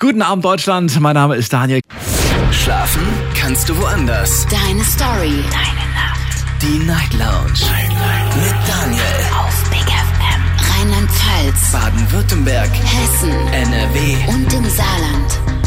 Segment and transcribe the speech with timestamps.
[0.00, 1.00] Guten Abend, Deutschland.
[1.00, 1.80] Mein Name ist Daniel.
[2.52, 3.02] Schlafen
[3.34, 4.46] kannst du woanders.
[4.46, 5.42] Deine Story.
[5.50, 6.62] Deine Nacht.
[6.62, 7.58] Die Night Lounge.
[7.68, 8.36] Night, Night.
[8.36, 9.02] Mit Daniel.
[9.36, 10.42] Auf Big FM.
[10.70, 11.72] Rheinland-Pfalz.
[11.72, 12.70] Baden-Württemberg.
[12.72, 13.32] Hessen.
[13.48, 14.16] NRW.
[14.28, 15.57] Und im Saarland.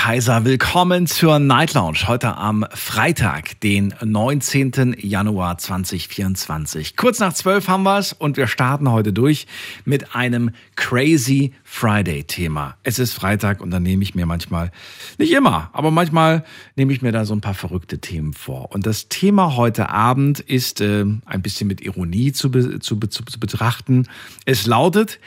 [0.00, 2.06] Kaiser, willkommen zur Night Lounge.
[2.06, 4.94] Heute am Freitag, den 19.
[4.96, 6.96] Januar 2024.
[6.96, 9.48] Kurz nach 12 haben wir es und wir starten heute durch
[9.84, 12.76] mit einem Crazy Friday Thema.
[12.84, 14.70] Es ist Freitag und dann nehme ich mir manchmal,
[15.18, 16.44] nicht immer, aber manchmal
[16.76, 18.70] nehme ich mir da so ein paar verrückte Themen vor.
[18.70, 23.24] Und das Thema heute Abend ist äh, ein bisschen mit Ironie zu, be zu, zu,
[23.24, 24.06] zu betrachten.
[24.44, 25.18] Es lautet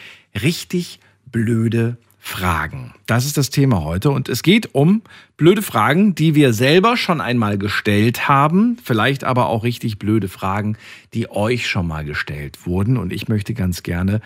[0.42, 2.94] richtig blöde Fragen.
[3.08, 4.12] Das ist das Thema heute.
[4.12, 5.02] Und es geht um
[5.38, 10.78] blöde Fragen, die wir selber schon einmal gestellt haben, vielleicht aber auch richtig blöde Fragen,
[11.16, 12.98] die euch schon mal gestellt wurden.
[12.98, 14.22] Und ich möchte ganz gerne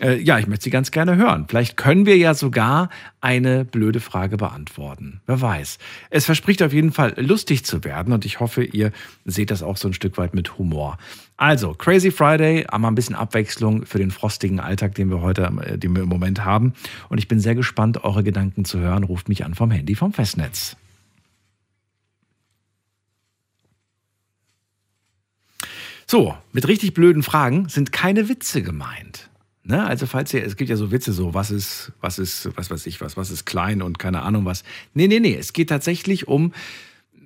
[0.00, 1.46] äh, ja, ich möchte sie ganz gerne hören.
[1.48, 2.88] Vielleicht können wir ja sogar
[3.20, 5.20] eine blöde Frage beantworten.
[5.26, 5.78] Wer weiß.
[6.10, 8.92] Es verspricht auf jeden Fall lustig zu werden und ich hoffe, ihr
[9.24, 10.98] seht das auch so ein Stück weit mit Humor.
[11.36, 15.78] Also, Crazy Friday, einmal ein bisschen Abwechslung für den frostigen Alltag, den wir heute, äh,
[15.78, 16.74] den wir im Moment haben.
[17.08, 19.04] Und ich bin sehr gespannt, eure Gedanken zu hören.
[19.04, 20.76] Ruft mich an vom Handy vom Festnetz.
[26.06, 29.29] So, mit richtig blöden Fragen sind keine Witze gemeint.
[29.70, 29.86] Ne?
[29.86, 32.86] Also falls ihr, es gibt ja so Witze, so was ist, was ist, was weiß
[32.86, 34.64] ich was, was ist klein und keine Ahnung was.
[34.94, 36.52] Nee, nee, nee, es geht tatsächlich um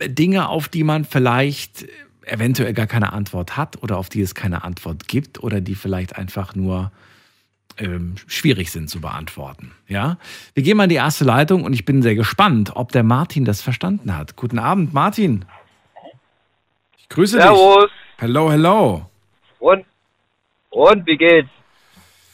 [0.06, 1.86] Dinge, auf die man vielleicht
[2.26, 6.16] eventuell gar keine Antwort hat oder auf die es keine Antwort gibt oder die vielleicht
[6.16, 6.92] einfach nur
[7.78, 9.72] ähm, schwierig sind zu beantworten.
[9.88, 10.18] Ja,
[10.52, 13.46] wir gehen mal in die erste Leitung und ich bin sehr gespannt, ob der Martin
[13.46, 14.36] das verstanden hat.
[14.36, 15.46] Guten Abend, Martin.
[16.98, 17.84] Ich grüße Servus.
[17.84, 17.92] dich.
[18.18, 19.10] Hello, hello.
[19.60, 19.86] Und
[20.68, 21.48] und wie geht's?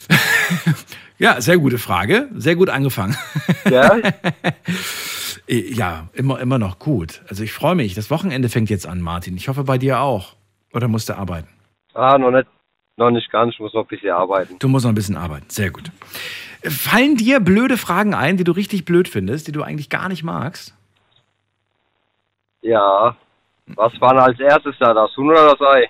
[1.17, 2.29] ja, sehr gute Frage.
[2.35, 3.17] Sehr gut angefangen.
[3.69, 3.97] Ja?
[5.47, 7.21] ja, immer, immer noch gut.
[7.27, 7.93] Also ich freue mich.
[7.93, 9.35] Das Wochenende fängt jetzt an, Martin.
[9.37, 10.35] Ich hoffe bei dir auch.
[10.73, 11.49] Oder musst du arbeiten?
[11.93, 12.47] Ah, noch nicht.
[12.97, 13.53] Noch nicht ganz.
[13.53, 14.57] Ich muss noch ein bisschen arbeiten.
[14.59, 15.49] Du musst noch ein bisschen arbeiten.
[15.49, 15.91] Sehr gut.
[16.63, 20.23] Fallen dir blöde Fragen ein, die du richtig blöd findest, die du eigentlich gar nicht
[20.23, 20.75] magst?
[22.61, 23.15] Ja.
[23.65, 24.93] Was war denn als erstes da?
[24.93, 25.89] Das Huhn oder das Ei?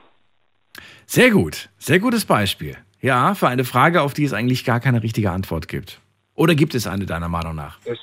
[1.05, 1.69] Sehr gut.
[1.77, 2.77] Sehr gutes Beispiel.
[3.01, 5.99] Ja, für eine Frage, auf die es eigentlich gar keine richtige Antwort gibt.
[6.35, 7.79] Oder gibt es eine deiner Meinung nach?
[7.83, 7.99] Ich,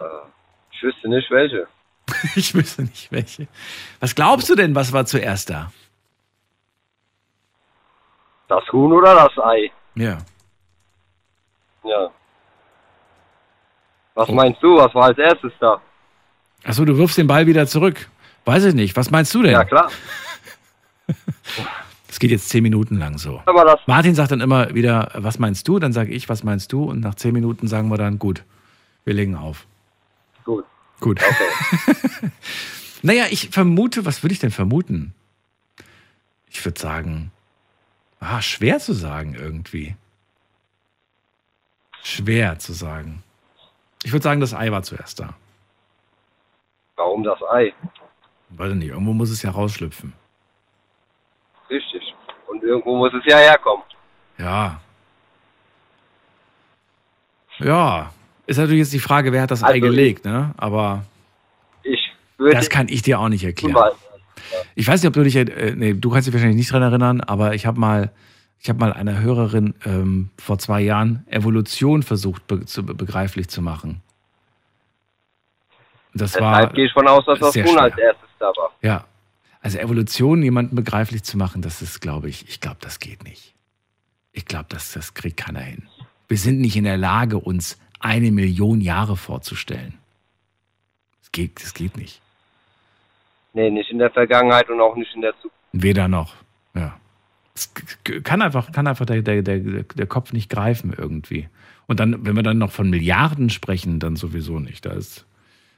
[0.00, 0.04] äh,
[0.72, 1.66] ich wüsste nicht welche.
[2.34, 3.46] ich wüsste nicht welche.
[4.00, 5.70] Was glaubst du denn, was war zuerst da?
[8.48, 9.70] Das Huhn oder das Ei?
[9.94, 10.18] Ja.
[11.84, 12.10] Ja.
[14.14, 14.76] Was meinst du?
[14.76, 15.80] Was war als erstes da?
[16.64, 18.08] Achso, du wirfst den Ball wieder zurück.
[18.44, 18.96] Weiß ich nicht.
[18.96, 19.52] Was meinst du denn?
[19.52, 19.90] Ja, klar.
[22.12, 23.42] Es geht jetzt zehn Minuten lang so.
[23.86, 25.78] Martin sagt dann immer wieder, was meinst du?
[25.78, 26.84] Dann sage ich, was meinst du?
[26.84, 28.44] Und nach zehn Minuten sagen wir dann, gut,
[29.06, 29.66] wir legen auf.
[30.44, 30.66] gut.
[31.00, 31.20] Gut.
[31.20, 32.30] Okay.
[33.04, 35.12] Naja, ich vermute, was würde ich denn vermuten?
[36.48, 37.32] Ich würde sagen,
[38.20, 39.96] ah, schwer zu sagen irgendwie.
[42.04, 43.24] Schwer zu sagen.
[44.04, 45.34] Ich würde sagen, das Ei war zuerst da.
[46.94, 47.72] Warum das Ei?
[48.50, 50.12] Weiß ich nicht, irgendwo muss es ja rausschlüpfen.
[51.72, 52.01] Richtig.
[52.62, 53.82] Irgendwo muss es ja herkommen.
[54.38, 54.80] Ja.
[57.58, 58.12] Ja.
[58.46, 60.52] Ist natürlich jetzt die Frage, wer hat das Ei Also, gelegt, ne?
[60.56, 61.04] Aber
[61.82, 62.56] Ich würde.
[62.56, 63.74] das kann ich dir auch nicht erklären.
[63.74, 63.92] Mal,
[64.74, 67.20] Ich weiß nicht, ob du dich, äh, nee, du kannst dich wahrscheinlich nicht dran erinnern,
[67.20, 68.10] aber ich habe mal,
[68.58, 73.62] ich habe mal einer Hörerin ähm, vor zwei Jahren Evolution versucht be zu, begreiflich zu
[73.62, 74.00] machen.
[76.14, 78.70] Das war, deshalb gehe ich von aus, dass das Huhn als erstes da war.
[78.82, 79.04] ja,
[79.62, 83.54] also Evolution jemanden begreiflich zu machen, das ist, glaube ich, ich glaube, das geht nicht.
[84.32, 85.84] Ich glaube, das, das kriegt keiner hin.
[86.26, 89.94] Wir sind nicht in der Lage, uns eine Million Jahre vorzustellen.
[91.20, 92.20] Das geht, das geht nicht.
[93.52, 95.56] Nee, nicht in der Vergangenheit und auch nicht in der Zukunft.
[95.72, 96.34] Weder noch.
[96.74, 96.98] Ja.
[97.54, 97.72] Es
[98.24, 101.48] kann einfach, kann einfach der, der, der, der Kopf nicht greifen irgendwie.
[101.86, 104.86] Und dann, wenn wir dann noch von Milliarden sprechen, dann sowieso nicht.
[104.86, 105.26] Da ist,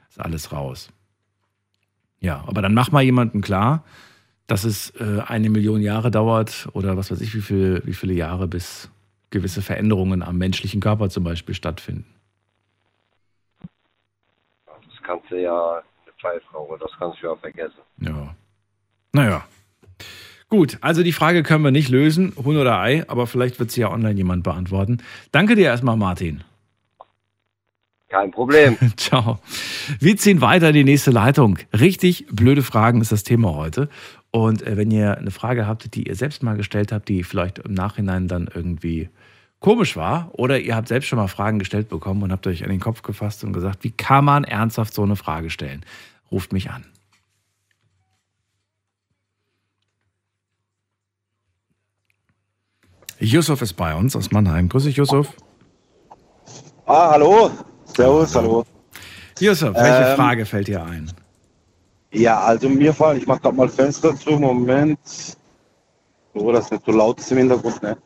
[0.09, 0.91] ist alles raus.
[2.19, 3.83] Ja, aber dann mach mal jemandem klar,
[4.47, 8.13] dass es äh, eine Million Jahre dauert oder was weiß ich, wie, viel, wie viele
[8.13, 8.89] Jahre, bis
[9.29, 12.05] gewisse Veränderungen am menschlichen Körper zum Beispiel stattfinden.
[14.69, 17.81] Das kannst du ja eine Pfeife rauchen, das kannst du ja vergessen.
[17.99, 18.35] Ja.
[19.13, 19.45] Naja.
[20.47, 23.81] Gut, also die Frage können wir nicht lösen, Huhn oder Ei, aber vielleicht wird sie
[23.81, 24.99] ja online jemand beantworten.
[25.31, 26.43] Danke dir erstmal, Martin.
[28.15, 28.77] Kein Problem.
[28.95, 29.39] Ciao.
[29.99, 31.59] Wir ziehen weiter in die nächste Leitung.
[31.77, 33.89] Richtig blöde Fragen ist das Thema heute.
[34.31, 37.59] Und äh, wenn ihr eine Frage habt, die ihr selbst mal gestellt habt, die vielleicht
[37.59, 39.09] im Nachhinein dann irgendwie
[39.59, 42.69] komisch war oder ihr habt selbst schon mal Fragen gestellt bekommen und habt euch an
[42.69, 45.83] den Kopf gefasst und gesagt, wie kann man ernsthaft so eine Frage stellen?
[46.31, 46.85] Ruft mich an.
[53.19, 54.69] Yusuf ist bei uns aus Mannheim.
[54.69, 55.33] Grüß dich, Yusuf.
[56.85, 57.51] Ah, hallo.
[57.95, 58.65] Servus, hallo.
[59.39, 61.11] Yusuf, welche Ähm, Frage fällt dir ein?
[62.11, 64.99] Ja, also mir fallen, ich mach grad mal Fenster zu, Moment.
[66.33, 67.97] So, dass nicht so laut ist im Hintergrund, ne?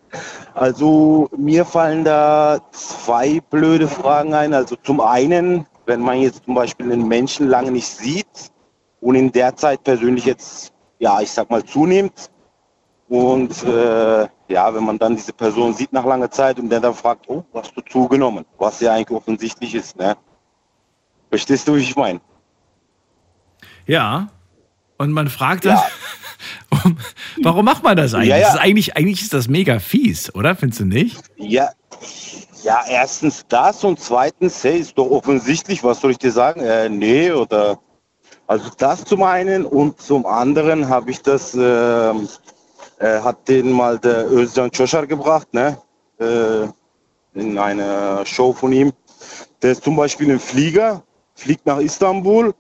[0.54, 4.54] Also mir fallen da zwei blöde Fragen ein.
[4.54, 8.52] Also zum einen, wenn man jetzt zum Beispiel einen Menschen lange nicht sieht
[9.02, 12.30] und in der Zeit persönlich jetzt, ja, ich sag mal, zunimmt.
[13.08, 16.94] Und äh, ja, wenn man dann diese Person sieht nach langer Zeit und der dann
[16.94, 18.46] fragt, oh, hast du zugenommen?
[18.58, 20.18] Was ja eigentlich offensichtlich ist, ne?
[21.30, 22.20] Verstehst du, wie ich meine?
[23.86, 24.30] Ja.
[24.98, 25.84] Und man fragt Ja.
[26.72, 26.98] dann,
[27.44, 28.30] warum macht man das eigentlich?
[28.30, 28.46] Ja, ja.
[28.48, 28.98] Das ist eigentlich?
[28.98, 30.56] Eigentlich ist das mega fies, oder?
[30.56, 31.22] Findest du nicht?
[31.38, 31.70] Ja,
[32.64, 36.62] ja, erstens das und zweitens, hey, ist doch offensichtlich, was soll ich dir sagen?
[36.62, 37.80] Äh, nee, oder.
[38.48, 42.28] Also das zum einen und zum anderen habe ich das, ähm,
[43.00, 45.78] äh, hat den mal der Özcan Çoşar gebracht, ne?
[46.20, 46.68] Äh,
[47.36, 48.92] in einer Show von ihm.
[49.62, 51.04] Der ist zum Beispiel im Flieger,
[51.36, 52.54] fliegt nach Istanbul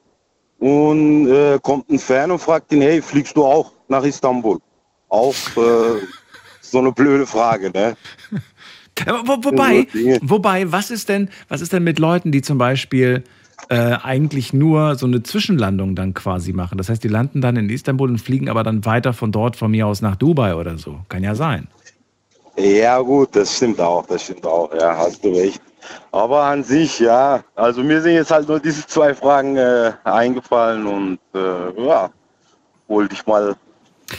[0.60, 4.60] und äh, kommt ein Fan und fragt ihn, hey, fliegst du auch nach Istanbul?
[5.10, 6.02] Auch äh,
[6.62, 7.96] so eine blöde Frage, ne?
[9.26, 10.20] Wo, wobei, Dinge.
[10.22, 13.24] wobei, was ist denn, was ist denn mit Leuten, die zum Beispiel
[13.68, 16.78] äh, eigentlich nur so eine Zwischenlandung dann quasi machen?
[16.78, 19.72] Das heißt, die landen dann in Istanbul und fliegen aber dann weiter von dort von
[19.72, 21.00] mir aus nach Dubai oder so.
[21.10, 21.68] Kann ja sein.
[22.58, 25.62] Ja, gut, das stimmt auch, das stimmt auch, ja, hast du recht.
[26.12, 30.86] Aber an sich, ja, also mir sind jetzt halt nur diese zwei Fragen äh, eingefallen
[30.86, 32.10] und äh, ja,
[32.88, 33.56] wollte ich mal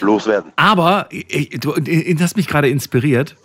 [0.01, 0.53] loswerden.
[0.57, 3.37] Aber ich, du du hast mich gerade inspiriert.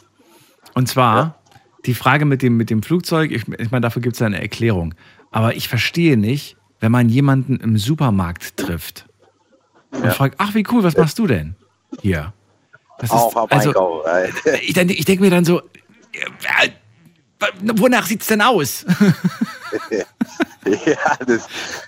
[0.74, 1.39] Und zwar
[1.86, 3.31] die Frage mit dem, mit dem Flugzeug.
[3.31, 4.94] Ich, ich meine, dafür gibt es ja eine Erklärung.
[5.35, 9.05] Aber ich verstehe nicht, wenn man jemanden im Supermarkt trifft
[9.91, 10.11] und Ja.
[10.11, 11.57] fragt, ach, wie cool, was machst du denn
[12.01, 12.31] hier?
[12.99, 14.05] Das Auch am also, Einkauf.
[14.45, 16.69] äh, ich, ich denke mir dann so, äh,
[17.75, 18.85] wonach sieht's denn aus?
[20.65, 21.47] ja, das,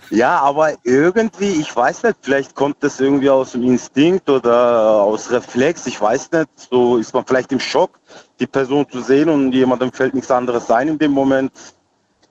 [0.10, 5.32] ja, aber irgendwie, ich weiß nicht, vielleicht kommt das irgendwie aus dem Instinkt oder aus
[5.32, 7.98] Reflex, ich weiß nicht, so ist man vielleicht im Schock,
[8.42, 11.54] die Person zu sehen und jemandem fällt nichts anderes ein in dem Moment,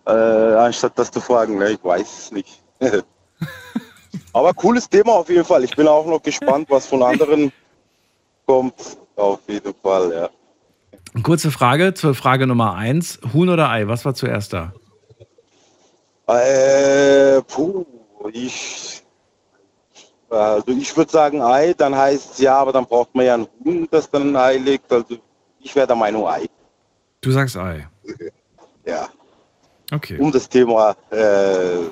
[0.07, 1.73] äh, anstatt das zu fragen, ne?
[1.73, 2.63] ich weiß es nicht.
[4.33, 7.53] aber cooles Thema auf jeden Fall, ich bin auch noch gespannt, was von anderen
[8.47, 10.31] kommt, auf jeden Fall, ja.
[11.23, 13.19] Kurze Frage zur Frage Nummer eins.
[13.33, 14.73] Huhn oder Ei, was war zuerst da?
[16.27, 17.87] Äh, puh,
[18.33, 19.03] ich,
[20.29, 23.89] also ich würde sagen Ei, dann heißt ja, aber dann braucht man ja ein Huhn,
[23.91, 24.93] das dann ein Ei legt.
[24.93, 25.17] Also
[25.61, 26.47] ich wäre der Meinung Ei.
[27.23, 27.89] Du sagst Ei.
[28.85, 29.09] Ja,
[29.93, 30.19] Okay.
[30.19, 31.87] um das Thema äh,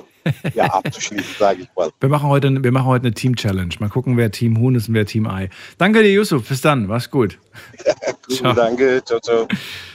[0.54, 1.90] ja, abzuschließen, sage ich mal.
[2.00, 3.74] Wir machen heute, wir machen heute eine Team-Challenge.
[3.78, 5.50] Mal gucken, wer Team Huhn ist und wer Team Ei.
[5.78, 6.48] Danke dir, Yusuf.
[6.48, 6.86] Bis dann.
[6.86, 7.38] Mach's gut.
[8.26, 8.54] Gut, Ciao.
[8.54, 9.46] danke, ciao, ciao.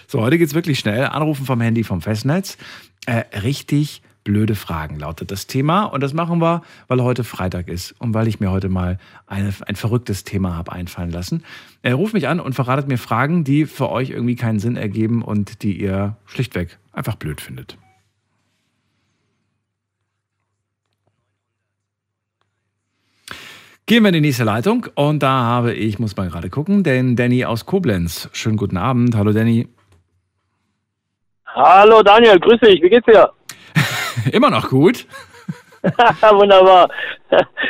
[0.07, 1.05] So, heute geht's wirklich schnell.
[1.05, 2.57] Anrufen vom Handy vom Festnetz.
[3.07, 5.85] Äh, richtig blöde Fragen lautet das Thema.
[5.85, 9.51] Und das machen wir, weil heute Freitag ist und weil ich mir heute mal eine,
[9.65, 11.43] ein verrücktes Thema habe einfallen lassen.
[11.81, 15.23] Äh, ruft mich an und verratet mir Fragen, die für euch irgendwie keinen Sinn ergeben
[15.23, 17.77] und die ihr schlichtweg einfach blöd findet.
[23.89, 27.15] Gehen wir in die nächste Leitung und da habe ich, muss mal gerade gucken, den
[27.15, 28.29] Danny aus Koblenz.
[28.33, 29.15] Schönen guten Abend.
[29.15, 29.67] Hallo Danny.
[31.47, 33.31] Hallo Daniel, grüß dich, wie geht's dir?
[34.31, 35.07] Immer noch gut.
[35.81, 36.87] Wunderbar.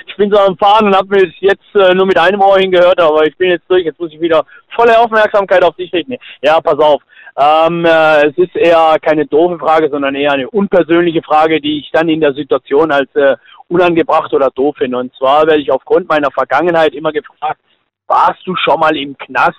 [0.08, 3.00] Ich bin so am Fahren und habe mich jetzt äh, nur mit einem Ohr hingehört,
[3.00, 3.86] aber ich bin jetzt durch.
[3.86, 4.46] Jetzt muss ich wieder
[4.76, 6.18] volle Aufmerksamkeit auf dich richten.
[6.42, 7.02] Ja, pass auf.
[7.38, 11.90] Ähm, äh, es ist eher keine doofe Frage, sondern eher eine unpersönliche Frage, die ich
[11.94, 13.38] dann in der Situation als äh,
[13.70, 14.98] unangebracht oder doof finde.
[14.98, 17.62] Und zwar werde ich aufgrund meiner Vergangenheit immer gefragt,
[18.08, 19.58] warst du schon mal im Knast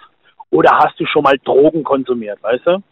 [0.50, 2.82] oder hast du schon mal Drogen konsumiert, weißt du?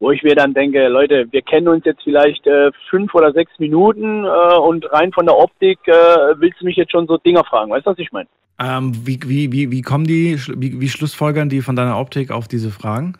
[0.00, 3.52] wo ich mir dann denke, Leute, wir kennen uns jetzt vielleicht äh, fünf oder sechs
[3.58, 5.92] Minuten äh, und rein von der Optik äh,
[6.36, 8.28] willst du mich jetzt schon so Dinger fragen, weißt du, was ich meine?
[8.58, 12.48] Ähm, wie, wie, wie, wie kommen die, wie, wie schlussfolgern die von deiner Optik auf
[12.48, 13.16] diese Fragen?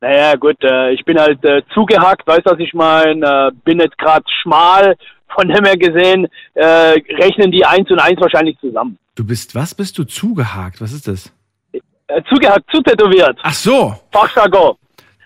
[0.00, 3.26] Naja, gut, äh, ich bin halt äh, zugehackt, weißt du, was ich meine?
[3.26, 4.96] Äh, bin jetzt gerade schmal,
[5.34, 8.98] von dem her gesehen äh, rechnen die eins und eins wahrscheinlich zusammen.
[9.14, 10.80] Du bist, was bist du zugehakt?
[10.80, 11.32] Was ist das?
[11.72, 14.76] Äh, zugehackt, zutätowiert, Ach so, Fachjargon.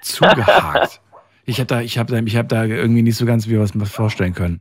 [0.03, 1.01] zugehakt.
[1.47, 3.73] Ich habe da, ich habe da, ich habe da irgendwie nicht so ganz wie was
[3.91, 4.61] vorstellen können.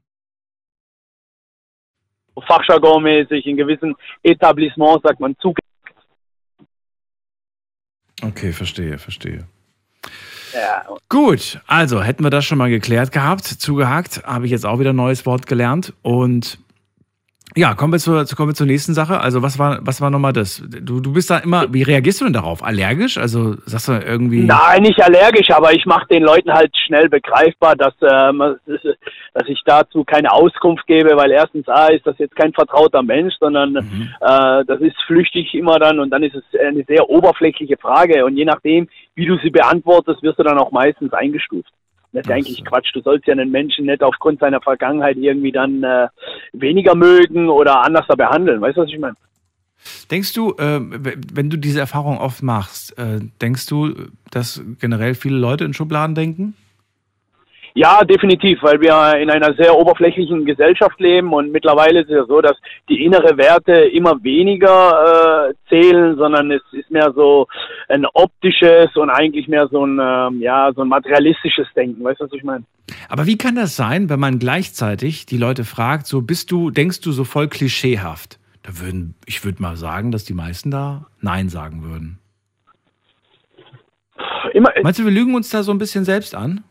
[2.35, 5.63] Fachjargon-mäßig, in gewissen Etablissements sagt man zugehackt.
[8.23, 9.47] Okay, verstehe, verstehe.
[10.53, 14.79] Ja, Gut, also hätten wir das schon mal geklärt gehabt, zugehakt, habe ich jetzt auch
[14.79, 16.59] wieder ein neues Wort gelernt und
[17.55, 19.19] ja, kommen wir zur, kommen wir zur nächsten Sache.
[19.19, 20.63] Also was war, was war nochmal das?
[20.67, 22.63] Du, du bist da immer, wie reagierst du denn darauf?
[22.63, 23.17] Allergisch?
[23.17, 24.43] Also sagst du irgendwie...
[24.43, 28.39] Nein, nicht allergisch, aber ich mache den Leuten halt schnell begreifbar, dass, ähm,
[29.33, 33.33] dass ich dazu keine Auskunft gebe, weil erstens A ist das jetzt kein vertrauter Mensch,
[33.39, 34.09] sondern Mhm.
[34.21, 38.35] äh, das ist flüchtig immer dann und dann ist es eine sehr oberflächliche Frage und
[38.35, 41.71] je nachdem, wie du sie beantwortest, wirst du dann auch meistens eingestuft.
[42.11, 42.63] Das ist ja eigentlich so.
[42.63, 42.89] Quatsch.
[42.93, 46.07] Du sollst ja einen Menschen nicht aufgrund seiner Vergangenheit irgendwie dann äh,
[46.53, 48.61] weniger mögen oder anders behandeln.
[48.61, 49.15] Weißt du, was ich meine?
[50.11, 53.93] Denkst du, äh, wenn du diese Erfahrung oft machst, äh, denkst du,
[54.31, 56.55] dass generell viele Leute in Schubladen denken?
[57.73, 62.25] Ja, definitiv, weil wir in einer sehr oberflächlichen Gesellschaft leben und mittlerweile ist es ja
[62.25, 62.57] so, dass
[62.89, 67.47] die innere Werte immer weniger äh, zählen, sondern es ist mehr so
[67.87, 72.03] ein optisches und eigentlich mehr so ein ähm, ja so ein materialistisches Denken.
[72.03, 72.63] Weißt du, was ich meine?
[73.07, 77.01] Aber wie kann das sein, wenn man gleichzeitig die Leute fragt, so bist du, denkst
[77.01, 78.39] du so voll klischeehaft?
[78.63, 82.19] Da würden, ich würde mal sagen, dass die meisten da Nein sagen würden.
[84.53, 86.63] Immer, Meinst du, wir lügen uns da so ein bisschen selbst an?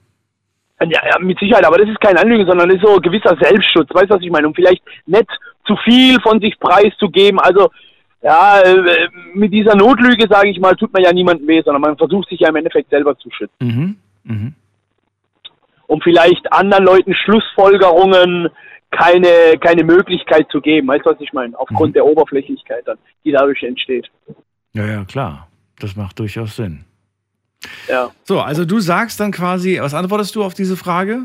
[0.81, 3.37] Ja, ja, mit Sicherheit, aber das ist kein Anlügen, sondern das ist so ein gewisser
[3.41, 4.47] Selbstschutz, weißt du, was ich meine?
[4.47, 5.27] Um vielleicht nicht
[5.67, 7.41] zu viel von sich preiszugeben.
[7.41, 7.69] Also,
[8.23, 11.97] ja, äh, mit dieser Notlüge, sage ich mal, tut man ja niemandem weh, sondern man
[11.97, 13.55] versucht sich ja im Endeffekt selber zu schützen.
[13.61, 13.97] Mhm.
[14.25, 14.55] Mhm.
[15.89, 18.49] Um vielleicht anderen Leuten Schlussfolgerungen
[18.91, 20.89] keine, keine Möglichkeit zu geben.
[20.89, 21.59] Weißt du, was ich meine?
[21.59, 21.95] Aufgrund Mhm.
[21.95, 24.09] der Oberflächlichkeit dann, die dadurch entsteht.
[24.75, 25.49] Ja, ja, klar.
[25.81, 26.85] Das macht durchaus Sinn.
[27.89, 28.11] Ja.
[28.25, 31.23] So, also du sagst dann quasi, was antwortest du auf diese Frage?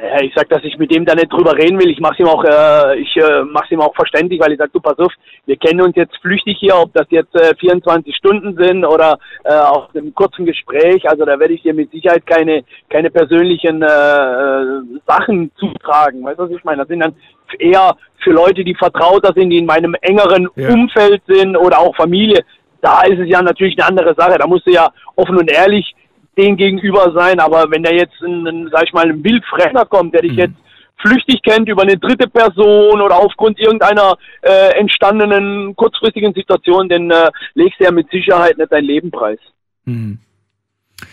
[0.00, 1.90] Ja, ich sag, dass ich mit dem da nicht drüber reden will.
[1.90, 4.78] Ich mach's ihm auch, äh, ich äh, mach's ihm auch verständlich, weil ich sag, du
[4.78, 5.12] pass auf,
[5.46, 9.52] wir kennen uns jetzt flüchtig hier, ob das jetzt äh, 24 Stunden sind oder äh,
[9.52, 11.08] aus einem kurzen Gespräch.
[11.10, 16.22] Also da werde ich dir mit Sicherheit keine keine persönlichen äh, äh, Sachen zutragen.
[16.24, 16.78] Weißt du, was ich meine?
[16.82, 17.16] Das sind dann
[17.58, 20.68] eher für Leute, die vertrauter sind, die in meinem engeren Ja.
[20.70, 22.44] Umfeld sind oder auch Familie.
[22.80, 24.38] Da ist es ja natürlich eine andere Sache.
[24.38, 25.94] Da musst du ja offen und ehrlich
[26.36, 30.14] den gegenüber sein, aber wenn da jetzt ein, ein sag ich mal, ein Wildfremder kommt,
[30.14, 30.38] der dich Mhm.
[30.38, 30.54] jetzt
[30.98, 37.30] flüchtig kennt über eine dritte Person oder aufgrund irgendeiner äh, entstandenen kurzfristigen Situation, dann äh,
[37.54, 39.38] legst du ja mit Sicherheit nicht dein Leben preis.
[39.84, 40.18] Hm.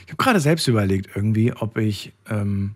[0.05, 2.75] Ich habe gerade selbst überlegt, irgendwie, ob ich, ähm,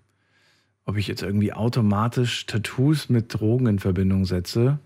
[0.85, 4.79] ob ich jetzt irgendwie automatisch Tattoos mit Drogen in Verbindung setze.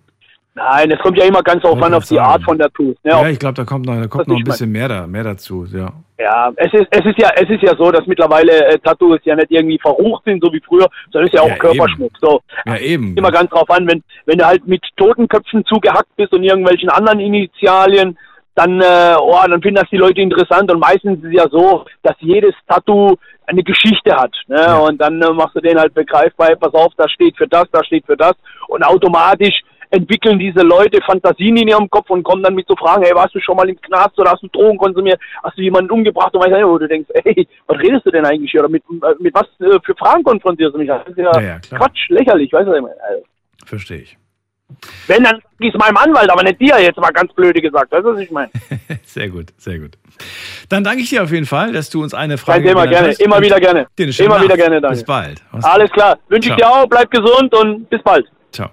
[0.56, 2.32] Nein, es kommt ja immer ganz Wollte an auf die sagen.
[2.32, 2.98] Art von der Tools.
[3.04, 3.12] Ne?
[3.12, 5.66] Ja, ich glaube, da kommt noch, da kommt noch ein bisschen mehr, da, mehr dazu.
[5.66, 5.94] Ja.
[6.20, 9.36] Ja, es ist, es ist ja, es ist ja so, dass mittlerweile äh, Tattoos ja
[9.36, 12.12] nicht irgendwie verrucht sind, so wie früher, sondern es ist ja auch Ja, Körperschmuck.
[12.22, 13.18] So, ja, eben.
[13.18, 17.20] immer ganz drauf an, wenn, wenn du halt mit Totenköpfen zugehackt bist und irgendwelchen anderen
[17.20, 18.18] Initialien,
[18.56, 21.86] dann, äh, oh, dann finden das die Leute interessant und meistens ist es ja so,
[22.04, 23.16] dass jedes Tattoo
[23.48, 24.32] eine Geschichte hat.
[24.48, 24.62] Ne?
[24.62, 24.78] Ja.
[24.78, 27.86] Und dann äh, machst du den halt begreifbar, pass auf, das steht für das, das
[27.88, 28.34] steht für das
[28.68, 29.62] und automatisch
[29.94, 33.36] entwickeln diese Leute Fantasien in ihrem Kopf und kommen dann mit so Fragen, hey, warst
[33.36, 36.42] du schon mal im Knast oder hast du Drogen konsumiert, hast du jemanden umgebracht und
[36.42, 39.14] weißt du, wo du denkst, hey, was redest du denn eigentlich hier oder mit, äh,
[39.20, 40.88] mit was äh, für Fragen konfrontierst du mich?
[40.88, 41.60] Das ist ja, Ja, ja.
[41.78, 42.96] Quatsch, lächerlich, weißt du, was ich meine?
[43.08, 43.24] Also,
[43.66, 44.18] Verstehe ich.
[45.08, 47.92] wenn, dann es meinem Anwalt, aber nicht dir, jetzt mal ganz blöde gesagt.
[47.92, 48.50] Weißt du, was ich meine?
[49.04, 49.92] Sehr gut, sehr gut.
[50.70, 53.08] Dann danke ich dir auf jeden Fall, dass du uns eine Frage Kein Thema, gerne.
[53.10, 53.22] hast.
[53.22, 53.88] Immer wieder gerne.
[53.98, 54.58] Immer wieder Nacht.
[54.58, 54.96] gerne, danke.
[54.98, 55.42] Bis bald.
[55.62, 56.18] Alles klar.
[56.30, 58.26] Wünsche ich dir auch, bleib gesund und bis bald.
[58.52, 58.70] Ciao.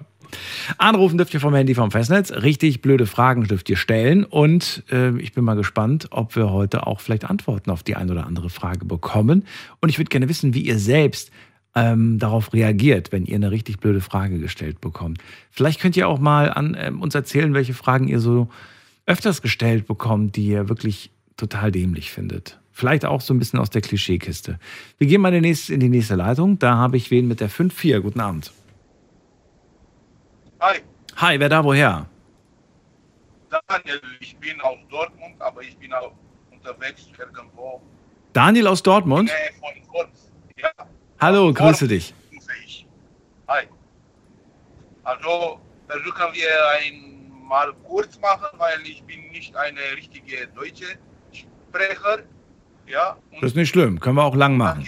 [0.77, 2.31] Anrufen dürft ihr vom Handy vom Festnetz.
[2.31, 4.23] Richtig blöde Fragen dürft ihr stellen.
[4.23, 8.09] Und äh, ich bin mal gespannt, ob wir heute auch vielleicht Antworten auf die ein
[8.09, 9.45] oder andere Frage bekommen.
[9.79, 11.31] Und ich würde gerne wissen, wie ihr selbst
[11.75, 15.19] ähm, darauf reagiert, wenn ihr eine richtig blöde Frage gestellt bekommt.
[15.51, 18.49] Vielleicht könnt ihr auch mal an ähm, uns erzählen, welche Fragen ihr so
[19.05, 22.59] öfters gestellt bekommt, die ihr wirklich total dämlich findet.
[22.71, 24.59] Vielleicht auch so ein bisschen aus der Klischeekiste.
[24.97, 26.57] Wir gehen mal in die nächste Leitung.
[26.59, 27.99] Da habe ich wen mit der 5-4.
[27.99, 28.51] Guten Abend.
[30.61, 30.77] Hi,
[31.15, 32.05] Hi, wer da woher?
[33.67, 36.13] Daniel, ich bin aus Dortmund, aber ich bin auch
[36.51, 37.81] unterwegs irgendwo
[38.33, 39.29] Daniel aus Dortmund.
[39.29, 40.31] Nähe von Worms.
[40.57, 40.69] Ja,
[41.19, 42.13] Hallo, grüße dich.
[43.47, 43.63] Hi.
[45.03, 46.49] Also versuchen wir
[46.79, 50.97] einmal kurz machen, weil ich bin nicht eine richtige deutsche
[51.33, 52.19] Sprecher.
[52.87, 54.85] Ja, Das ist nicht schlimm, können wir auch lang machen.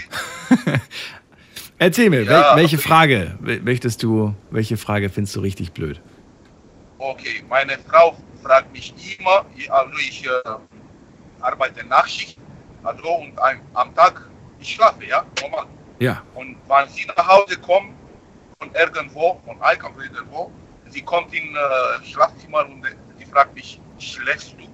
[1.80, 2.56] Erzähl mir, Ja.
[2.56, 6.00] wel welche Frage möchtest du, welche Frage findest du richtig blöd?
[7.00, 10.30] Okay, meine Frau fragt mich immer, also ich äh,
[11.42, 12.38] arbeite Nachtschicht,
[12.84, 15.65] also und ein, am Tag, ich schlafe, ja, normal.
[16.00, 17.94] Ja, Und wenn sie nach Hause kommt,
[18.60, 20.51] von irgendwo, von Einkauf irgendwo,
[20.89, 24.63] sie kommt in äh, Schlafzimmer und äh, sie fragt mich, schläfst du?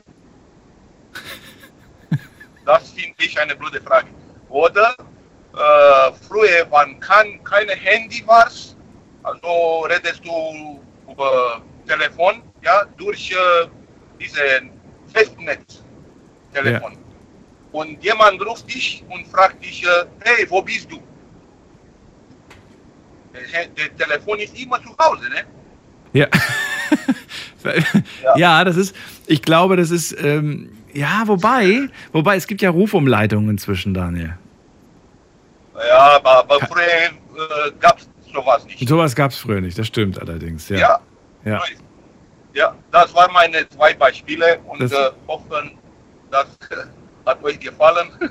[2.66, 4.08] Das finde ich eine blöde Frage.
[4.50, 4.96] Oder
[5.60, 8.76] äh, früher waren kein, keine Handy was,
[9.24, 10.80] also redest du
[11.12, 13.68] über Telefon, ja, durch äh,
[14.20, 14.40] diese
[15.14, 16.98] Festnetz-Telefon.
[17.72, 21.00] Und jemand ruft dich und fragt dich, äh, hey, wo bist du?
[23.34, 25.44] Der, der Telefon ist immer zu Hause, ne?
[28.24, 28.38] Ja.
[28.38, 28.64] ja.
[28.64, 28.96] das ist,
[29.28, 34.38] ich glaube, das ist, ähm, ja, wobei, wobei, es gibt ja Rufumleitungen inzwischen, Daniel.
[35.88, 38.88] Ja, aber, aber früher äh, gab es sowas nicht.
[38.88, 40.78] Sowas gab es früher nicht, das stimmt allerdings, ja.
[40.78, 41.00] Ja,
[41.46, 41.62] Ja.
[42.54, 45.72] ja das waren meine zwei Beispiele und Das- äh, hoffen,
[46.32, 46.48] das
[47.26, 48.10] hat euch gefallen.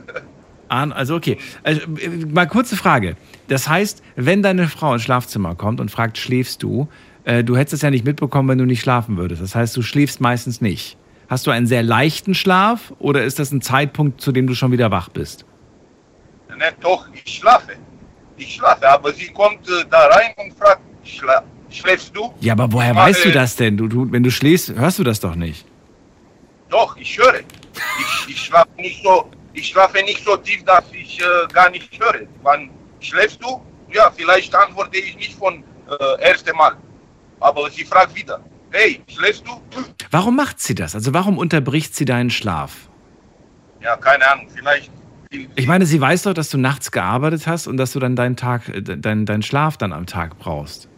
[0.71, 3.17] Also okay, also, äh, mal kurze Frage.
[3.47, 6.89] Das heißt, wenn deine Frau ins Schlafzimmer kommt und fragt, schläfst du,
[7.25, 9.41] äh, du hättest es ja nicht mitbekommen, wenn du nicht schlafen würdest.
[9.41, 10.99] Das heißt, du schläfst meistens nicht.
[11.31, 14.71] Hast du einen sehr leichten Schlaf oder ist das ein Zeitpunkt, zu dem du schon
[14.71, 15.47] wieder wach bist?
[16.59, 17.73] Ne, doch, ich schlafe.
[18.37, 22.33] Ich schlafe, aber sie kommt äh, da rein und fragt, schla schläfst du?
[22.41, 23.77] Ja, aber woher Ich weißt du mache- das denn?
[23.77, 25.65] Du, du, wenn du schläfst, hörst du das doch nicht.
[26.69, 27.41] Doch, ich höre.
[27.41, 31.91] Ich, ich schlafe nicht so, ich schlafe nicht so tief, dass ich äh, gar nicht
[32.01, 32.27] höre.
[32.43, 33.61] Wann schläfst du?
[33.93, 36.77] Ja, vielleicht antworte ich nicht von äh, erste Mal.
[37.41, 39.61] Aber sie fragt wieder, hey, schläfst du?
[40.11, 40.95] Warum macht sie das?
[40.95, 42.73] Also warum unterbricht sie deinen Schlaf?
[43.81, 44.91] Ja, keine Ahnung, vielleicht.
[45.31, 48.37] Ich meine, sie weiß doch, dass du nachts gearbeitet hast und dass du dann deinen
[48.37, 50.89] Tag, äh, deinen, deinen Schlaf dann am Tag brauchst.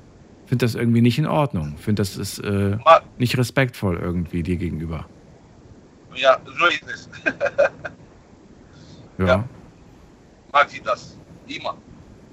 [0.46, 1.76] Finde das irgendwie nicht in Ordnung.
[1.78, 2.76] Finde das ist äh,
[3.18, 5.06] nicht respektvoll irgendwie dir gegenüber.
[6.14, 7.08] Ja, so ist es.
[9.18, 9.26] Ja.
[9.26, 9.44] Ja.
[10.52, 11.16] Mag sie das.
[11.46, 11.76] Immer.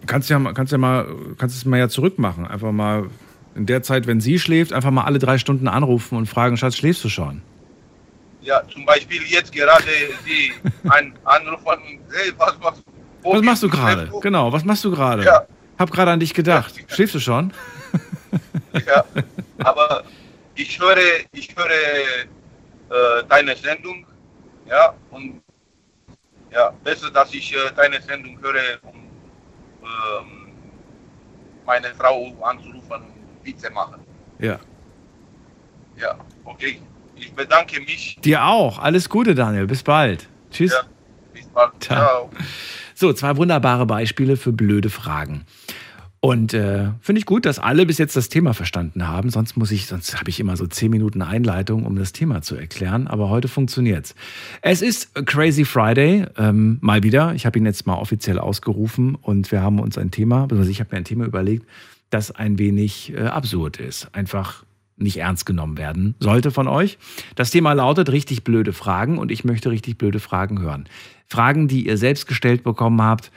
[0.06, 1.06] Kannst ja, kannst ja mal,
[1.38, 2.48] kannst es mal ja zurückmachen.
[2.48, 3.10] Einfach mal
[3.56, 6.78] in der Zeit, wenn sie schläft, einfach mal alle drei Stunden anrufen und fragen, Schatz,
[6.78, 7.42] schläfst du schon?
[8.42, 9.84] Ja, zum Beispiel jetzt gerade
[10.26, 10.54] sie
[10.90, 11.80] ein Anruf von,
[12.12, 12.92] hey, was machst du?
[13.24, 14.12] Wo Was machst du gerade?
[14.22, 15.24] Genau, was machst du gerade?
[15.24, 15.46] Ja.
[15.78, 16.76] Hab gerade an dich gedacht.
[16.78, 16.84] Ja.
[16.96, 17.54] Schläfst du schon?
[18.86, 19.04] Ja,
[19.60, 20.04] aber
[20.56, 20.98] ich höre,
[21.34, 24.06] ich höre äh, deine Sendung,
[24.68, 25.42] ja, und
[26.52, 28.96] ja, besser, dass ich äh, deine Sendung höre, um
[29.82, 30.48] ähm,
[31.66, 34.02] meine Frau anzurufen und Witze machen.
[34.40, 34.60] Ja.
[35.98, 36.82] Ja, okay.
[37.20, 38.18] Ich bedanke mich.
[38.24, 38.80] Dir auch.
[38.80, 39.68] Alles Gute, Daniel.
[39.68, 40.28] Bis bald.
[40.52, 40.72] Tschüss.
[40.72, 40.82] Ja,
[41.34, 41.72] bis bald.
[41.80, 42.30] Ciao.
[42.96, 45.46] So, zwei wunderbare Beispiele für blöde Fragen.
[46.20, 49.30] Und äh, finde ich gut, dass alle bis jetzt das Thema verstanden haben.
[49.30, 52.56] Sonst muss ich, sonst habe ich immer so zehn Minuten Einleitung, um das Thema zu
[52.56, 53.08] erklären.
[53.08, 54.16] Aber heute funktioniert's.
[54.62, 57.34] Es ist Crazy Friday, ähm, mal wieder.
[57.36, 60.80] Ich habe ihn jetzt mal offiziell ausgerufen und wir haben uns ein Thema, also ich
[60.80, 61.68] habe mir ein Thema überlegt,
[62.10, 64.08] das ein wenig äh, absurd ist.
[64.14, 64.64] Einfach
[64.98, 66.98] nicht ernst genommen werden sollte von euch.
[67.36, 70.90] Das Thema lautet richtig blöde Fragen und ich möchte richtig blöde Fragen hören.
[71.28, 73.32] Fragen, die ihr selbst gestellt bekommen habt,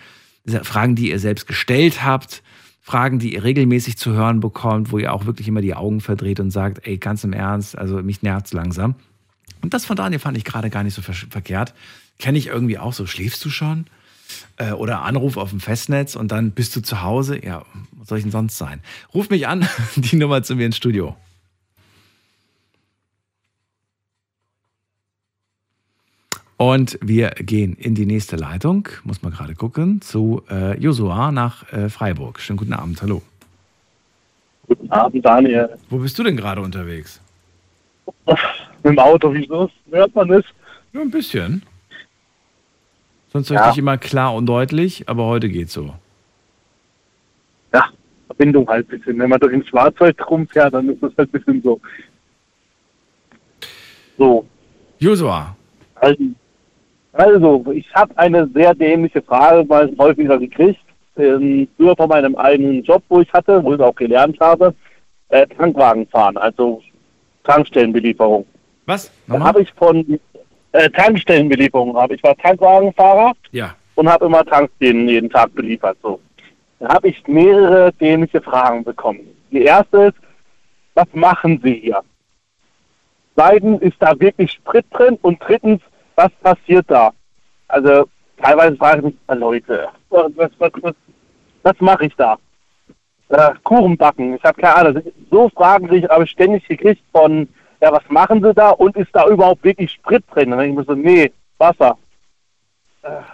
[0.63, 2.43] Fragen, die ihr selbst gestellt habt,
[2.81, 6.41] Fragen, die ihr regelmäßig zu hören bekommt, wo ihr auch wirklich immer die Augen verdreht
[6.41, 8.95] und sagt, ey, ganz im Ernst, also mich nervt's langsam.
[9.61, 11.75] Und das von Daniel fand ich gerade gar nicht so ver verkehrt.
[12.19, 13.87] Kenne ich irgendwie auch so, schläfst du schon?
[14.57, 17.45] Äh, oder Anruf auf dem Festnetz und dann bist du zu Hause.
[17.45, 18.81] Ja, was soll ich denn sonst sein?
[19.13, 21.17] Ruf mich an, die Nummer zu mir ins Studio.
[26.61, 31.73] Und wir gehen in die nächste Leitung, muss man gerade gucken, zu äh, Josua nach
[31.73, 32.39] äh, Freiburg.
[32.39, 33.23] Schönen guten Abend, hallo.
[34.67, 35.71] Guten Abend, Daniel.
[35.89, 37.19] Wo bist du denn gerade unterwegs?
[38.27, 38.37] Mit
[38.85, 39.71] dem Auto, wieso?
[39.91, 40.45] Hört man das?
[40.93, 41.63] Ja, ein bisschen.
[43.33, 43.65] Sonst höre Ja.
[43.69, 45.95] ich dich immer klar und deutlich, aber heute geht's so.
[47.73, 47.87] Ja,
[48.27, 49.19] Verbindung halt ein bisschen.
[49.19, 51.81] Wenn man durch ein Fahrzeug rumfährt, dann ist das halt ein bisschen so.
[54.19, 54.47] So,
[54.99, 55.57] Josua,
[55.95, 56.23] also,
[57.13, 60.81] also ich habe eine sehr dämliche Frage mal häufiger gekriegt.
[61.17, 64.75] Ähm, früher von meinem eigenen Job, wo ich hatte, wo ich auch gelernt habe,
[65.29, 66.83] äh, Tankwagen fahren, also
[67.45, 68.47] Tankstellenbelieferung.
[68.87, 69.11] was?
[69.27, 70.19] Dann habe ich von
[70.73, 73.75] äh, Tankstellenbelieferung, habe ich war Tankwagenfahrer Ja.
[73.97, 75.99] und habe immer Tankstellen jeden Tag beliefert.
[76.03, 76.21] So.
[76.79, 79.21] Da habe ich mehrere dämliche Fragen bekommen.
[79.51, 80.17] Die erste ist,
[80.95, 82.01] was machen Sie hier?
[83.35, 85.19] Zweitens, ist da wirklich Sprit drin?
[85.23, 85.81] Und drittens,
[86.21, 87.13] was passiert da?
[87.69, 88.09] Also
[88.43, 90.95] teilweise frage ich mich, äh, Leute, was, was, was,
[91.63, 92.37] was, mache ich da?
[93.29, 95.03] Äh, Kuchen backen, ich habe keine Ahnung.
[95.31, 97.49] So Fragen die ich habe ich ständig gekriegt von,
[97.81, 98.71] ja, was machen Sie da?
[98.71, 100.51] Und ist da überhaupt wirklich Sprit drin?
[100.51, 101.97] Dann denke ich mir so, nee, Wasser.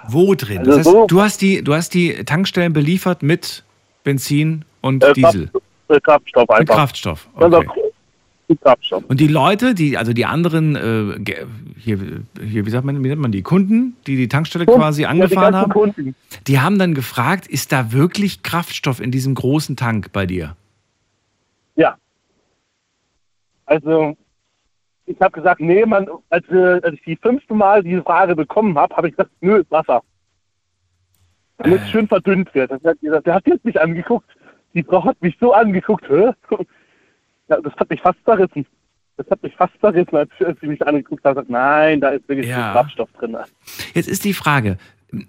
[0.08, 0.58] Wo drin?
[0.58, 3.64] Also das heißt, so- du, hast die, du hast die Tankstellen beliefert mit
[4.04, 5.48] Benzin und Äh, Diesel.
[5.48, 6.74] Kraft, äh, Kraftstoff Mit einfach.
[6.76, 7.28] Kraftstoff.
[7.34, 7.64] Also,
[8.48, 9.04] Die Kraftstoff.
[9.08, 11.34] Und die Leute, die, also die anderen, äh,
[11.78, 11.98] hier,
[12.40, 15.22] hier, wie sagt man, wie nennt man die Kunden, die die Tankstelle quasi Ja, die
[15.22, 16.14] angefahren haben, Kunden.
[16.46, 20.54] die haben dann gefragt, ist da wirklich Kraftstoff in diesem großen Tank bei dir?
[21.74, 21.96] Ja.
[23.66, 24.16] Also,
[25.06, 28.78] ich habe gesagt, nee, man, als, äh, als ich die fünfte Mal diese Frage bekommen
[28.78, 30.02] habe, habe ich gesagt, nö, Wasser.
[31.58, 32.70] Damit es schön verdünnt wird.
[32.70, 34.28] Das hat gesagt, der hat jetzt mich angeguckt.
[34.74, 36.30] Die Frau hat mich so angeguckt, hä?
[37.48, 38.66] Ja, das hat mich fast zerrissen.
[39.16, 41.36] Das hat mich fast zerrissen, als, als sie mich angeguckt hat.
[41.36, 42.56] Sagt, Nein, da ist wirklich Ja.
[42.56, 43.36] viel Kraftstoff drin.
[43.94, 44.76] Jetzt ist die Frage,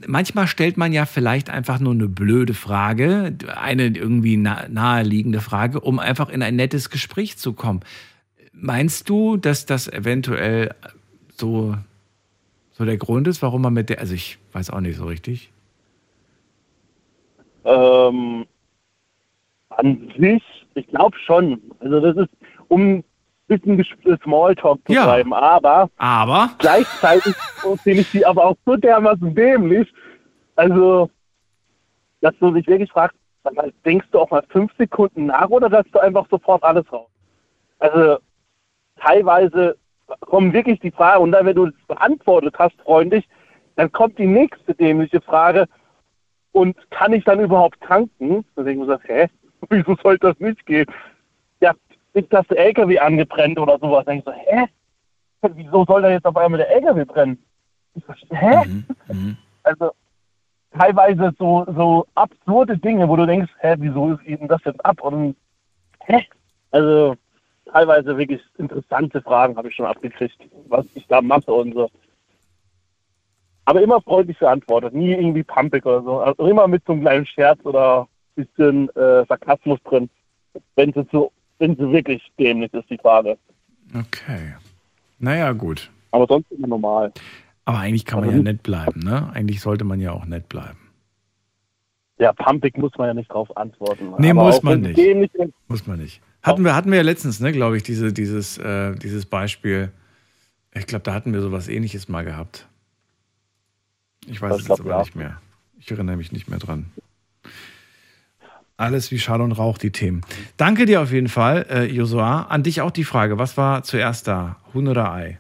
[0.06, 5.80] manchmal stellt man ja vielleicht einfach nur eine blöde Frage, eine irgendwie na- naheliegende Frage,
[5.80, 7.82] um einfach in ein nettes Gespräch zu kommen.
[8.52, 10.74] Meinst du, dass das eventuell
[11.30, 11.76] so,
[12.72, 15.52] so der Grund ist, warum man mit der, also ich weiß auch nicht so richtig.
[17.64, 18.46] Ähm,
[19.70, 20.42] an sich,
[20.78, 21.62] ich glaube schon.
[21.80, 22.34] Also das ist,
[22.68, 23.04] um ein
[23.48, 25.06] bisschen Ges- Smalltalk zu Ja.
[25.06, 25.34] treiben.
[25.34, 27.34] Aber Aber, gleichzeitig
[27.84, 29.92] finde ich die aber auch so dermaßen dämlich.
[30.56, 31.10] Also,
[32.22, 33.18] dass du dich wirklich fragst,
[33.86, 37.10] denkst du auch mal fünf Sekunden nach oder lässt du einfach sofort alles raus?
[37.80, 38.18] Also,
[39.00, 39.78] teilweise
[40.22, 43.28] kommen wirklich die Fragen und dann, wenn du es beantwortet hast, freundlich,
[43.76, 45.68] dann kommt die nächste dämliche Frage
[46.52, 48.44] und kann ich dann überhaupt tanken?
[48.56, 49.28] Dann denke ich hä?
[49.70, 50.86] Wieso soll das nicht gehen?
[51.60, 51.74] Ja,
[52.14, 54.06] ist das der LKW angebrennt oder sowas?
[54.06, 54.68] Dann denke ich so, hä?
[55.54, 57.44] Wieso soll da jetzt auf einmal der LKW brennen?
[57.96, 58.56] Ich verstehe, hä?
[59.08, 59.92] Mhm, Also
[60.78, 65.02] teilweise so, so absurde Dinge, wo du denkst, hä, wieso ist ihnen das jetzt ab?
[65.02, 65.36] Und
[66.06, 66.26] hä?
[66.72, 67.16] Also
[67.72, 71.90] teilweise wirklich interessante Fragen habe ich schon abgekriegt, was ich da mache und so.
[73.66, 76.20] Aber immer freundlich beantwortet, nie irgendwie pumpig oder so.
[76.20, 78.08] Also immer mit so einem kleinen Scherz oder
[78.46, 80.10] bisschen äh, Sarkasmus drin,
[80.76, 83.38] wenn sie so, wenn sie wirklich dämlich ist, die Frage.
[83.94, 84.56] okay.
[85.20, 85.90] Naja, gut.
[86.12, 87.12] Aber sonst immer normal.
[87.66, 89.30] Aber eigentlich kann man Also ja nicht- nett bleiben, ne?
[89.34, 90.78] Eigentlich sollte man ja auch nett bleiben.
[92.20, 94.14] Ja, pumpig muss man ja nicht drauf antworten.
[94.20, 94.98] Nee, Aber muss man nicht.
[94.98, 95.32] ist,
[95.68, 96.22] Muss man nicht.
[96.42, 99.92] Hatten wir, hatten wir ja letztens, ne, glaube ich, diese, dieses, äh, dieses Beispiel.
[100.74, 102.68] Ich glaube, da hatten wir sowas ähnliches mal gehabt.
[104.28, 105.00] Ich weiß es jetzt aber ja.
[105.00, 105.42] nicht mehr.
[105.80, 106.88] Ich erinnere mich nicht mehr dran.
[108.78, 110.22] Alles wie Schall und Rauch, die Themen.
[110.56, 112.44] Danke dir auf jeden Fall, äh, Josua.
[112.44, 114.58] An dich auch die Frage: Was war zuerst da?
[114.74, 115.40] Huhn oder Ei?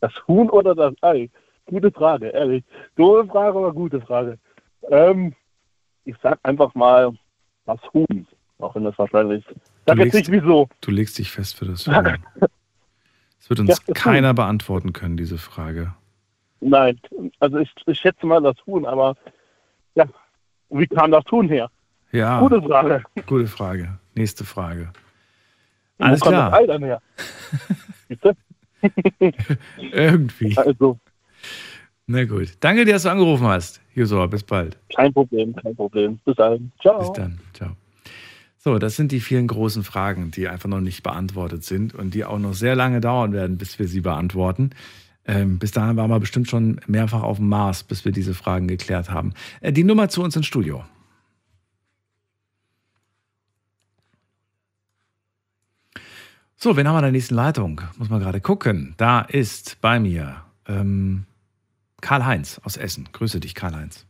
[0.00, 1.30] Das Huhn oder das Ei?
[1.66, 2.62] Gute Frage, ehrlich.
[2.96, 4.38] Doofe Frage, aber gute Frage.
[4.90, 5.34] Ähm,
[6.04, 7.12] ich sag einfach mal
[7.64, 8.26] das Huhn.
[8.58, 9.42] Auch wenn das wahrscheinlich.
[9.86, 10.68] Sag jetzt legst- nicht wieso.
[10.82, 12.18] Du legst dich fest für das Huhn.
[13.38, 15.94] Das wird uns Ja, keiner beantworten können, diese Frage.
[16.60, 16.98] Nein,
[17.40, 19.16] also ich, ich schätze mal das Huhn, aber
[19.94, 20.06] ja,
[20.70, 21.70] wie kam das Huhn her?
[22.12, 23.02] Ja, Gute Frage.
[23.26, 23.98] gute Frage.
[24.14, 24.92] Nächste Frage.
[25.98, 26.50] Wo Alles kam klar.
[26.50, 27.02] das Ei dann her?
[29.92, 30.56] Irgendwie.
[30.56, 30.98] Also,
[32.06, 32.52] Na gut.
[32.60, 33.80] Danke dir, dass du angerufen hast.
[33.94, 34.78] Josua, bis bald.
[34.94, 36.18] kein Problem, kein Problem.
[36.24, 36.72] Bis dann.
[36.80, 36.98] Ciao.
[36.98, 37.40] Bis dann.
[37.52, 37.70] Ciao.
[38.58, 42.24] So, das sind die vielen großen Fragen, die einfach noch nicht beantwortet sind und die
[42.24, 44.70] auch noch sehr lange dauern werden, bis wir sie beantworten.
[45.26, 48.68] Ähm, bis dahin waren wir bestimmt schon mehrfach auf dem Mars, bis wir diese Fragen
[48.68, 49.32] geklärt haben.
[49.60, 50.84] Äh, die Nummer zu uns ins Studio.
[56.56, 57.82] So, wen haben wir in der nächsten Leitung?
[57.98, 58.94] Muss man gerade gucken.
[58.96, 61.26] Da ist bei mir ähm,
[62.00, 63.08] Karl-Heinz aus Essen.
[63.12, 64.06] Grüße dich, Karl-Heinz.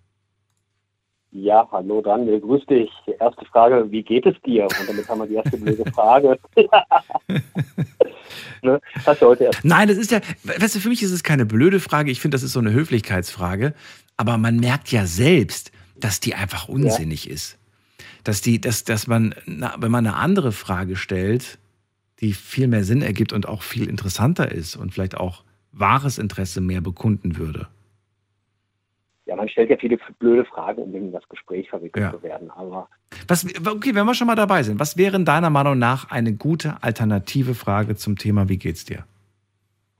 [1.36, 2.88] Ja, hallo Daniel, grüß dich.
[3.18, 4.62] Erste Frage, wie geht es dir?
[4.66, 6.38] Und damit haben wir die erste blöde Frage.
[8.62, 8.80] ne?
[9.04, 9.64] Hast du heute erst.
[9.64, 12.12] Nein, das ist ja, weißt du, für mich ist es keine blöde Frage.
[12.12, 13.74] Ich finde, das ist so eine Höflichkeitsfrage.
[14.16, 17.58] Aber man merkt ja selbst, dass die einfach unsinnig ist.
[18.22, 21.58] Dass die, dass, dass man, na, wenn man eine andere Frage stellt,
[22.20, 25.42] die viel mehr Sinn ergibt und auch viel interessanter ist und vielleicht auch
[25.72, 27.66] wahres Interesse mehr bekunden würde.
[29.26, 32.10] Ja, man stellt ja viele blöde Fragen, um in das Gespräch verwickelt Ja.
[32.12, 32.50] zu werden.
[32.50, 32.88] Aber
[33.26, 36.34] Was, okay, wenn wir schon mal dabei sind, was wäre in deiner Meinung nach eine
[36.34, 39.04] gute alternative Frage zum Thema, wie geht's dir?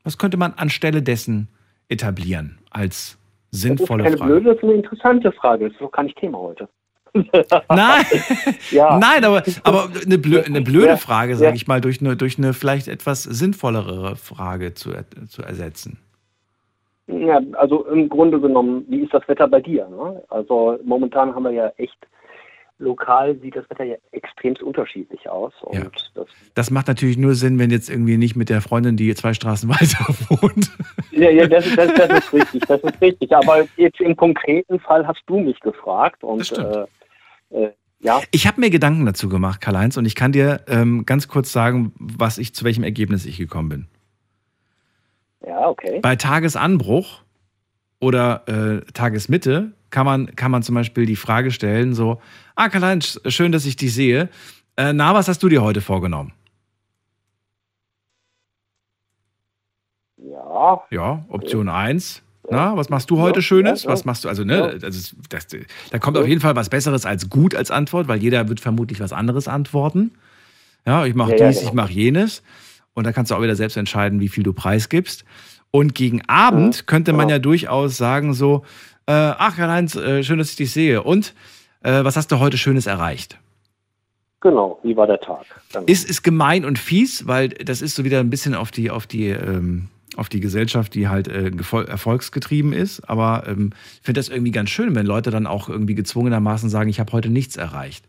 [0.02, 1.48] Was könnte man anstelle dessen
[1.88, 3.16] etablieren als
[3.50, 4.32] das ist sinnvolle keine Frage?
[4.32, 5.64] blöde, das ist eine interessante Frage.
[5.64, 6.68] Das ist doch gar nicht Thema heute.
[7.70, 8.04] Nein,
[8.72, 8.98] Ja.
[8.98, 12.36] nein, aber, aber eine, blö eine blöde Ja, Frage, sage ich mal, durch eine, durch
[12.38, 14.90] eine vielleicht etwas sinnvollere Frage zu,
[15.28, 15.98] zu ersetzen.
[17.06, 19.88] Ja, also im Grunde genommen, wie ist das Wetter bei dir?
[19.88, 20.22] Ne?
[20.30, 21.96] Also momentan haben wir ja echt,
[22.78, 25.52] lokal sieht das Wetter ja extremst unterschiedlich aus.
[25.62, 25.84] Und Ja.
[26.14, 29.34] das Das macht natürlich nur Sinn, wenn jetzt irgendwie nicht mit der Freundin, die zwei
[29.34, 30.70] Straßen weiter wohnt.
[31.12, 33.32] Ja, ja das, ist- das, das ist richtig, das ist richtig.
[33.36, 36.86] Aber jetzt im konkreten Fall hast du mich gefragt und äh,
[37.50, 41.28] äh, Ja, Ich habe mir Gedanken dazu gemacht, Karl-Heinz, und ich kann dir ähm, ganz
[41.28, 43.86] kurz sagen, was ich, zu welchem Ergebnis ich gekommen bin.
[45.46, 46.00] Ja, okay.
[46.00, 47.20] Bei Tagesanbruch
[48.00, 52.20] oder äh, Tagesmitte kann man, kann man zum Beispiel die Frage stellen, so,
[52.56, 54.28] ah, Karl-Heinz, schön, dass ich dich sehe.
[54.76, 56.32] Äh, na, was hast du dir heute vorgenommen?
[60.16, 62.22] Ja, Ja, Option 1.
[62.50, 63.84] Na, was machst du heute Schönes?
[63.84, 63.92] ja, ja.
[63.92, 64.28] Was machst du?
[64.28, 65.48] Also, ne, also das,
[65.90, 69.00] da kommt auf jeden Fall was Besseres als gut als Antwort, weil jeder wird vermutlich
[69.00, 70.12] was anderes antworten.
[70.86, 71.70] Ja, ich mache Ja, ja, dies, genau.
[71.70, 72.42] ich mache jenes.
[72.94, 75.24] Und da kannst du auch wieder selbst entscheiden, wie viel du preisgibst.
[75.70, 77.32] Und gegen Abend könnte man genau.
[77.32, 78.62] ja durchaus sagen so,
[79.06, 81.02] äh, ach Karl-Heinz, äh, schön, dass ich dich sehe.
[81.02, 81.34] Und
[81.82, 83.38] äh, was hast du heute Schönes erreicht?
[84.44, 84.78] genau.
[84.84, 85.44] Wie war der Tag?
[85.72, 85.84] Genau.
[85.86, 89.08] Ist, ist gemein und fies, weil das ist so wieder ein bisschen auf die, auf
[89.08, 91.50] die, ähm, auf die Gesellschaft, die halt äh,
[91.88, 93.08] erfolgsgetrieben ist.
[93.10, 96.88] Aber ähm, ich finde das irgendwie ganz schön, wenn Leute dann auch irgendwie gezwungenermaßen sagen,
[96.88, 98.04] ich habe heute nichts erreicht.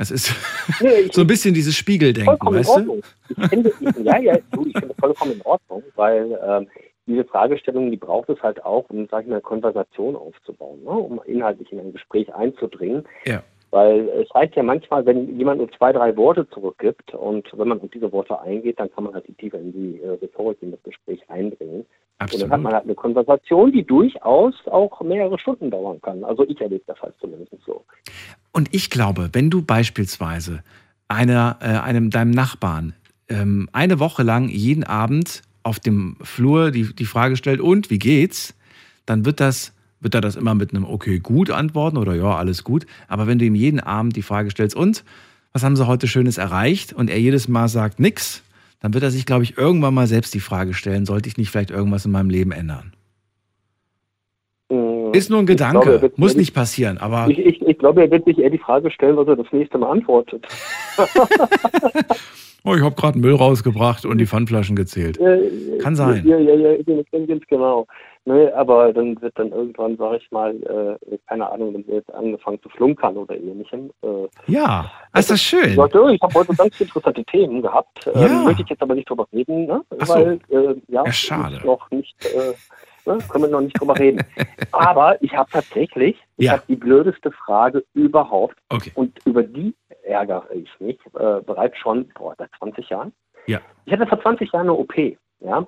[0.00, 0.34] Es ist
[0.80, 2.80] Nee, so ein bisschen dieses Spiegeldenken, vollkommen in weißt du?
[2.80, 3.02] Ordnung.
[3.28, 6.68] Ich finde, ja, ja, du, ich finde vollkommen in Ordnung, weil ähm,
[7.06, 10.90] diese Fragestellung, die braucht es halt auch, um, sag ich mal, eine Konversation aufzubauen, ne?
[10.90, 13.04] um inhaltlich in ein Gespräch einzudringen.
[13.26, 13.42] Ja.
[13.72, 17.80] Weil es reicht ja manchmal, wenn jemand nur zwei, drei Worte zurückgibt und wenn man
[17.80, 20.82] auf diese Worte eingeht, dann kann man halt tiefer in die äh, Rhetorik, in das
[20.82, 21.84] Gespräch einbringen.
[22.20, 22.62] Und dann hat Absolut.
[22.62, 26.24] man halt eine Konversation, die durchaus auch mehrere Stunden dauern kann.
[26.24, 27.79] Also ich erlebe das halt zumindest so.
[28.60, 30.62] Und ich glaube, wenn du beispielsweise
[31.08, 32.92] einer, äh, einem deinem Nachbarn
[33.30, 37.98] ähm, eine Woche lang jeden Abend auf dem Flur die, die Frage stellt, und wie
[37.98, 38.52] geht's?
[39.06, 42.62] Dann wird das, wird er das immer mit einem okay, gut antworten oder ja, alles
[42.62, 42.84] gut.
[43.08, 45.04] Aber wenn du ihm jeden Abend die Frage stellst, und
[45.54, 46.92] was haben sie heute Schönes erreicht?
[46.92, 48.42] Und er jedes Mal sagt nix,
[48.80, 51.50] dann wird er sich, glaube ich, irgendwann mal selbst die Frage stellen, sollte ich nicht
[51.50, 52.92] vielleicht irgendwas in meinem Leben ändern?
[55.12, 58.10] Ist nur ein glaube, Gedanke, wird muss nicht passieren, aber Ich, ich, ich glaube, er
[58.10, 60.46] wird sich eher die Frage stellen, was er das nächste Mal antwortet.
[62.64, 65.18] oh, ich habe gerade Müll rausgebracht und die Pfandflaschen gezählt.
[65.18, 66.26] Äh, Kann sein.
[66.26, 67.86] Ja, ja, ja, ganz, ganz genau.
[68.26, 70.54] Ne, aber dann wird dann irgendwann, sage ich mal,
[71.10, 73.90] äh, keine Ahnung, dann wird angefangen zu flunkern oder ähnlichem.
[74.02, 75.70] Äh, Ja, ist das schön.
[75.70, 78.04] ich sagte, oh, ich habe heute ganz interessante Themen gehabt.
[78.04, 78.26] Ja.
[78.26, 79.80] Ähm, möchte ich jetzt aber nicht drüber reden, ne?
[79.98, 80.14] Ach so.
[80.14, 81.60] weil äh, ja, Ja, schade.
[81.64, 82.52] noch nicht, äh,
[83.06, 83.18] ne?
[83.30, 84.22] können wir noch nicht drüber reden.
[84.72, 86.52] aber ich habe tatsächlich, ich Ja.
[86.52, 88.92] habe die blödeste Frage überhaupt Okay.
[88.94, 93.12] und über die ärgere ich mich äh, bereits schon boah, seit 20 Jahren.
[93.46, 93.60] Ja.
[93.84, 94.94] Ich hatte vor 20 Jahren eine OP,
[95.40, 95.66] ja.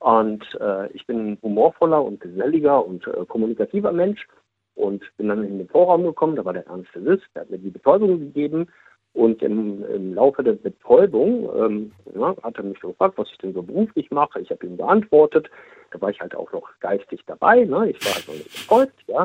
[0.00, 4.26] Und äh, ich bin ein humorvoller und geselliger und äh, kommunikativer Mensch
[4.74, 7.68] und bin dann in den Vorraum gekommen, da war der Anästhesist, der hat mir die
[7.70, 8.68] Betäubung gegeben
[9.12, 13.52] und im, im Laufe der Betäubung ähm, ja, hat er mich gefragt, was ich denn
[13.52, 14.40] so beruflich mache.
[14.40, 15.50] Ich habe ihm geantwortet,
[15.90, 17.90] da war ich halt auch noch geistig dabei, ne?
[17.90, 19.24] ich war halt noch nicht betäubt, ja.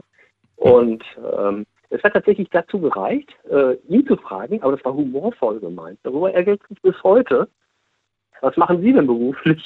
[0.56, 1.04] Und
[1.38, 6.00] ähm, es hat tatsächlich dazu gereicht, äh, ihn zu fragen, aber das war humorvoll gemeint.
[6.04, 7.48] Darüber ärgert mich bis heute.
[8.42, 9.64] Was machen Sie denn beruflich?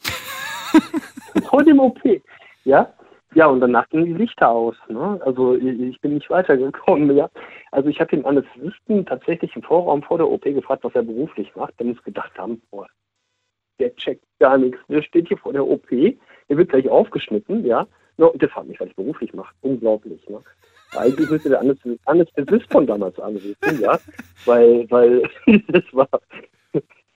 [1.48, 2.00] Vor dem OP.
[2.64, 2.92] Ja?
[3.34, 4.76] Ja, und danach gingen die Lichter aus.
[4.88, 5.20] Ne?
[5.24, 7.16] Also ich, bin nicht weitergekommen.
[7.16, 7.30] Ja?
[7.70, 11.54] Also ich habe den Anästhesisten tatsächlich im Vorraum vor der OP gefragt, was er beruflich
[11.54, 11.78] macht.
[11.78, 12.88] Der muss gedacht haben, boah,
[13.78, 14.78] der checkt gar nichts.
[14.88, 17.86] Der steht hier vor der OP, der wird gleich aufgeschnitten, ja.
[18.16, 19.54] No, der fragt mich, was ich beruflich mache.
[19.62, 20.42] Unglaublich, ne?
[20.96, 21.60] Eigentlich müsste der
[22.04, 23.98] Anästhesist von damals anrufen, ja.
[24.44, 25.22] Weil, weil
[25.68, 26.08] das war.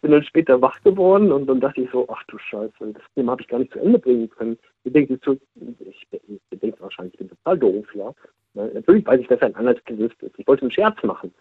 [0.04, 3.02] Ich bin dann später wach geworden und dann dachte ich so, ach du Scheiße, das
[3.14, 4.58] Thema habe ich gar nicht zu Ende bringen können.
[4.82, 5.32] Ich denke, so,
[5.80, 6.06] ich,
[6.50, 8.12] ich denke wahrscheinlich, ich bin total doof, ja.
[8.52, 10.34] Na, Natürlich weiß ich, dass er ein Anästhesist ist.
[10.36, 11.32] Ich wollte einen Scherz machen.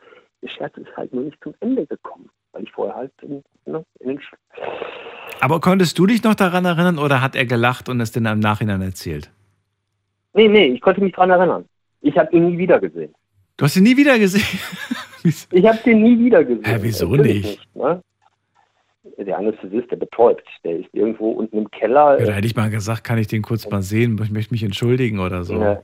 [0.41, 3.83] Der Scherz ist halt nur nicht zum Ende gekommen, weil ich vorher halt in, ne,
[3.99, 4.31] in den Sch
[5.41, 8.39] Aber konntest du dich noch daran erinnern oder hat er gelacht und es denn im
[8.39, 9.29] Nachhinein erzählt?
[10.35, 11.65] Nee, nee, ich konnte mich dran erinnern.
[11.99, 13.13] Ich habe ihn nie wieder gesehen.
[13.57, 14.47] Du hast ihn nie wieder gesehen.
[15.51, 16.65] Ich habe den nie wieder gesehen.
[16.65, 17.75] Hä, wieso Natürlich nicht?
[17.75, 18.01] ne?
[19.17, 22.19] Der Anästhesist, der betäubt, der ist irgendwo unten im Keller.
[22.19, 24.19] Ja, da hätte ich mal gesagt, kann ich den kurz mal sehen?
[24.23, 25.55] Ich möchte mich entschuldigen oder so.
[25.55, 25.81] Ja.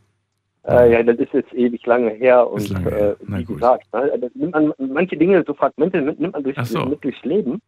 [0.63, 3.15] Äh, ja, das ist jetzt ewig lange her und lange äh, her.
[3.28, 6.86] Na wie gesagt, ne, nimmt man, manche Dinge, so Fragmente nimmt man durch, so.
[6.86, 7.62] mit durchs Leben.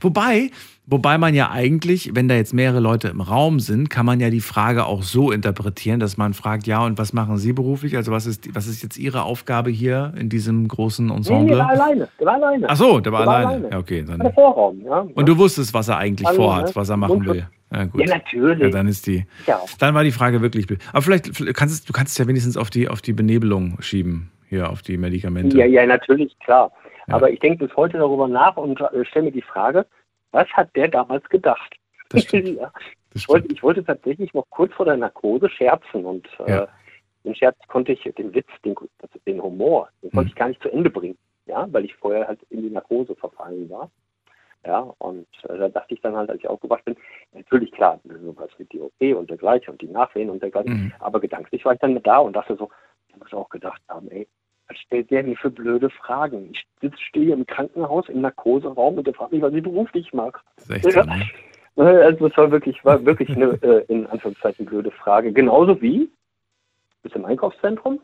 [0.00, 0.50] Wobei,
[0.86, 4.30] wobei man ja eigentlich, wenn da jetzt mehrere Leute im Raum sind, kann man ja
[4.30, 7.96] die Frage auch so interpretieren, dass man fragt, ja, und was machen Sie beruflich?
[7.96, 11.58] Also was ist, was ist jetzt Ihre Aufgabe hier in diesem großen Nee, der Ensemble?
[11.58, 12.08] war alleine.
[12.18, 12.66] Der war alleine.
[12.68, 13.48] Ach so, der war Der war alleine.
[13.52, 13.70] alleine.
[13.72, 14.32] Ja, okay, Der dann.
[14.32, 15.06] Vorraum, ja.
[15.14, 16.70] Und du wusstest, was er eigentlich Hallo, vorhat, ne?
[16.76, 17.46] was er machen will.
[17.72, 18.00] Ja, gut.
[18.00, 18.62] Ja, natürlich.
[18.62, 19.26] Ja, dann ist die.
[19.46, 19.58] Ja.
[19.80, 20.66] Dann war die Frage wirklich.
[20.92, 24.70] Aber vielleicht, kannst du kannst es ja wenigstens auf die, auf die Benebelung schieben, hier
[24.70, 25.58] auf die Medikamente.
[25.58, 26.70] Ja, ja, natürlich, klar.
[27.08, 29.86] Aber ich denke bis heute darüber nach und äh, stelle mir die Frage,
[30.32, 31.74] was hat der damals gedacht?
[32.32, 32.72] Ja.
[33.14, 36.68] Ich, wollte, ich wollte tatsächlich noch kurz vor der Narkose scherzen und äh, Ja.
[37.24, 40.28] den Scherz konnte ich, den Witz, den, also den Humor, den konnte Mhm.
[40.28, 41.16] ich gar nicht zu Ende bringen,
[41.46, 43.90] ja, weil ich vorher halt in die Narkose verfallen war.
[44.66, 46.96] Ja, und äh, da dachte ich dann halt, als ich aufgewacht bin,
[47.32, 50.92] natürlich klar, sowas mit die OP und dergleichen und die Nachwehen und dergleichen, Mhm.
[51.00, 52.68] aber gedanklich war ich dann da und dachte so,
[53.08, 54.28] ich muss auch gedacht haben, ey,
[54.68, 56.50] was stellt der mir für blöde Fragen?
[56.52, 60.40] Ich sitze, stehe im Krankenhaus im Narkoseraum und der fragt mich, was ich beruflich mache.
[60.56, 61.28] Das ist echt so, ne?
[61.76, 65.32] Äh, Also es war wirklich, war wirklich eine äh, in Anführungszeichen blöde Frage.
[65.32, 66.10] Genauso wie
[67.02, 68.00] bist im Einkaufszentrum,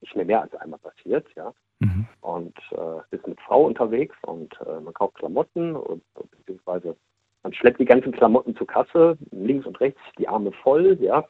[0.00, 1.52] ist mir mehr als einmal passiert, ja.
[1.78, 2.06] Mhm.
[2.20, 6.02] Und äh, bist mit Frau unterwegs und äh, man kauft Klamotten und
[6.36, 6.96] beziehungsweise
[7.42, 11.24] man schleppt die ganzen Klamotten zur Kasse, links und rechts die Arme voll, ja.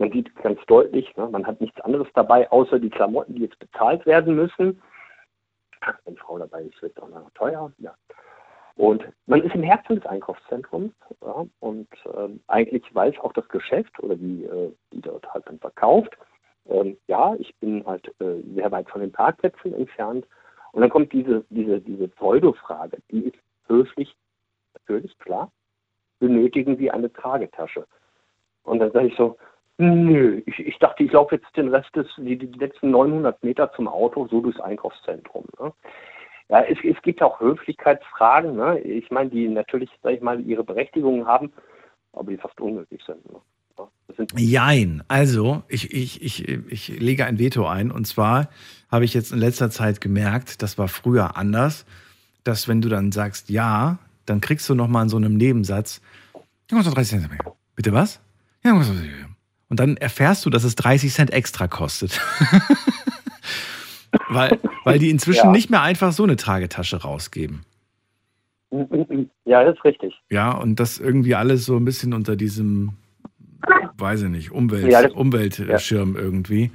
[0.00, 3.58] Man sieht ganz deutlich, ne, man hat nichts anderes dabei, außer die Klamotten, die jetzt
[3.58, 4.80] bezahlt werden müssen.
[6.06, 7.94] Wenn Frau dabei ist, wird es auch noch teuer, ja.
[8.76, 14.02] Und man ist im Herzen des Einkaufszentrums ja, und ähm, eigentlich weiß auch das Geschäft
[14.02, 16.16] oder die, äh, die dort halt dann verkauft,
[16.70, 20.26] ähm, ja, ich bin halt äh, sehr weit von den Parkplätzen entfernt.
[20.72, 24.16] Und dann kommt diese, diese, diese Pseudo-Frage, die ist höflich,
[24.72, 25.52] natürlich, klar,
[26.20, 27.86] benötigen Sie eine Tragetasche?
[28.62, 29.36] Und dann sage ich so,
[29.80, 33.72] nö, ich, ich dachte, ich laufe jetzt den Rest des, die, die letzten 900 Meter
[33.72, 35.44] zum Auto, so durchs Einkaufszentrum.
[35.58, 35.72] Ne?
[36.48, 38.78] Ja, es, es gibt auch Höflichkeitsfragen, ne?
[38.80, 41.52] ich meine, die natürlich, sag ich mal, ihre Berechtigung haben,
[42.12, 43.24] aber die fast unnötig sind.
[43.32, 43.40] Ne?
[44.36, 45.02] Jein.
[45.08, 47.90] Also, ich, ich, ich, ich lege ein Veto ein.
[47.90, 48.48] Und zwar
[48.90, 51.86] habe ich jetzt in letzter Zeit gemerkt, das war früher anders,
[52.44, 56.02] dass wenn du dann sagst ja, dann kriegst du nochmal in so einem Nebensatz,
[56.70, 57.54] ja, kostet 30 Cent mehr.
[57.74, 58.20] Bitte was?
[58.62, 58.74] Ja,
[59.70, 59.78] kostet 30 Cent mehr.
[59.78, 62.20] Und dann erfährst du, dass es 30 Cent extra kostet.
[64.28, 65.52] weil, weil die inzwischen Ja.
[65.52, 67.64] nicht mehr einfach so eine Tragetasche rausgeben.
[69.44, 70.14] Ja, das ist richtig.
[70.30, 72.92] Ja, und das irgendwie alles so ein bisschen unter diesem,
[73.98, 76.70] weiß ich nicht, Umwelt, Ja, Umweltschirm irgendwie.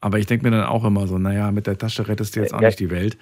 [0.00, 2.54] Aber ich denke mir dann auch immer so, naja, mit der Tasche rettest du jetzt
[2.54, 2.68] auch Ja.
[2.68, 3.18] nicht die Welt.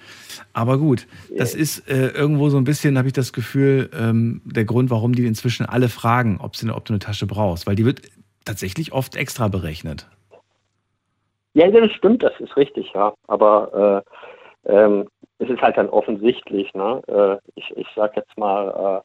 [0.53, 4.63] Aber gut, das ist äh, irgendwo so ein bisschen, habe ich das Gefühl, ähm, der
[4.63, 7.65] Grund, warum die inzwischen alle fragen, ob, sie, ob du eine Tasche brauchst.
[7.67, 8.03] Weil die wird
[8.47, 10.07] tatsächlich oft extra berechnet.
[11.53, 13.13] Ja, das stimmt, das ist richtig, ja.
[13.27, 14.03] Aber
[14.65, 15.07] äh, ähm,
[15.39, 17.01] es ist halt dann offensichtlich, ne?
[17.07, 19.03] Äh, ich, ich sag jetzt mal,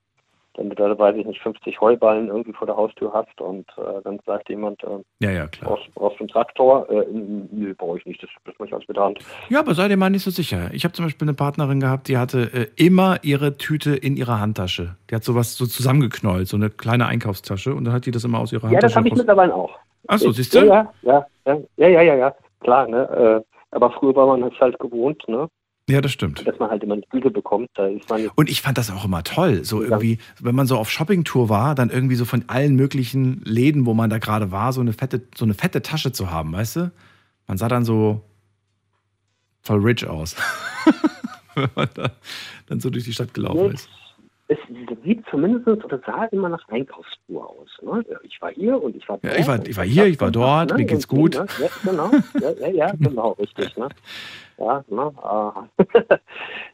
[0.56, 4.18] wenn du weiß ich nicht, 50 Heuballen irgendwie vor der Haustür hast und äh, dann
[4.26, 5.70] sagt jemand, äh, Ja, ja, klar.
[5.70, 6.88] brauchst, brauchst du einen Traktor?
[6.90, 9.18] Äh, nö, brauche ich nicht, das, das mache ich alles mit der Hand.
[9.48, 10.70] Ja, aber sei dir mal nicht so sicher.
[10.72, 14.40] Ich habe zum Beispiel eine Partnerin gehabt, die hatte äh, immer ihre Tüte in ihrer
[14.40, 14.96] Handtasche.
[15.10, 18.38] Die hat sowas so zusammengeknollt, so eine kleine Einkaufstasche und dann hat die das immer
[18.38, 19.78] aus ihrer Ja, das Handtasche habe ich mittlerweile auch.
[20.08, 20.58] Ach so, siehst du?
[20.58, 23.42] Ja, ja, ja, ja, ja, ja, ja, klar, ne?
[23.42, 25.48] Äh, aber früher war man es halt gewohnt, ne?
[25.88, 26.46] Ja, das stimmt.
[26.46, 27.68] Dass man halt immer eine Tüte bekommt.
[27.74, 29.64] Da ist man Und ich fand das auch immer toll.
[29.64, 33.84] So irgendwie, wenn man so auf Shoppingtour war, dann irgendwie so von allen möglichen Läden,
[33.84, 36.76] wo man da gerade war, so eine fette, so eine fette Tasche zu haben, weißt
[36.76, 36.92] du?
[37.48, 38.22] Man sah dann so
[39.60, 40.36] voll rich aus.
[41.54, 42.10] wenn man da
[42.66, 43.88] dann so durch die Stadt gelaufen Nee, ist.
[44.48, 44.58] es
[45.04, 47.68] sieht zumindest oder sah immer nach Einkaufstour aus.
[47.82, 48.04] Ne?
[48.22, 49.38] Ich war hier und ich war Ja, dort.
[49.40, 50.76] ich war- ich war hier, ich war dort, ne?
[50.78, 51.34] mir geht's gut.
[51.34, 51.44] Ja,
[51.84, 53.76] genau, ja, ja, ja, genau, richtig.
[53.76, 53.88] Ne?
[54.58, 55.12] Ja, ne?
[55.22, 55.68] ah.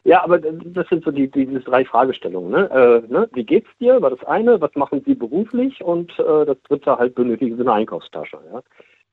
[0.03, 2.51] ja, aber das sind so die, die, diese drei Fragestellungen.
[2.51, 2.69] Ne?
[2.71, 3.29] Äh, ne?
[3.33, 4.01] Wie geht's dir?
[4.01, 4.61] War das eine.
[4.61, 5.81] Was machen Sie beruflich?
[5.83, 8.39] Und äh, das dritte halt benötigen Sie eine Einkaufstasche.
[8.51, 8.61] Ja?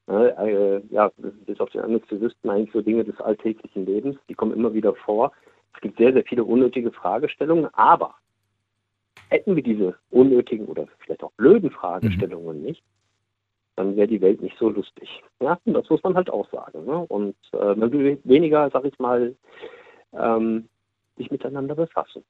[0.08, 4.54] Äh, äh, ja, bis auf den Anästhesisten eigentlich so Dinge des alltäglichen Lebens, die kommen
[4.54, 5.32] immer wieder vor.
[5.74, 8.14] Es gibt sehr, sehr viele unnötige Fragestellungen, aber
[9.28, 12.82] hätten wir diese unnötigen oder vielleicht auch blöden Fragestellungen nicht,
[13.76, 15.22] dann wäre die Welt nicht so lustig.
[15.40, 16.84] Ja, und das muss man halt auch sagen.
[16.84, 16.98] Ne?
[17.08, 19.36] Und äh, man will weniger, sag ich mal,
[20.12, 20.68] ähm,
[21.16, 22.24] sich miteinander befassen.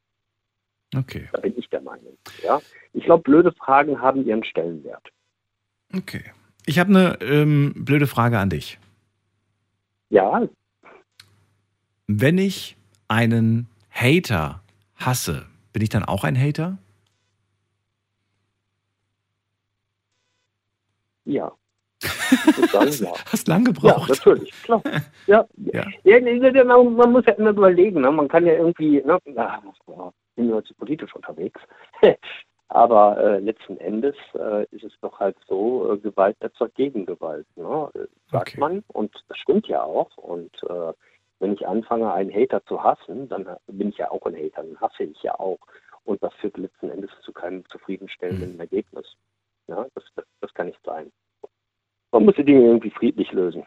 [0.95, 2.17] Okay, Da bin ich der Meinung.
[2.43, 2.61] Ja?
[2.93, 5.09] Ich glaube, blöde Fragen haben ihren Stellenwert.
[5.95, 6.25] okay.
[6.69, 8.81] Ich habe eine ähm, blöde Frage an dich.
[10.11, 10.49] Ja,
[12.09, 14.63] Wenn ich einen Hater
[14.97, 16.79] hasse, bin ich dann auch ein Hater?
[21.27, 21.53] Ja.
[22.73, 23.13] Sagen, ja.
[23.33, 24.09] Hast lang Ja, gebraucht.
[24.11, 24.83] natürlich, klar.
[25.27, 25.85] Ja, Ja.
[26.05, 26.15] ja.
[26.97, 28.01] man, muss ja immer überlegen.
[28.03, 28.11] Ne?
[28.11, 29.19] Man kann ja irgendwie, ne?
[29.27, 31.61] ja, boah, bin heute politisch unterwegs.
[32.69, 37.89] Aber äh, letzten Endes äh, ist es doch halt so, äh, Gewalt erzeugt Gegengewalt, ne?
[37.95, 38.61] äh, sagt Okay.
[38.61, 38.85] man.
[38.89, 40.17] Und das stimmt ja auch.
[40.17, 40.93] Und äh,
[41.39, 44.81] wenn ich anfange, einen Hater zu hassen, dann bin ich ja auch ein Hater, dann
[44.81, 45.59] hasse ich ja auch.
[46.05, 48.61] Und das führt letzten Endes zu keinem zufriedenstellenden Hm.
[48.61, 49.07] Ergebnis.
[49.69, 51.11] Ja, das, das, das kann nicht sein.
[52.13, 53.65] Man muss die Dinge irgendwie friedlich lösen.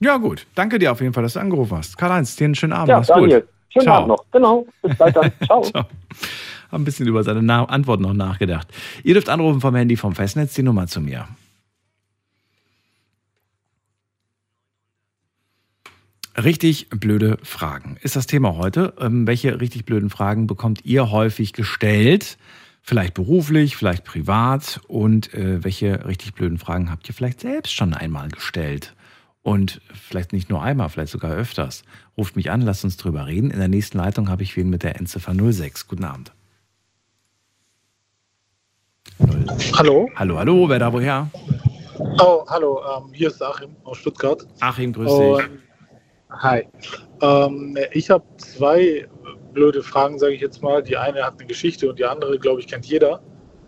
[0.00, 0.46] Ja, gut.
[0.54, 1.96] Danke dir auf jeden Fall, dass du angerufen hast.
[1.96, 2.88] Karl-Heinz, dir einen schönen Abend.
[2.88, 3.50] Ja, Mach's Daniel, gut.
[3.68, 3.96] schönen Ciao.
[3.96, 4.24] Abend noch.
[4.32, 4.66] Genau.
[4.82, 5.32] Bis bald dann.
[5.44, 5.62] Ciao.
[5.62, 5.84] Ciao.
[6.70, 8.68] Hab ein bisschen über seine Na Antwort noch nachgedacht.
[9.04, 11.28] Ihr dürft anrufen vom Handy vom Festnetz die Nummer zu mir.
[16.36, 18.94] Richtig blöde Fragen ist das Thema heute.
[19.00, 22.38] Ähm, welche richtig blöden Fragen bekommt ihr häufig gestellt?
[22.82, 24.80] Vielleicht beruflich, vielleicht privat.
[24.88, 28.94] Und äh, welche richtig blöden Fragen habt ihr vielleicht selbst schon einmal gestellt?
[29.42, 31.82] Und vielleicht nicht nur einmal, vielleicht sogar öfters.
[32.16, 33.50] Ruft mich an, lasst uns drüber reden.
[33.50, 35.88] In der nächsten Leitung habe ich wen mit der Endziffer 06.
[35.88, 36.32] Guten Abend.
[39.78, 40.08] Hallo.
[40.16, 41.30] Hallo, hallo, wer da woher?
[42.18, 44.46] Oh, hallo, ähm, hier ist Achim aus Stuttgart.
[44.60, 45.50] Achim, grüß dich.
[46.30, 46.66] hi.
[47.20, 49.06] Ähm, ich habe zwei
[49.52, 50.82] blöde Fragen, sage ich jetzt mal.
[50.82, 53.20] Die eine hat eine Geschichte und die andere, glaube ich, kennt jeder.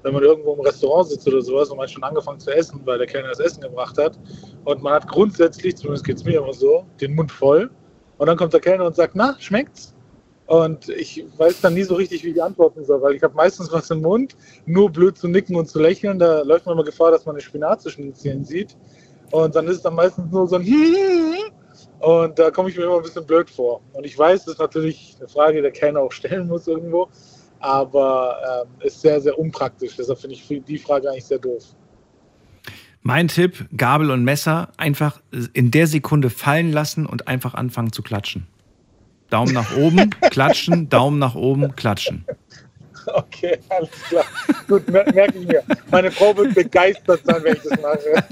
[0.02, 2.80] Wenn man irgendwo im Restaurant sitzt oder sowas und man hat schon angefangen zu essen,
[2.84, 4.18] weil der Kellner das Essen gebracht hat
[4.64, 7.70] und man hat grundsätzlich, zumindest geht es mir immer so, den Mund voll
[8.18, 9.94] und dann kommt der Kellner und sagt, na, schmeckt's?
[10.46, 13.72] Und ich weiß dann nie so richtig, wie ich antworten soll, weil ich habe meistens
[13.72, 16.18] was im Mund, nur blöd zu nicken und zu lächeln.
[16.18, 18.76] Da läuft man immer Gefahr, dass man eine Spinat zwischen den Zähnen sieht.
[19.30, 20.62] Und dann ist es dann meistens nur so ein
[22.02, 23.80] Und da komme ich mir immer ein bisschen blöd vor.
[23.92, 27.08] Und ich weiß, das ist natürlich eine Frage, die der Kellner auch stellen muss irgendwo.
[27.60, 29.94] Aber ähm, ist sehr, sehr unpraktisch.
[29.96, 31.62] Deshalb finde ich die Frage eigentlich sehr doof.
[33.02, 35.22] Mein Tipp, Gabel und Messer einfach
[35.52, 38.48] in der Sekunde fallen lassen und einfach anfangen zu klatschen.
[39.30, 42.24] Daumen nach oben, klatschen, Daumen nach oben, klatschen.
[43.14, 44.24] Okay, alles klar.
[44.68, 45.62] Gut, mer merke ich mir.
[45.90, 48.22] Meine Frau wird begeistert sein, wenn ich das mache.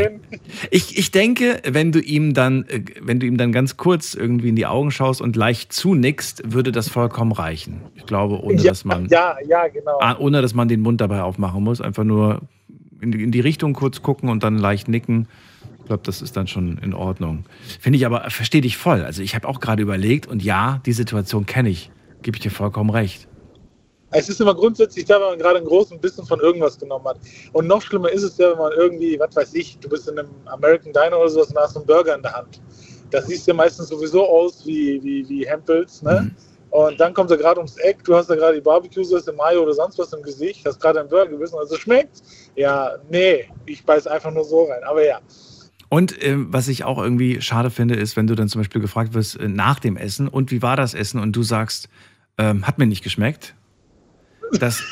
[0.00, 0.20] Hin.
[0.70, 4.50] Ich, ich denke, wenn du ihm dann, äh, wenn du ihm dann ganz kurz irgendwie
[4.50, 7.82] in die Augen schaust und leicht zunickst, würde das vollkommen reichen.
[7.94, 9.98] Ich glaube, ohne ja, dass man, ja, ja, genau.
[10.00, 12.42] ah, ohne dass man den Mund dabei aufmachen muss, einfach nur
[13.00, 15.28] in die, in die Richtung kurz gucken und dann leicht nicken.
[15.80, 17.46] Ich glaube, das ist dann schon in Ordnung.
[17.80, 19.02] Finde ich aber, verstehe dich voll.
[19.02, 21.90] Also ich habe auch gerade überlegt und ja, die Situation kenne ich.
[22.22, 23.28] Gebe ich dir vollkommen recht.
[24.10, 27.18] Es ist immer grundsätzlich da, wenn man gerade einen großen Bissen von irgendwas genommen hat.
[27.52, 30.18] Und noch schlimmer ist es ja, wenn man irgendwie, was weiß ich, du bist in
[30.18, 32.60] einem American Diner oder sowas und hast einen Burger in der Hand.
[33.10, 36.22] Das sieht ja meistens sowieso aus wie, wie, wie Hempels, ne?
[36.22, 36.34] Mhm.
[36.70, 39.72] Und dann kommt er gerade ums Eck, du hast da gerade die Barbecue-Sauce, Mayo oder
[39.72, 42.22] sonst was im Gesicht, hast gerade einen Burger gebissen, also schmeckt.
[42.56, 44.82] Ja, nee, ich beiß einfach nur so rein.
[44.84, 45.20] Aber ja,
[45.88, 49.14] Und ähm, was ich auch irgendwie schade finde, ist, wenn du dann zum Beispiel gefragt
[49.14, 51.88] wirst äh, nach dem Essen und wie war das Essen und du sagst,
[52.38, 53.54] ähm, hat mir nicht geschmeckt.
[54.58, 54.82] Dass,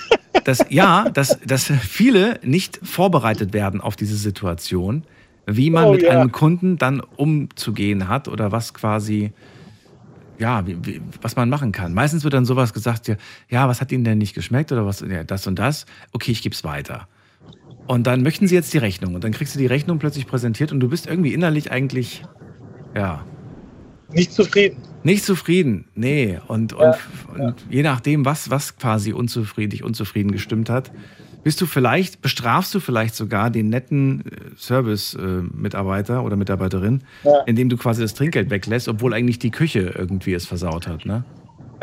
[0.44, 5.04] dass, ja, dass, dass viele nicht vorbereitet werden auf diese Situation,
[5.46, 6.10] wie man Oh, mit ja.
[6.10, 9.32] einem Kunden dann umzugehen hat oder was quasi,
[10.38, 11.94] ja, wie, wie, was man machen kann.
[11.94, 13.16] Meistens wird dann sowas gesagt, ja,
[13.48, 15.86] ja, was hat Ihnen denn nicht geschmeckt oder was, ja, das und das.
[16.12, 17.08] Okay, ich gebe es weiter.
[17.86, 20.72] Und dann möchten sie jetzt die Rechnung und dann kriegst du die Rechnung plötzlich präsentiert
[20.72, 22.24] und du bist irgendwie innerlich eigentlich,
[22.94, 23.24] ja,
[24.12, 24.82] nicht zufrieden.
[25.06, 25.86] Nicht zufrieden.
[25.94, 26.94] Nee, und, und,
[27.38, 30.90] und je nachdem, was, was quasi unzufrieden, dich unzufrieden gestimmt hat,
[31.44, 37.42] bist du vielleicht, bestrafst du vielleicht sogar den netten äh, Service-Mitarbeiter oder Mitarbeiterin, Ja.
[37.46, 41.24] indem du quasi das Trinkgeld weglässt, obwohl eigentlich die Küche irgendwie es versaut hat, ne?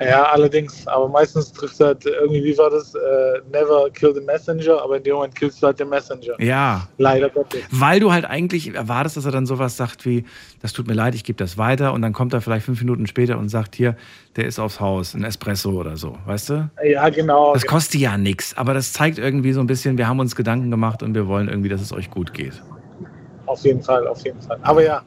[0.01, 0.87] Ja, allerdings.
[0.87, 2.95] Aber meistens trifft halt irgendwie, wie war das?
[2.95, 6.39] Äh, never kill the messenger, aber in dem Moment killst du halt den Messenger.
[6.39, 6.87] Ja.
[6.97, 7.61] Leider Gottes.
[7.71, 10.25] Weil du halt eigentlich erwartest, dass er dann sowas sagt wie,
[10.61, 13.07] das tut mir leid, ich gebe das weiter und dann kommt er vielleicht fünf Minuten
[13.07, 13.95] später und sagt hier,
[14.35, 16.69] der ist aufs Haus, ein Espresso oder so, weißt du?
[16.83, 17.53] Ja, genau.
[17.53, 20.71] Das kostet ja nichts, aber das zeigt irgendwie so ein bisschen, wir haben uns Gedanken
[20.71, 22.61] gemacht und wir wollen irgendwie, dass es euch gut geht.
[23.53, 24.57] Auf jeden Fall, auf jeden Fall.
[24.63, 25.03] Aber ja,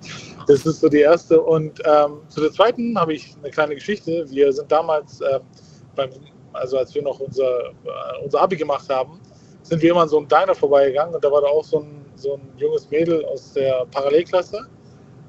[0.46, 1.40] das ist so die erste.
[1.42, 4.24] Und ähm, zu der zweiten habe ich eine kleine Geschichte.
[4.30, 5.40] Wir sind damals, ähm,
[5.96, 6.10] beim,
[6.52, 9.20] also als wir noch unser, äh, unser Abi gemacht haben,
[9.62, 12.04] sind wir immer an so einem Diner vorbeigegangen und da war da auch so ein,
[12.14, 14.64] so ein junges Mädel aus der Parallelklasse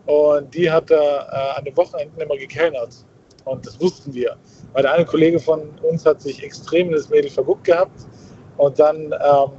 [0.05, 3.03] und die hat da äh, an den Wochenenden immer gekellnert.
[3.45, 4.37] Und das wussten wir.
[4.73, 8.05] Weil der eine Kollege von uns hat sich extrem in das Mädel verguckt gehabt
[8.57, 9.51] und dann ähm,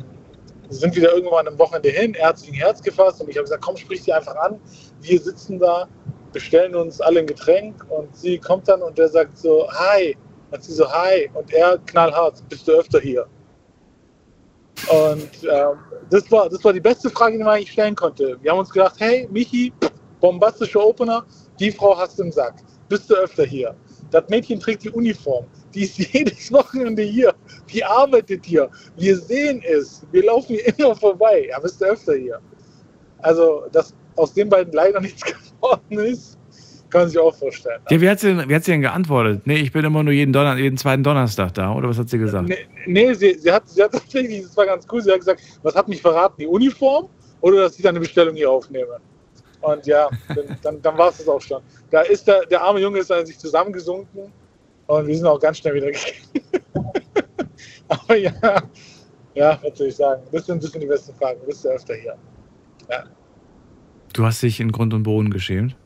[0.69, 2.15] sind wir da irgendwann am Wochenende hin.
[2.15, 4.61] Er hat sich ein Herz gefasst und ich habe gesagt, komm, sprich sie einfach an.
[5.01, 5.89] Wir sitzen da,
[6.33, 10.17] bestellen uns alle ein Getränk und sie kommt dann und der sagt so, hi.
[10.51, 11.31] Und sie so, hi.
[11.35, 13.27] Und er knallhart, bist du öfter hier?
[14.87, 15.79] Und ähm,
[16.11, 18.39] das, war, das war die beste Frage, die man eigentlich stellen konnte.
[18.41, 19.73] Wir haben uns gedacht, hey, Michi,
[20.21, 21.25] bombastischer Opener,
[21.59, 22.55] die Frau hast du im Sack.
[22.89, 23.75] Bist du öfter hier?
[24.11, 25.45] Das Mädchen trägt die Uniform.
[25.79, 27.35] Die ist jedes Wochenende hier.
[27.73, 28.69] Die arbeitet hier.
[28.97, 30.03] Wir sehen es.
[30.11, 31.47] Wir laufen hier immer vorbei.
[31.51, 32.41] Ja, bist du öfter hier?
[33.19, 36.37] Also, dass aus den beiden leider nichts geworden ist,
[36.91, 37.81] kann man sich auch vorstellen.
[37.91, 39.43] Ja, wie hat sie denn, wie hat sie denn geantwortet?
[39.45, 42.19] Nee, ich bin immer nur jeden, Donner, jeden zweiten Donnerstag da, oder was hat sie
[42.19, 42.49] gesagt?
[42.49, 45.43] Nee, nee sie, sie, hat, sie hat tatsächlich, das war ganz cool, sie hat gesagt,
[45.63, 47.09] was hat mich verraten, die Uniform
[47.43, 48.99] oder dass ich deine Bestellung hier aufnehme?
[49.61, 51.61] Und ja, dann, dann, dann war es das auch schon.
[51.91, 54.33] Da ist der, der arme Junge ist an sich zusammengesunken
[54.89, 56.91] und wir sind auch ganz schnell wieder gegangen.
[57.89, 58.33] Aber ja,
[59.35, 60.23] ja, was soll ich sagen?
[60.33, 61.41] Das sind, das sind die besten Fragen.
[61.41, 62.17] Du bist ja öfter hier.
[62.91, 63.05] Ja.
[64.13, 65.77] Du hast dich in Grund und Boden geschämt?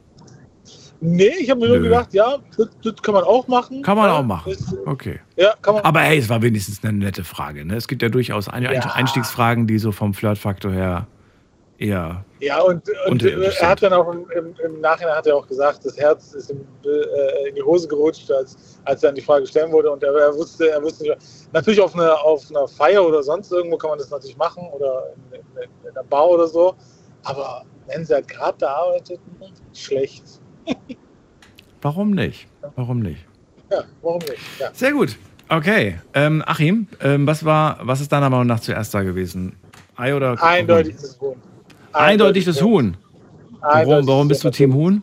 [1.00, 1.84] Nee, ich habe mir nur Nö.
[1.84, 3.82] gedacht, ja, das, das kann man auch machen.
[3.82, 4.56] Kann man Ja, auch machen.
[4.86, 5.18] Okay.
[5.36, 5.84] Ja, kann man.
[5.84, 7.64] Aber hey, es war wenigstens eine nette Frage.
[7.64, 7.74] Ne?
[7.74, 8.48] Es gibt ja durchaus.
[8.48, 11.08] Einstiegsfragen, die so vom Flirtfaktor her
[11.82, 12.24] eher.
[12.40, 14.26] Ja, und, und Unterirdisch er hat dann auch im,
[14.64, 18.30] im, Nachhinein hat er auch gesagt, das Herz ist in, äh, in die Hose gerutscht,
[18.30, 19.90] als, als er dann die Frage stellen wurde.
[19.90, 21.16] Und er, er wusste, er wusste nicht.
[21.52, 25.12] Natürlich auf einer auf einer Feier oder sonst irgendwo kann man das natürlich machen oder
[25.30, 26.74] in, in, in einer Bar oder so.
[27.24, 29.20] Aber wenn sie halt gerade da arbeitet,
[29.72, 30.24] schlecht.
[31.80, 32.46] Warum nicht?
[32.76, 33.26] Warum nicht?
[33.70, 34.40] Ja, warum nicht?
[34.58, 34.70] Ja.
[34.72, 35.16] Sehr gut.
[35.48, 35.98] Okay.
[36.14, 39.56] Ähm, Achim, ähm, was war, was ist deiner Meinung nach zuerst da gewesen?
[39.96, 41.36] Ei oder Eindeutig das Huhn.
[41.92, 42.96] Eindeutig das Huhn.
[43.60, 45.02] Warum, warum bist du Team Huhn?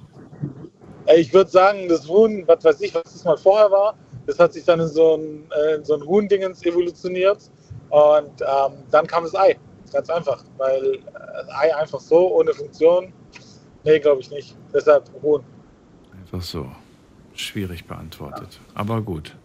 [1.05, 4.37] Äh, Ich würde sagen, das Huhn, was weiß ich, was das mal vorher war, das
[4.39, 7.49] hat sich dann in so ein, äh, in so ein Huhndingens evolutioniert.
[7.89, 9.57] Und ähm, dann kam das Ei.
[9.91, 10.43] Ganz einfach.
[10.57, 10.99] Weil äh,
[11.33, 13.13] das Ei einfach so, ohne Funktion,
[13.83, 14.55] nee, glaube ich nicht.
[14.73, 15.43] Deshalb Huhn.
[16.19, 16.67] Einfach so.
[17.33, 18.59] Schwierig beantwortet.
[18.75, 19.35] Aber gut.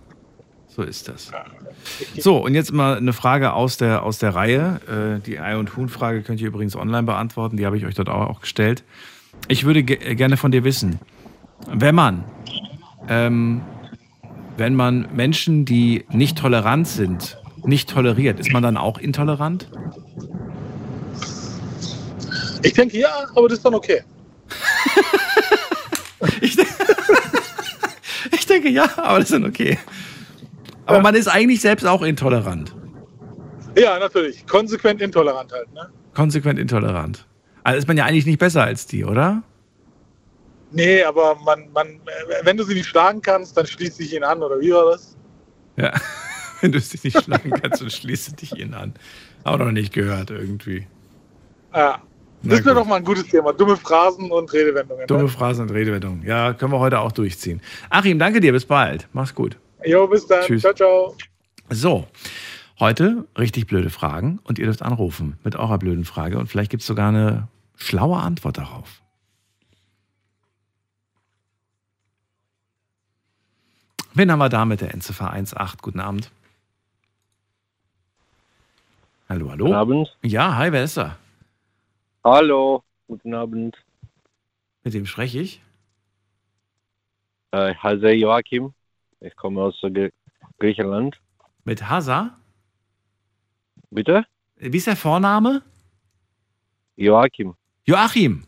[0.75, 1.31] So ist das.
[2.19, 4.81] So, und jetzt mal eine Frage aus der, aus der Reihe.
[5.21, 7.57] Äh, die Ei- und Huhn-Frage könnt ihr übrigens online beantworten.
[7.57, 8.83] Die habe ich euch dort auch, gestellt.
[9.47, 10.99] Ich würde ge äh, gerne von dir wissen,
[11.69, 12.25] wenn man,
[13.09, 13.63] ähm,
[14.57, 19.71] wenn man Menschen, die nicht tolerant sind, nicht toleriert, ist man dann auch intolerant?
[22.63, 24.03] Ich denke ja, aber das ist dann okay.
[28.33, 29.79] Ich denke ja, aber das ist dann okay.
[30.87, 32.75] Aber man ist eigentlich selbst auch intolerant.
[33.77, 34.47] Ja, natürlich.
[34.47, 35.73] Konsequent intolerant halt.
[35.73, 35.89] Ne?
[36.15, 37.27] Konsequent intolerant.
[37.65, 39.43] Also ist man ja eigentlich nicht besser als die, oder?
[40.71, 42.01] Nee, aber man, man,
[42.43, 45.17] wenn du sie nicht schlagen kannst, dann schließt dich ihn an, oder wie war das?
[45.77, 45.93] Ja.
[46.61, 48.95] Wenn du dich nicht schlagen kannst, dann schließt du dich ihnen an.
[49.43, 50.87] Auch noch nicht gehört irgendwie.
[51.75, 52.01] Ja.
[52.43, 53.53] Na Das wäre doch mal ein gutes Thema.
[53.53, 55.07] Dumme Phrasen und Redewendungen.
[55.07, 55.29] Dumme ne?
[55.29, 56.23] Phrasen und Redewendungen.
[56.25, 57.61] Ja, können wir heute auch durchziehen.
[57.91, 58.53] Achim, danke dir.
[58.53, 59.09] Bis bald.
[59.13, 59.59] Mach's gut.
[59.85, 60.45] Jo, bis dann.
[60.45, 60.63] Tschüss.
[60.63, 61.17] Ciao, ciao.
[61.71, 62.07] So,
[62.81, 66.83] heute richtig blöde Fragen und ihr dürft anrufen mit eurer blöden Frage und vielleicht gibt
[66.83, 69.03] es sogar eine schlaue Antwort darauf.
[74.15, 75.83] Wen haben wir da mit der Endziffer 1.8?
[75.83, 76.31] Guten Abend.
[79.29, 79.65] Hallo, hallo.
[79.65, 80.17] Guten Abend.
[80.23, 81.17] Ja, hi, wer ist da?
[82.23, 83.77] Hallo, guten Abend.
[84.85, 85.61] Mit wem spreche ich?
[87.51, 88.73] Äh, heiße Joachim.
[89.25, 90.11] Ich komme aus Gr-
[90.59, 91.19] Griechenland.
[91.65, 92.37] Mit Hasa?
[93.91, 94.25] Bitte?
[94.57, 95.63] Wie ist der Vorname?
[96.97, 97.55] Joachim.
[97.87, 98.45] Joachim.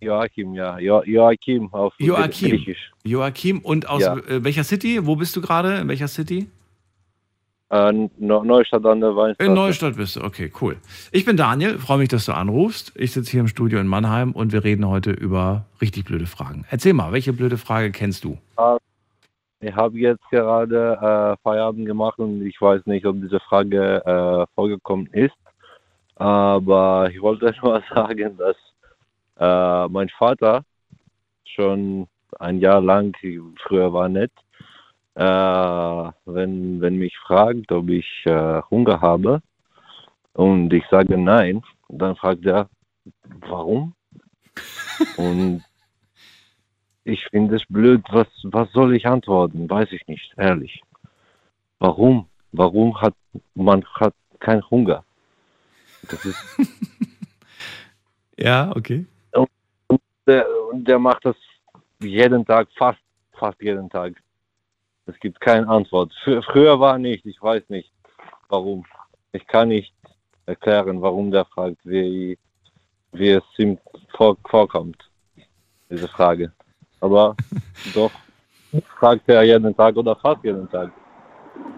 [0.00, 0.78] Joachim, ja.
[0.78, 2.50] Jo Joachim auf Joachim.
[2.50, 2.92] Griechisch.
[3.04, 4.16] Joachim und aus Ja.
[4.16, 5.04] äh, welcher City?
[5.06, 5.76] Wo bist du gerade?
[5.78, 6.48] In welcher City?
[7.70, 9.46] Äh, Neu- Neustadt an der Weinstraße.
[9.48, 10.76] In Neustadt bist du, okay, cool.
[11.12, 12.92] Ich bin Daniel, freue mich, dass du anrufst.
[12.94, 16.64] Ich sitze hier im Studio in Mannheim und wir reden heute über richtig blöde Fragen.
[16.70, 18.38] Erzähl mal, welche blöde Frage kennst du?
[18.56, 18.76] Äh,
[19.60, 24.46] Ich habe jetzt gerade äh, Feierabend gemacht und ich weiß nicht, ob diese Frage äh,
[24.54, 25.34] vorgekommen ist.
[26.14, 28.56] Aber ich wollte nur sagen, dass
[29.38, 30.64] äh, mein Vater
[31.44, 32.06] schon
[32.38, 33.16] ein Jahr lang,
[33.62, 34.32] früher war nett,
[35.14, 35.22] äh,
[36.26, 39.42] wenn, wenn mich fragt, ob ich äh, Hunger habe
[40.34, 42.68] und ich sage nein, dann fragt er,
[43.48, 43.94] warum?
[45.16, 45.62] Und
[47.04, 49.68] ich finde es blöd, was, was soll ich antworten?
[49.68, 50.82] Weiß ich nicht, ehrlich.
[51.78, 52.26] Warum?
[52.52, 53.14] Warum hat
[53.54, 55.04] man hat keinen Hunger?
[56.02, 56.38] Das ist,
[58.38, 59.04] Ja, okay.
[60.26, 61.36] der, und der macht das
[62.00, 63.00] jeden Tag, fast,
[63.32, 64.14] fast jeden Tag.
[65.06, 66.12] Es gibt keine Antwort.
[66.22, 67.90] Fr früher war nicht, ich weiß nicht,
[68.48, 68.84] warum.
[69.32, 69.92] Ich kann nicht
[70.46, 72.38] erklären, warum der fragt, wie,
[73.12, 73.78] wie es ihm
[74.16, 75.10] vor, vorkommt,
[75.90, 76.52] diese Frage.
[77.00, 77.36] Aber
[77.94, 78.10] doch
[78.98, 80.92] fragt er jeden Tag oder fast jeden Tag.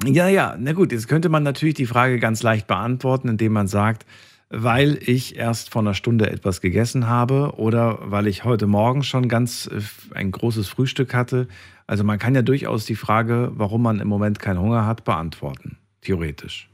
[0.04, 3.66] Ja, ja, na gut, jetzt könnte man natürlich die Frage ganz leicht beantworten, indem man
[3.66, 4.06] sagt,
[4.48, 9.28] weil ich erst vor einer Stunde etwas gegessen habe oder weil ich heute Morgen schon
[9.28, 9.80] ganz äh,
[10.14, 11.48] ein großes Frühstück hatte.
[11.86, 15.78] Also man kann ja durchaus die Frage, warum man im Moment keinen Hunger hat, beantworten.
[16.00, 16.68] Theoretisch.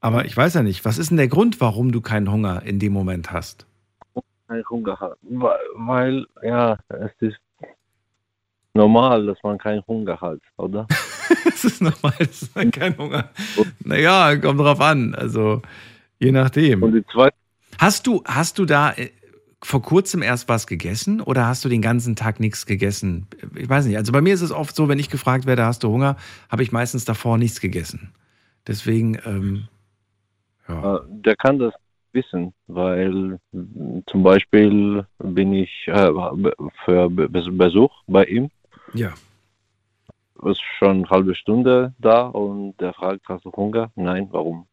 [0.00, 2.78] Aber ich weiß ja nicht, was ist denn der Grund, warum du keinen Hunger in
[2.78, 3.66] dem Moment hast?
[4.48, 5.18] Kein Hunger hat.
[5.22, 7.38] Weil, weil, ja, es ist
[8.74, 10.86] normal, dass man keinen Hunger hat, oder?
[11.48, 13.30] Es ist normal, dass man keinen Hunger
[13.84, 15.14] Naja, kommt drauf an.
[15.14, 15.62] Also
[16.18, 16.82] je nachdem.
[16.82, 17.36] Und die zweite
[17.78, 19.10] Hast du, hast du da äh,
[19.62, 23.26] vor kurzem erst was gegessen oder hast du den ganzen Tag nichts gegessen?
[23.56, 23.96] Ich weiß nicht.
[23.96, 26.16] Also bei mir ist es oft so, wenn ich gefragt werde, hast du Hunger,
[26.50, 28.12] habe ich meistens davor nichts gegessen.
[28.66, 29.68] Deswegen, ähm,
[30.68, 31.74] Äh, Der kann das
[32.16, 36.10] wissen, weil mm, zum Beispiel bin ich äh,
[36.84, 38.50] für Be Besuch bei ihm.
[38.94, 39.14] Ja.
[40.42, 43.92] Ist schon eine halbe Stunde da und der fragt, hast du Hunger?
[43.94, 44.66] Nein, warum?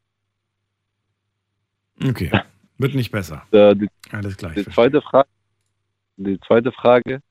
[2.03, 2.31] Okay.
[2.79, 3.43] Wird nicht besser.
[3.51, 4.55] Äh, die, Alles gleich.
[4.55, 5.29] die zweite Frage,
[6.17, 7.21] die zweite Frage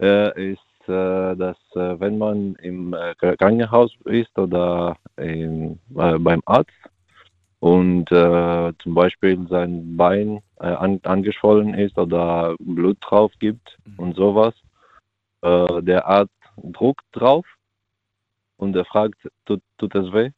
[0.00, 6.70] äh, ist, äh, dass äh, wenn man im äh, Krankenhaus ist oder im, beim Arzt
[7.64, 14.14] und äh, zum Beispiel sein Bein äh, an, angeschwollen ist oder Blut drauf gibt und
[14.16, 14.52] sowas,
[15.40, 17.46] äh, der Arzt druckt drauf
[18.58, 20.30] und er fragt, tut, tut es weh?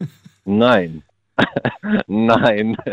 [0.44, 1.04] Nein.
[2.08, 2.76] Nein.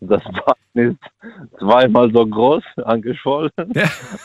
[0.00, 3.52] Das Bein ist zweimal so groß angeschwollen,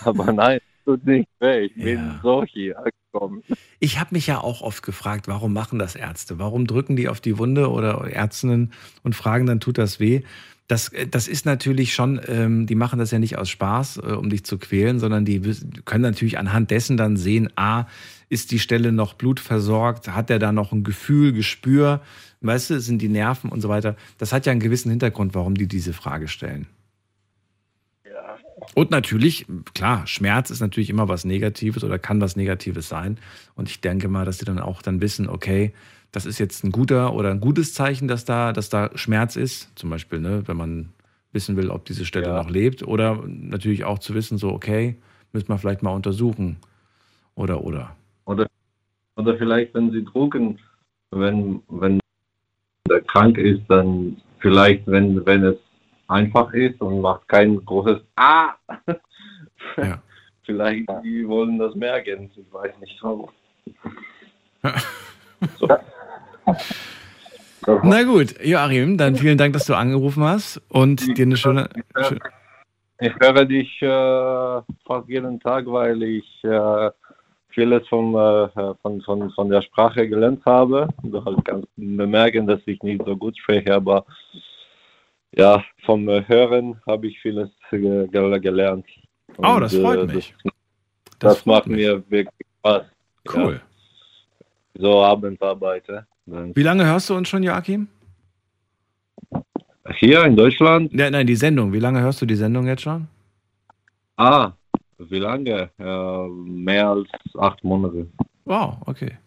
[0.03, 1.65] aber nein, tut nicht weh.
[1.65, 3.43] Ich bin so hier angekommen.
[3.79, 6.39] Ich habe mich ja auch oft gefragt, warum machen das Ärzte?
[6.39, 8.71] Warum drücken die auf die Wunde oder Ärztinnen
[9.03, 10.21] und fragen, dann tut das weh?
[10.67, 14.11] Das, äh, das ist natürlich schon, ähm, die machen das ja nicht aus Spaß, äh,
[14.13, 15.41] um dich zu quälen, sondern die
[15.85, 17.85] können natürlich anhand dessen dann sehen, a,
[18.29, 22.01] ist die Stelle noch blutversorgt, hat er da noch ein Gefühl, Gespür,
[22.41, 23.95] weißt du, sind die Nerven und so weiter.
[24.17, 26.67] Das hat ja einen gewissen Hintergrund, warum die diese Frage stellen.
[28.73, 33.17] Und natürlich, klar, Schmerz ist natürlich immer was Negatives oder kann was Negatives sein.
[33.55, 35.73] Und ich denke mal, dass sie dann auch dann wissen, okay,
[36.11, 39.77] das ist jetzt ein guter oder ein gutes Zeichen, dass da, dass da Schmerz ist.
[39.77, 40.89] Zum Beispiel, ne, wenn man
[41.33, 42.83] wissen will, ob diese Stelle noch lebt.
[42.83, 44.95] Oder natürlich auch zu wissen, so, okay,
[45.33, 46.57] müssen wir vielleicht mal untersuchen.
[47.35, 47.95] Oder, oder.
[48.25, 48.47] Oder,
[49.17, 50.57] oder vielleicht, wenn sie drucken,
[51.11, 51.99] wenn, wenn
[52.89, 55.57] der krank ist, dann vielleicht, wenn, wenn es
[56.07, 58.53] einfach ist und macht kein großes Ah.
[59.77, 60.01] Ja.
[60.43, 62.29] vielleicht die wollen das merken.
[62.35, 63.29] Ich weiß nicht warum.
[65.57, 65.67] so.
[67.83, 71.67] Na gut, Joachim, dann vielen Dank, dass du angerufen hast und dir eine schöne.
[71.95, 72.19] schö-
[72.99, 76.91] Ich höre dich äh, fast jeden Tag, weil ich äh,
[77.49, 78.47] vieles vom, äh,
[78.81, 80.87] von, von, von der Sprache gelernt habe.
[81.01, 84.05] Du kannst bemerken, dass ich nicht so gut spreche, aber
[85.35, 88.85] ja, vom äh, Hören habe ich vieles ge gelernt.
[89.37, 90.33] Oh, das freut äh, mich.
[90.43, 90.53] Das,
[91.19, 91.77] Das das, freut macht mich.
[91.77, 92.83] mir wirklich Spaß.
[93.33, 93.53] Cool.
[93.53, 94.81] Ja.
[94.81, 96.05] So Abendarbeite.
[96.25, 97.87] Dann Wie lange hörst du uns schon, Joachim?
[99.97, 100.91] Hier in Deutschland?
[100.93, 101.71] Ja, nein, die Sendung.
[101.71, 103.07] Wie lange hörst du die Sendung jetzt schon?
[104.17, 104.53] Ah,
[104.97, 105.69] wie lange?
[105.77, 108.07] Äh, mehr als acht Monate.
[108.45, 109.17] Wow, okay.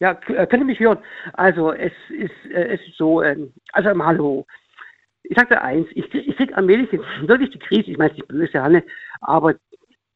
[0.00, 0.98] Ja, äh, könnt ihr mich hören?
[1.34, 4.46] Also, es ist, äh, es ist so, ähm, also, ähm, hallo.
[5.22, 6.90] Ich sagte eins, ich, krieg- ich krieg allmählich
[7.22, 8.82] wirklich die Krise, ich meine, nicht böse, Hanne,
[9.20, 9.54] aber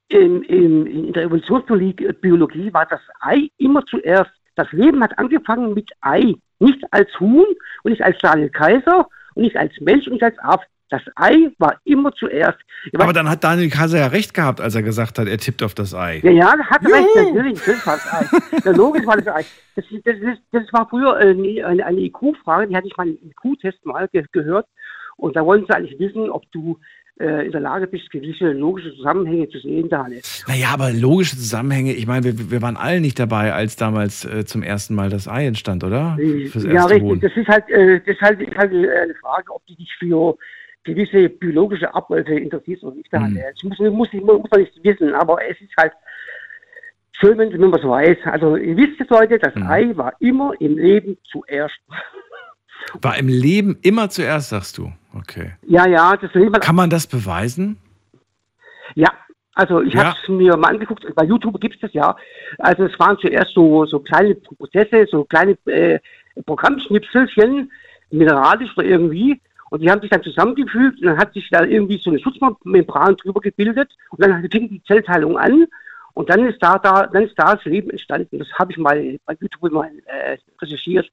[0.08, 4.30] in, in, in der Evolutionsbiologie Biologie war das Ei immer zuerst.
[4.58, 7.46] Das Leben hat angefangen mit Ei, nicht als Huhn
[7.84, 9.06] und nicht als Daniel Kaiser
[9.36, 10.66] und nicht als Mensch und nicht als Affe.
[10.90, 12.58] Das Ei war immer zuerst.
[12.90, 15.62] Ich Aber dann hat Daniel Kaiser ja recht gehabt, als er gesagt hat, er tippt
[15.62, 16.20] auf das Ei.
[16.24, 18.26] Ja, ja, das hat er recht, natürlich, natürlich war das Ei.
[18.64, 19.44] Ja, logisch war das Ei.
[19.76, 23.06] Das, das, das, das war früher äh, eine, eine, eine IQ-Frage, die hatte ich mal
[23.06, 24.66] im IQ-Test mal ge gehört.
[25.16, 26.78] Und da wollten sie eigentlich wissen, ob du
[27.18, 30.20] in der Lage bist, gewisse logische Zusammenhänge zu sehen, Daniel.
[30.46, 34.44] Naja, aber logische Zusammenhänge, ich meine, wir, wir waren alle nicht dabei, als damals äh,
[34.44, 36.16] zum ersten Mal das Ei entstand, oder?
[36.16, 37.20] Fürs ja, richtig.
[37.20, 39.92] Das ist halt, äh, das ist halt, ist halt äh, eine Frage, ob du dich
[39.98, 40.36] für
[40.84, 43.12] gewisse biologische Abläufe interessierst oder nicht.
[43.12, 43.44] Daniel.
[43.52, 45.92] Das muss, muss, muss man nicht wissen, aber es ist halt
[47.12, 48.18] schön, wenn man es weiß.
[48.24, 51.78] Also, ihr wisst es, Leute, das Ei war immer im Leben zuerst.
[53.02, 54.92] War im Leben immer zuerst, sagst du.
[55.14, 55.52] Okay.
[55.66, 57.78] Ja, ja, das Leben Kann man das beweisen?
[58.94, 59.08] Ja,
[59.54, 60.04] Also ich Ja.
[60.04, 62.14] habe es mir mal angeguckt, bei YouTube gibt es das ja.
[62.58, 65.98] Also es waren zuerst so, so kleine Prozesse, so kleine äh,
[66.46, 67.70] Programmschnipselchen,
[68.10, 69.40] mineralisch oder irgendwie.
[69.70, 73.16] Und die haben sich dann zusammengefügt und dann hat sich da irgendwie so eine Schutzmembran
[73.16, 75.66] drüber gebildet und dann fing die Zellteilung an
[76.14, 78.38] und dann ist da, da, dann ist da das Leben entstanden.
[78.38, 81.10] Das habe ich mal bei YouTube mal äh, recherchiert.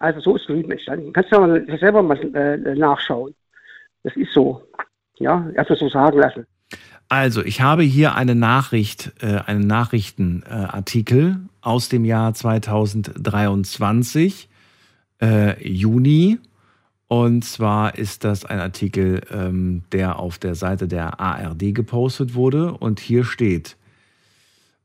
[0.00, 1.12] Also so ist Leben entstanden.
[1.12, 3.34] Kannst du mal selber mal äh, nachschauen.
[4.04, 4.62] Das ist so.
[5.18, 6.46] Ja, erstmal so sagen lassen.
[7.08, 14.50] Also, ich habe hier eine Nachricht, äh, einen Nachrichtenartikel äh, aus dem Jahr 2023,
[15.22, 16.38] äh, Juni.
[17.08, 22.72] Und zwar ist das ein Artikel, ähm, der auf der Seite der ARD gepostet wurde.
[22.72, 23.77] Und hier steht,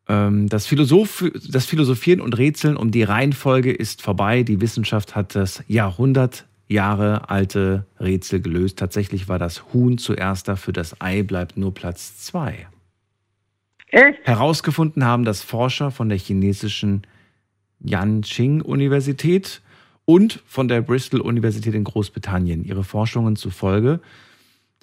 [0.05, 4.43] das, Philosoph das Philosophieren und Rätseln um die Reihenfolge ist vorbei.
[4.43, 8.79] Die Wissenschaft hat das Jahrhundert Jahre alte Rätsel gelöst.
[8.79, 12.67] Tatsächlich war das Huhn zuerst da, für das Ei bleibt nur Platz zwei.
[13.87, 14.19] Echt?
[14.23, 17.03] Herausgefunden haben das Forscher von der chinesischen
[17.79, 19.61] Yanqing-Universität
[20.05, 22.65] und von der Bristol-Universität in Großbritannien.
[22.65, 23.99] Ihre Forschungen zufolge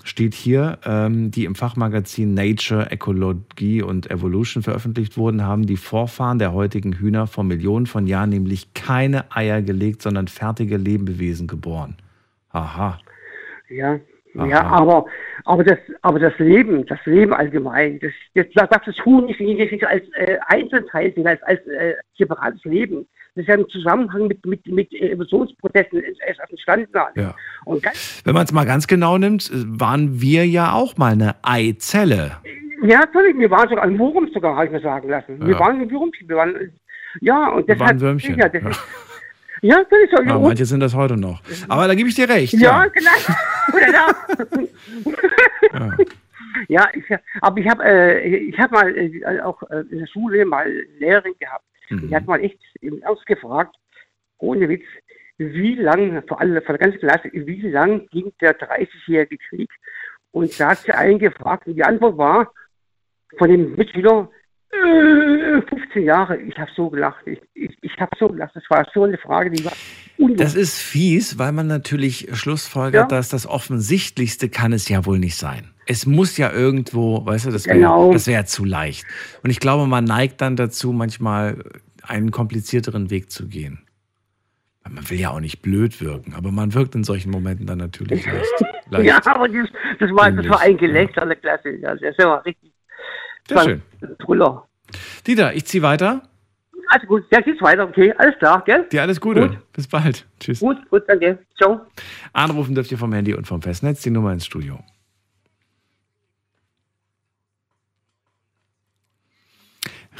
[0.05, 6.39] steht hier, ähm, die im Fachmagazin Nature, Ecology und Evolution veröffentlicht wurden, haben die Vorfahren
[6.39, 11.97] der heutigen Hühner vor Millionen von Jahren nämlich keine Eier gelegt, sondern fertige Lebewesen geboren.
[12.51, 12.99] Aha.
[13.69, 14.01] Ja,
[14.37, 14.47] Aha.
[14.47, 15.07] ja, aber,
[15.45, 19.73] aber, das, aber das Leben, das Leben allgemein, das, das, das das Huhn nicht, nicht,
[19.73, 23.07] nicht als äh, Einzelteil sehen, als, als äh, separates Leben.
[23.35, 26.89] Das ist ja im Zusammenhang mit, mit, mit Evolutionsprozessen erst entstanden.
[27.15, 27.35] Ja.
[27.65, 31.13] Und ganz, Wenn man es mal ganz genau nimmt, äh, waren wir ja auch mal
[31.13, 32.33] eine Eizelle.
[32.83, 35.41] ja, natürlich, wir waren sogar ein Wurm sogar, habe ich mir sagen lassen.
[35.47, 35.61] Wir Ja.
[35.61, 36.73] waren ein Würmchen, wir waren,
[37.21, 38.37] ja, und Wir das waren hat, Würmchen.
[38.39, 38.81] Ja, das ist,
[39.63, 40.23] ja, das ist so.
[40.25, 41.41] Ja, manche sind das heute noch.
[41.69, 42.55] Aber da gebe ich dir recht.
[42.55, 42.87] Ja, Ja.
[42.87, 43.11] genau.
[45.73, 45.97] Da.
[46.69, 47.05] ja, ich,
[47.41, 50.67] aber ich habe äh, ich hab mal äh, auch äh, in der Schule mal
[50.99, 51.65] Lehrerin gehabt.
[51.91, 52.09] Mhm.
[52.09, 53.77] Die hat mal echt im Ernst gefragt,
[54.39, 54.85] ohne Witz,
[55.39, 59.71] wie lang, vor allem von der ganzen Klasse, wie lang ging der 30-jährige Krieg?
[60.33, 62.53] Und da hat sie einen gefragt und die Antwort war
[63.39, 64.31] von dem Mitschüler,
[64.71, 66.37] äh, 15 Jahre.
[66.37, 67.27] Ich habe so gelacht.
[67.27, 68.55] Ich, ich, ich habe so gelacht.
[68.55, 69.73] Das war so eine Frage, die war
[70.37, 73.17] Das ist fies, weil man natürlich schlussfolgert, Ja.
[73.17, 75.71] dass das Offensichtlichste kann es ja wohl nicht sein.
[75.91, 78.13] Es muss ja irgendwo, weißt du, das wäre Genau.
[78.13, 79.05] das wär zu leicht.
[79.43, 81.65] Und ich glaube, man neigt dann dazu, manchmal
[82.05, 83.81] einen komplizierteren Weg zu gehen.
[84.89, 88.25] Man will ja auch nicht blöd wirken, aber man wirkt in solchen Momenten dann natürlich
[88.25, 88.65] leicht.
[88.91, 89.05] leicht.
[89.05, 89.69] Ja, aber das,
[89.99, 91.71] das, war, das war ein Gelächter der Klasse.
[91.71, 92.71] Ja, das war richtig.
[93.49, 93.83] Sehr war schön.
[94.03, 94.69] ein Brüller.
[95.27, 96.23] Dieter, ich ziehe weiter.
[96.87, 97.89] Also gut, ja, geht's weiter.
[97.89, 98.87] Okay, alles klar, gell?
[98.93, 99.41] Dir alles Gute.
[99.49, 99.59] Gut.
[99.73, 100.25] Bis bald.
[100.39, 100.61] Tschüss.
[100.61, 101.41] Gut, gut, danke.
[101.57, 101.81] Ciao.
[102.33, 104.79] Anrufen dürft ihr vom Handy und vom Festnetz die Nummer ins Studio.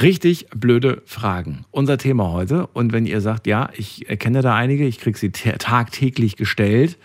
[0.03, 1.65] Richtig blöde Fragen.
[1.71, 2.67] Unser Thema heute.
[2.69, 6.97] Und wenn ihr sagt, ja, ich kenne da einige, ich kriege sie ta- tagtäglich gestellt,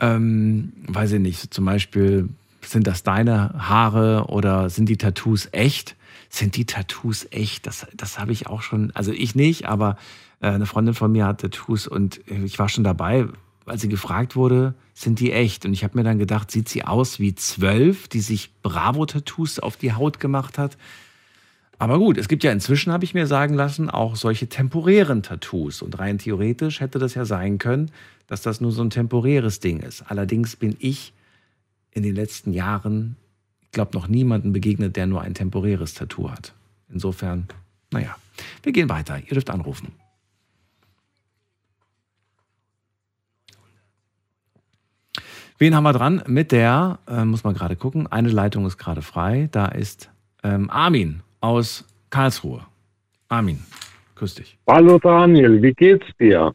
[0.00, 2.28] ähm, weiß ich nicht, zum Beispiel,
[2.62, 5.96] sind das deine Haare oder sind die Tattoos echt?
[6.28, 7.66] Sind die Tattoos echt?
[7.66, 9.96] Das, das habe ich auch schon, also ich nicht, aber
[10.40, 13.26] äh, eine Freundin von mir hat Tattoos und ich war schon dabei,
[13.64, 15.64] als sie gefragt wurde, sind die echt?
[15.64, 19.76] Und ich habe mir dann gedacht, sieht sie aus wie zwölf, die sich Bravo-Tattoos auf
[19.76, 20.76] die Haut gemacht hat?
[21.78, 25.80] Aber gut, es gibt ja inzwischen, habe ich mir sagen lassen, auch solche temporären Tattoos.
[25.80, 27.92] Und rein theoretisch hätte das ja sein können,
[28.26, 30.02] dass das nur so ein temporäres Ding ist.
[30.10, 31.12] Allerdings bin ich
[31.92, 33.16] in den letzten Jahren,
[33.60, 36.52] ich glaube, noch niemanden begegnet, der nur ein temporäres Tattoo hat.
[36.92, 37.46] Insofern,
[37.92, 38.16] naja,
[38.64, 39.18] wir gehen weiter.
[39.18, 39.92] Ihr dürft anrufen.
[45.58, 46.22] Wen haben wir dran?
[46.26, 49.48] Mit der, äh, muss man gerade gucken, eine Leitung ist gerade frei.
[49.50, 50.10] Da ist
[50.42, 52.62] ähm, Armin aus Karlsruhe.
[53.28, 53.60] Armin,
[54.16, 54.58] grüß dich.
[54.66, 56.52] Hallo Daniel, wie geht's dir?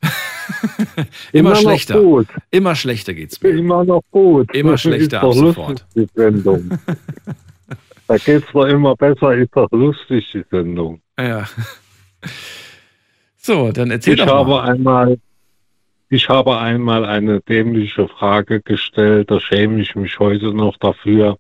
[1.32, 2.00] Immer, noch schlechter.
[2.02, 2.28] Gut.
[2.52, 3.50] Immer schlechter geht's mir.
[3.50, 4.54] Immer noch gut.
[4.54, 5.86] Immer Das schlechter ab sofort.
[5.96, 6.72] die Sendung.
[8.08, 11.02] da geht's doch immer besser, ist doch lustig, die Sendung.
[11.18, 11.48] Ja.
[13.38, 14.70] So, dann erzähl ich doch habe mal.
[14.70, 15.20] einmal,
[16.10, 21.38] ich habe einmal eine dämliche Frage gestellt, da schäme ich mich heute noch dafür.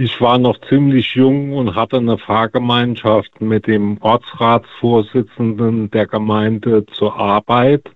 [0.00, 7.16] Ich war noch ziemlich jung und hatte eine Fahrgemeinschaft mit dem Ortsratsvorsitzenden der Gemeinde zur
[7.16, 7.90] Arbeit.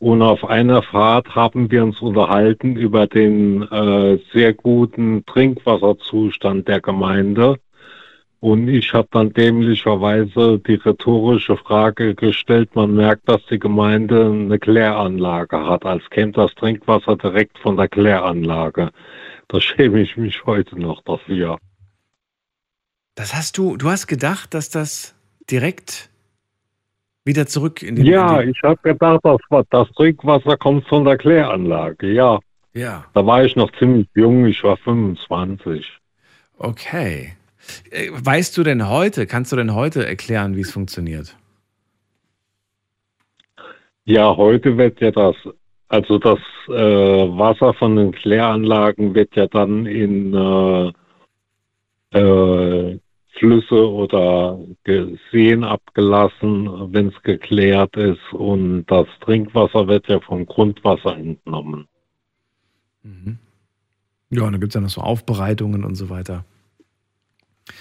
[0.00, 6.82] Und auf einer Fahrt haben wir uns unterhalten über den äh, sehr guten Trinkwasserzustand der
[6.82, 7.56] Gemeinde.
[8.40, 14.58] Und ich habe dann dämlicherweise die rhetorische Frage gestellt, man merkt, dass die Gemeinde eine
[14.58, 18.90] Kläranlage hat, als käme das Trinkwasser direkt von der Kläranlage.
[19.48, 21.58] Da schäme ich mich heute noch dafür.
[23.14, 25.14] Das hast du, du hast gedacht, dass das
[25.50, 26.10] direkt
[27.24, 28.04] wieder zurück in den.
[28.04, 29.38] Ja, in ich habe gedacht, das,
[29.70, 32.38] das Trinkwasser kommt von der Kläranlage, ja.
[32.74, 35.86] ja, Da war ich noch ziemlich jung, ich war 25.
[36.58, 37.34] okay.
[37.90, 41.36] Äh, Weißt du denn heute, kannst du denn heute erklären, wie es funktioniert?
[44.04, 45.36] Ja, heute wird ja das,
[45.88, 50.92] also das äh, Wasser von den Kläranlagen wird ja dann in äh,
[52.18, 52.98] äh,
[53.38, 54.58] Flüsse oder
[55.30, 58.32] Seen abgelassen, wenn es geklärt ist.
[58.32, 61.86] Und das Trinkwasser wird ja vom Grundwasser entnommen.
[64.30, 66.44] Ja, und dann gibt es ja noch so Aufbereitungen und so weiter.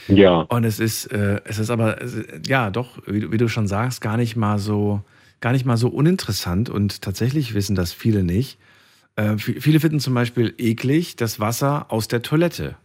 [0.08, 0.42] Ja.
[0.42, 1.98] Und es ist, äh, es ist aber,
[2.46, 5.02] ja, doch, wie, wie du schon sagst, gar nicht mal so,
[5.42, 8.58] gar nicht mal so uninteressant und tatsächlich wissen das viele nicht.
[9.16, 12.76] Äh, vi- viele finden zum Beispiel eklig das Wasser aus der Toilette.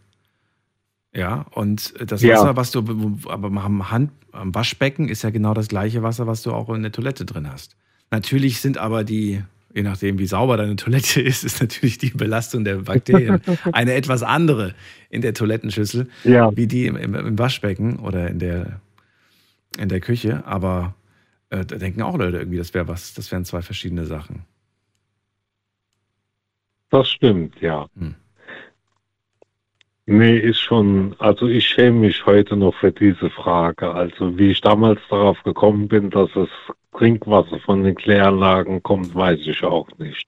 [1.15, 2.35] Ja, und das Ja.
[2.37, 2.79] Wasser, was du
[3.27, 6.81] aber am, Hand, am Waschbecken ist ja genau das gleiche Wasser, was du auch in
[6.81, 7.75] der Toilette drin hast.
[8.09, 9.43] Natürlich sind aber die,
[9.75, 13.41] je nachdem wie sauber deine Toilette ist, ist natürlich die Belastung der Bakterien
[13.73, 14.73] eine etwas andere
[15.11, 16.55] in der Toilettenschüssel, Ja.
[16.55, 18.79] wie die im, im, im Waschbecken oder in der,
[19.77, 20.43] in der Küche.
[20.47, 20.95] Aber
[21.53, 24.43] äh, da denken auch Leute irgendwie, das wäre was, das wären zwei verschiedene Sachen.
[26.89, 27.87] Das stimmt, ja.
[27.97, 28.15] Hm.
[30.05, 33.93] Nee, ist schon, also ich schäme mich heute noch für diese Frage.
[33.93, 36.49] Also wie ich damals darauf gekommen bin, dass das
[36.97, 40.27] Trinkwasser von den Kläranlagen kommt, weiß ich auch nicht.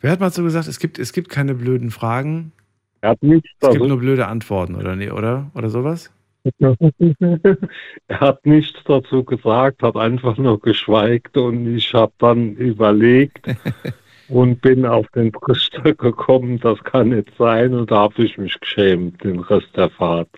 [0.00, 2.52] Wer hat mal so gesagt, es gibt, es gibt keine blöden Fragen,
[3.00, 5.50] Er hat nichts es gibt nur blöde Antworten, oder nee, oder?
[5.54, 6.12] Oder sowas?
[6.58, 13.46] er hat nichts dazu gesagt, hat einfach nur geschweigt und ich habe dann überlegt
[14.28, 18.58] und bin auf den Trichter gekommen, das kann nicht sein und da habe ich mich
[18.60, 20.30] geschämt, den Rest der Fahrt.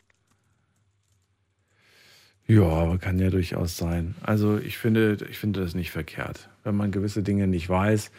[2.46, 4.16] Ja, aber kann ja durchaus sein.
[4.22, 8.11] Also ich finde, ich finde das nicht verkehrt, wenn man gewisse Dinge nicht weiß.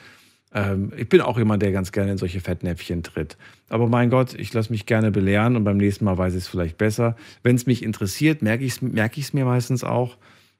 [0.53, 3.37] Ähm, ich bin auch jemand, der ganz gerne in solche Fettnäpfchen tritt.
[3.69, 6.47] Aber mein Gott, ich lasse mich gerne belehren und beim nächsten Mal weiß ich es
[6.47, 7.15] vielleicht besser.
[7.43, 10.17] Wenn es mich interessiert, merke ich es ich's mir meistens auch.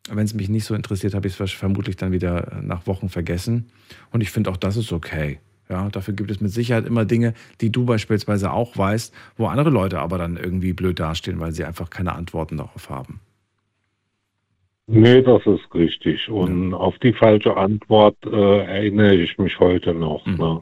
[0.10, 3.70] Wenn es mich nicht so interessiert, habe ich es vermutlich dann wieder nach Wochen vergessen.
[4.12, 5.40] Und ich finde auch das ist okay.
[5.70, 9.70] Ja, dafür gibt es mit Sicherheit immer Dinge, die du beispielsweise auch weißt, wo andere
[9.70, 13.22] Leute aber dann irgendwie blöd dastehen, weil sie einfach keine Antworten darauf haben.
[14.92, 16.28] Nee, das ist richtig.
[16.30, 20.26] Und auf die falsche Antwort äh, erinnere ich mich heute noch.
[20.26, 20.62] Ne?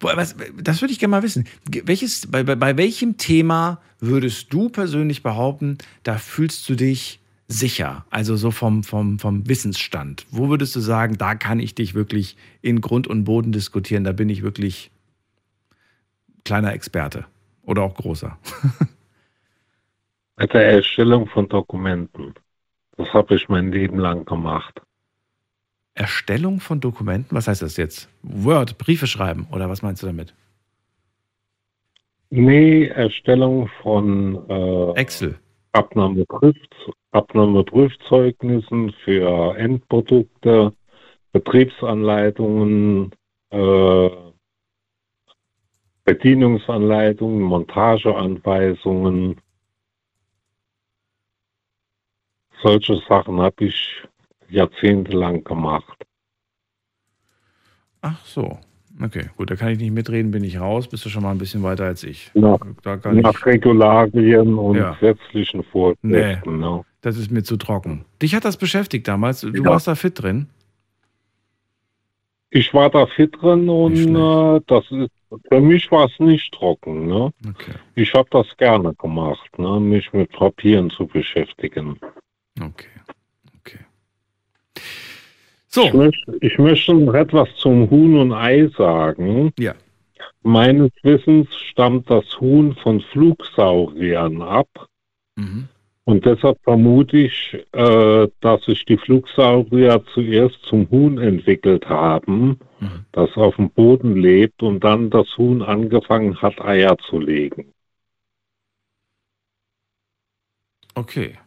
[0.00, 1.46] Wo- Was, das würde ich gerne mal wissen.
[1.84, 8.06] Welches, bei, bei, bei welchem Thema würdest du persönlich behaupten, da fühlst du dich sicher?
[8.10, 10.26] Also so vom, vom, vom Wissensstand.
[10.30, 14.04] Wo würdest du sagen, da kann ich dich wirklich in Grund und Boden diskutieren?
[14.04, 14.90] Da bin ich wirklich
[16.44, 17.26] kleiner Experte
[17.62, 18.38] oder auch großer.
[20.38, 22.32] Mit der Erstellung von Dokumenten.
[23.00, 24.82] Das habe ich mein Leben lang gemacht.
[25.94, 27.34] Erstellung von Dokumenten?
[27.34, 28.10] Was heißt das jetzt?
[28.22, 30.34] Word, Briefe schreiben oder was meinst du damit?
[32.28, 35.38] Nee, Erstellung von äh, Excel.
[35.72, 36.54] Abnahmeprüf
[37.12, 40.74] Abnahmeprüfzeugnissen für Endprodukte,
[41.32, 43.12] Betriebsanleitungen,
[43.48, 44.10] äh,
[46.04, 49.40] Bedienungsanleitungen, Montageanweisungen.
[52.62, 54.02] Solche Sachen habe ich
[54.48, 55.96] jahrzehntelang gemacht.
[58.02, 58.58] Ach so.
[59.02, 60.88] Okay, gut, da kann ich nicht mitreden, bin ich raus.
[60.88, 62.30] Bist du schon mal ein bisschen weiter als ich.
[62.34, 64.92] Nach, Da kann ich, nach Regularien und Ja.
[64.94, 66.58] gesetzlichen Vorschriften.
[66.58, 66.84] ne?
[67.02, 68.04] das ist mir zu trocken.
[68.20, 69.40] Dich hat das beschäftigt damals.
[69.40, 69.64] Du Ja.
[69.70, 70.48] warst da fit drin.
[72.50, 75.10] Ich war da fit drin und äh, das ist,
[75.48, 77.06] für mich war es nicht trocken.
[77.06, 77.32] Ne?
[77.48, 77.72] Okay.
[77.94, 79.78] Ich habe das gerne gemacht, ne?
[79.80, 81.98] mich mit Papieren zu beschäftigen.
[82.60, 82.88] Okay.
[83.60, 83.78] Okay.
[85.68, 85.84] So.
[85.84, 89.52] Ich möchte, ich möchte noch etwas zum Huhn und Ei sagen.
[89.58, 89.74] Ja.
[90.42, 94.68] Meines Wissens stammt das Huhn von Flugsauriern ab.
[95.36, 95.68] Mhm.
[96.04, 103.04] Und deshalb vermute ich, äh, dass sich die Flugsaurier zuerst zum Huhn entwickelt haben, Mhm.
[103.12, 107.72] das auf dem Boden lebt und dann das Huhn angefangen hat, Eier zu legen.
[110.94, 111.38] Okay.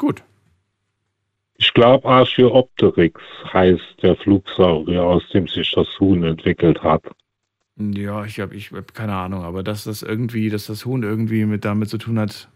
[0.00, 0.22] Gut.
[1.58, 3.20] Ich glaube, Archaeopteryx
[3.52, 7.04] heißt der Flugsaurier, aus dem sich das Huhn entwickelt hat.
[7.76, 11.44] Ja, ich habe ich hab keine Ahnung, aber dass das irgendwie, dass das Huhn irgendwie
[11.44, 12.48] mit damit zu tun hat,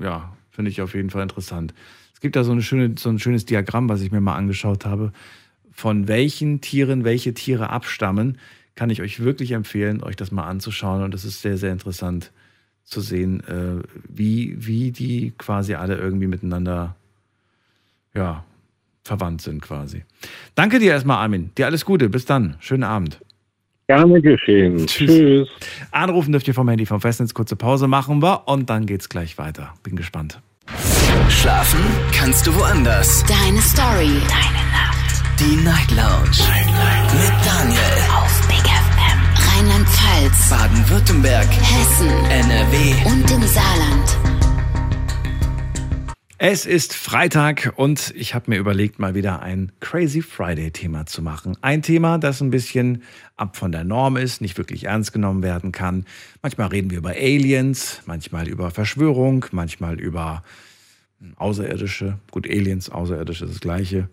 [0.00, 1.72] ja, finde ich auf jeden Fall interessant.
[2.14, 4.84] Es gibt da so, eine schöne, so ein schönes Diagramm, was ich mir mal angeschaut
[4.84, 5.12] habe,
[5.70, 8.38] von welchen Tieren welche Tiere abstammen.
[8.74, 12.32] Kann ich euch wirklich empfehlen, euch das mal anzuschauen und das ist sehr, sehr interessant
[12.92, 16.94] zu sehen, äh, wie, wie die quasi alle irgendwie miteinander
[18.14, 18.44] ja,
[19.02, 20.04] verwandt sind quasi.
[20.54, 21.50] Danke dir erstmal, Armin.
[21.56, 22.08] Dir alles Gute.
[22.08, 22.56] Bis dann.
[22.60, 23.18] Schönen Abend.
[23.88, 24.86] Gerne geschehen.
[24.86, 25.10] Tschüss.
[25.10, 25.48] Tschüss.
[25.90, 27.34] Anrufen dürft ihr vom Handy vom Festnetz.
[27.34, 29.74] Kurze Pause machen wir und dann geht's gleich weiter.
[29.82, 30.40] Bin gespannt.
[31.28, 31.80] Schlafen
[32.12, 33.24] kannst du woanders.
[33.24, 34.20] Deine Story.
[34.28, 35.22] Deine Nacht.
[35.40, 36.38] Die Night Lounge.
[37.20, 38.21] Mit Daniel.
[40.12, 40.50] Rheinland-Pfalz.
[40.50, 41.48] Baden-Württemberg.
[41.48, 42.08] Hessen.
[42.30, 42.94] NRW.
[43.06, 44.18] Und im Saarland.
[46.38, 51.56] Es ist Freitag und ich habe mir überlegt, mal wieder ein Crazy Friday-Thema zu machen.
[51.62, 53.04] Ein Thema, das ein bisschen
[53.36, 56.04] ab von der Norm ist, nicht wirklich ernst genommen werden kann.
[56.42, 60.42] Manchmal reden wir über Aliens, manchmal über Verschwörung, manchmal über
[61.36, 62.18] Außerirdische.
[62.32, 64.08] Gut, Aliens, Außerirdische ist das Gleiche.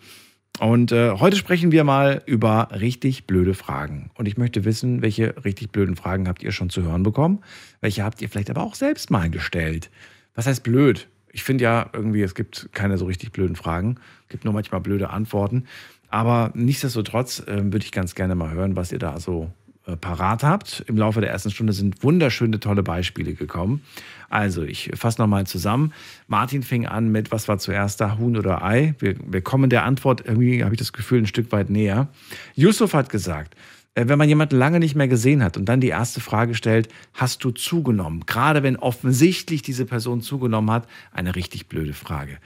[0.59, 4.11] Und äh, heute sprechen wir mal über richtig blöde Fragen.
[4.15, 7.39] Und ich möchte wissen, welche richtig blöden Fragen habt ihr schon zu hören bekommen?
[7.79, 9.89] Welche habt ihr vielleicht aber auch selbst mal gestellt?
[10.35, 11.07] Was heißt blöd?
[11.31, 13.95] Ich finde ja irgendwie, es gibt keine so richtig blöden Fragen.
[14.23, 15.63] Es gibt nur manchmal blöde Antworten.
[16.09, 19.51] Aber nichtsdestotrotz äh, würde ich ganz gerne mal hören, was ihr da so
[19.95, 20.83] parat habt.
[20.87, 23.81] Im Laufe der ersten Stunde sind wunderschöne, tolle Beispiele gekommen.
[24.29, 25.93] Also, ich fasse nochmal zusammen.
[26.27, 28.93] Martin fing an mit, was war zuerst da, Huhn oder Ei?
[28.99, 32.07] Wir, wir kommen der Antwort irgendwie, habe ich das Gefühl, ein Stück weit näher.
[32.55, 33.55] Yusuf hat gesagt,
[33.95, 36.89] äh, wenn man jemanden lange nicht mehr gesehen hat und dann die erste Frage stellt,
[37.13, 38.23] hast du zugenommen?
[38.25, 42.37] Gerade wenn offensichtlich diese Person zugenommen hat, eine richtig blöde Frage.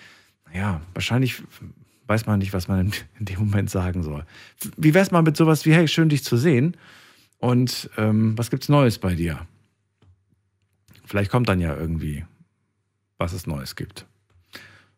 [0.52, 1.44] Naja, wahrscheinlich
[2.08, 4.24] weiß man nicht, was man in, in dem Moment sagen soll.
[4.78, 6.78] Wie wär's mal mit sowas wie, hey, schön dich zu sehen
[7.44, 9.46] und ähm, was gibt's Neues bei dir?
[11.04, 12.24] Vielleicht kommt dann ja irgendwie,
[13.18, 14.06] was es Neues gibt.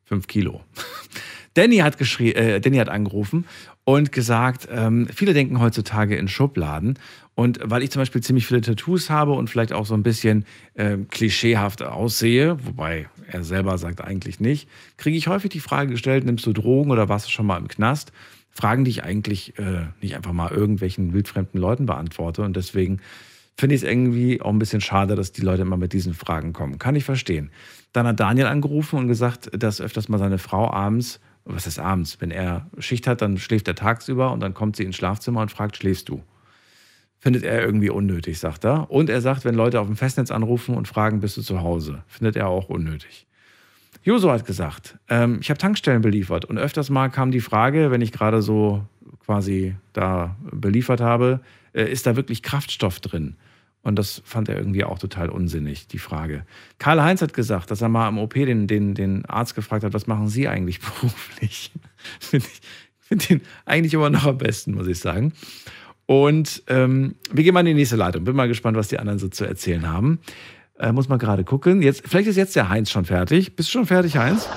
[0.04, 0.62] Fünf Kilo.
[1.56, 3.46] Danny hat, geschrie äh, Danny hat angerufen
[3.84, 7.00] und gesagt, ähm, viele denken heutzutage in Schubladen.
[7.34, 10.46] Und weil ich zum Beispiel ziemlich viele Tattoos habe und vielleicht auch so ein bisschen
[10.76, 16.26] äh, klischeehaft aussehe, wobei er selber sagt eigentlich nicht, kriege ich häufig die Frage gestellt,
[16.26, 18.12] nimmst du Drogen oder warst du schon mal im Knast?
[18.56, 22.42] Fragen, die ich eigentlich äh, nicht einfach mal irgendwelchen wildfremden Leuten beantworte.
[22.42, 23.02] Und deswegen
[23.56, 26.54] finde ich es irgendwie auch ein bisschen schade, dass die Leute immer mit diesen Fragen
[26.54, 26.80] kommen.
[26.80, 27.52] Kann ich verstehen.
[27.94, 32.20] Dann hat Daniel angerufen und gesagt, dass öfters mal seine Frau abends was ist abends?
[32.20, 35.52] Wenn er Schicht hat, dann schläft er tagsüber und dann kommt sie ins Schlafzimmer und
[35.52, 36.24] fragt, schläfst du?
[37.20, 38.92] Findet er irgendwie unnötig, sagt er.
[38.92, 42.04] Und er sagt, wenn Leute auf dem Festnetz anrufen und fragen, bist du zu Hause?
[42.08, 43.28] Findet er auch unnötig.
[44.06, 48.02] Joso hat gesagt, ähm, ich habe Tankstellen beliefert und öfters mal kam die Frage, wenn
[48.02, 48.86] ich gerade so
[49.26, 51.42] quasi da beliefert habe,
[51.74, 53.36] äh, ist da wirklich Kraftstoff drin?
[53.82, 56.46] Und das fand er irgendwie auch total unsinnig, die Frage.
[56.78, 60.08] Karl-Heinz hat gesagt, dass er mal am OP den, den, den Arzt gefragt hat, was
[60.08, 61.72] machen Sie eigentlich beruflich?
[62.20, 62.62] Finde ich
[63.00, 65.34] find den eigentlich immer noch am besten, muss ich sagen.
[66.08, 68.24] Und ähm, wir gehen mal in die nächste Leitung.
[68.24, 70.20] Bin mal gespannt, was die anderen so zu erzählen haben.
[70.78, 71.82] Äh, muss man gerade gucken.
[71.82, 73.56] Jetzt, vielleicht ist jetzt der Heinz schon fertig.
[73.56, 74.50] Bist du schon fertig, Heinz?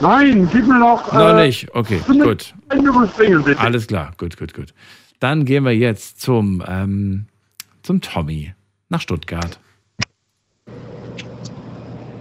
[0.00, 1.12] Nein, gib mir noch.
[1.12, 1.72] Noch äh, nicht.
[1.74, 2.54] Okay, gut.
[2.68, 3.58] Bitte.
[3.58, 4.74] Alles klar, gut, gut, gut.
[5.20, 7.26] Dann gehen wir jetzt zum, ähm,
[7.82, 8.54] zum Tommy
[8.88, 9.58] nach Stuttgart.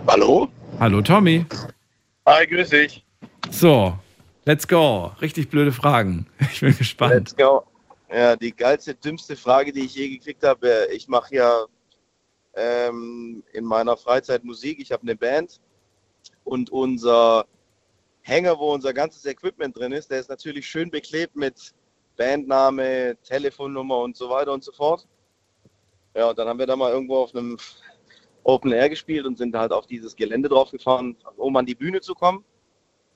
[0.07, 0.47] Hallo?
[0.79, 1.45] Hallo Tommy.
[2.27, 3.03] Hi, grüß dich.
[3.49, 3.97] So,
[4.45, 5.11] let's go.
[5.21, 6.27] Richtig blöde Fragen.
[6.51, 7.13] Ich bin gespannt.
[7.13, 7.63] Let's go.
[8.11, 10.87] Ja, die geilste, dümmste Frage, die ich je gekriegt habe.
[10.93, 11.65] Ich mache ja
[12.57, 14.79] ähm, in meiner Freizeit Musik.
[14.81, 15.61] Ich habe eine Band
[16.43, 17.45] und unser
[18.21, 21.73] Hänger, wo unser ganzes Equipment drin ist, der ist natürlich schön beklebt mit
[22.17, 25.07] Bandname, Telefonnummer und so weiter und so fort.
[26.15, 27.57] Ja, und dann haben wir da mal irgendwo auf einem
[28.43, 32.01] Open Air gespielt und sind halt auf dieses Gelände drauf gefahren, um an die Bühne
[32.01, 32.43] zu kommen.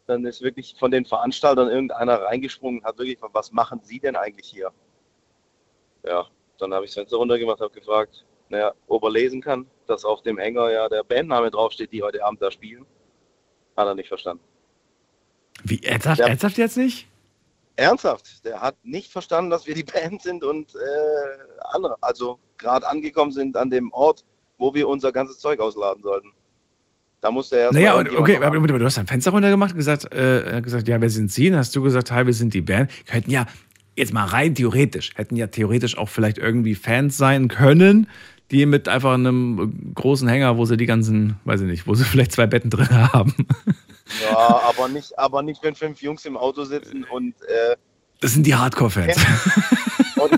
[0.05, 4.15] Dann ist wirklich von den Veranstaltern irgendeiner reingesprungen und hat wirklich was machen Sie denn
[4.15, 4.71] eigentlich hier?
[6.03, 6.27] Ja,
[6.59, 10.21] dann habe ich das Fenster runtergemacht, habe gefragt, naja, ob er lesen kann, dass auf
[10.21, 12.85] dem Hänger ja der Bandname draufsteht, die heute Abend da spielen.
[13.75, 14.43] Hat er nicht verstanden.
[15.63, 16.27] Wie, ernsthaft, Ja.
[16.27, 17.07] ernsthaft jetzt nicht?
[17.77, 20.77] Ernsthaft, der hat nicht verstanden, dass wir die Band sind und äh,
[21.73, 24.23] andere, also gerade angekommen sind an dem Ort,
[24.57, 26.31] wo wir unser ganzes Zeug ausladen sollten.
[27.21, 30.11] Da musste er erst Naja, und, okay, aber du hast dein Fenster runtergemacht und gesagt,
[30.13, 31.49] äh, gesagt, ja, wer sind Sie?
[31.49, 32.89] Dann hast du gesagt, hi, wir sind die Band.
[33.05, 33.45] Könnten ja,
[33.95, 38.07] jetzt mal rein theoretisch, hätten ja theoretisch auch vielleicht irgendwie Fans sein können,
[38.51, 42.03] die mit einfach einem großen Hänger, wo sie die ganzen, weiß ich nicht, wo sie
[42.03, 43.33] vielleicht zwei Betten drin haben.
[44.21, 47.75] Ja, aber nicht, aber nicht, wenn fünf Jungs im Auto sitzen und, äh,
[48.19, 49.15] Das sind die Hardcore-Fans.
[50.17, 50.31] und,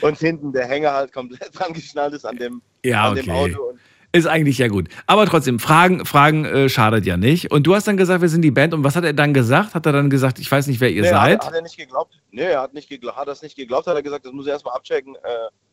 [0.00, 3.54] und hinten der Hänger halt komplett dran geschnallt ist an dem, Ja, an dem okay.
[3.54, 3.62] Auto.
[3.70, 3.80] Und,
[4.16, 4.88] Ist eigentlich ja gut.
[5.06, 7.50] Aber trotzdem, Fragen, Fragen äh, schadet ja nicht.
[7.50, 8.74] Und du hast dann gesagt, wir sind die Band.
[8.74, 9.74] Und was hat er dann gesagt?
[9.74, 11.40] Hat er dann gesagt, ich weiß nicht, wer ihr nee, seid?
[11.40, 12.14] Hat, hat er nicht geglaubt.
[12.30, 14.54] Nee, er hat nicht geglaubt, hat das nicht geglaubt, hat er gesagt, das muss er
[14.54, 15.14] erstmal abchecken.
[15.16, 15.18] Äh,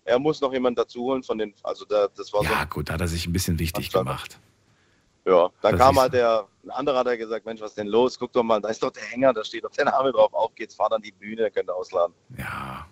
[0.06, 2.50] er muss noch jemanden dazu holen von den, also da, das war so.
[2.50, 4.40] Ja, gut, da hat er sich ein bisschen wichtig gemacht.
[5.26, 7.88] Ja, dann Das kam halt der, ein anderer hat er gesagt, Mensch, was ist denn
[7.88, 8.20] los?
[8.20, 10.34] Guck doch mal, da ist doch der Hänger, da steht doch der Name drauf.
[10.34, 12.14] Auf geht's, fahr dann die Bühne, könnt ihr ausladen.
[12.38, 12.86] Ja.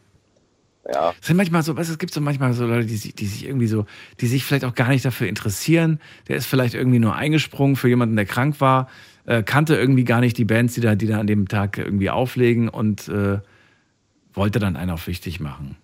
[0.92, 1.14] Ja.
[1.22, 3.28] Es sind manchmal so, weißt, du, es gibt so manchmal so Leute, die, sich- die
[3.28, 3.86] sich irgendwie so,
[4.20, 6.00] die sich vielleicht auch gar nicht dafür interessieren.
[6.28, 8.90] Der ist vielleicht irgendwie nur eingesprungen für jemanden, der krank war,
[9.26, 12.10] äh, kannte irgendwie gar nicht die Bands, die da, die da an dem Tag irgendwie
[12.10, 13.40] auflegen und äh,
[14.34, 15.76] wollte dann einen auch wichtig machen.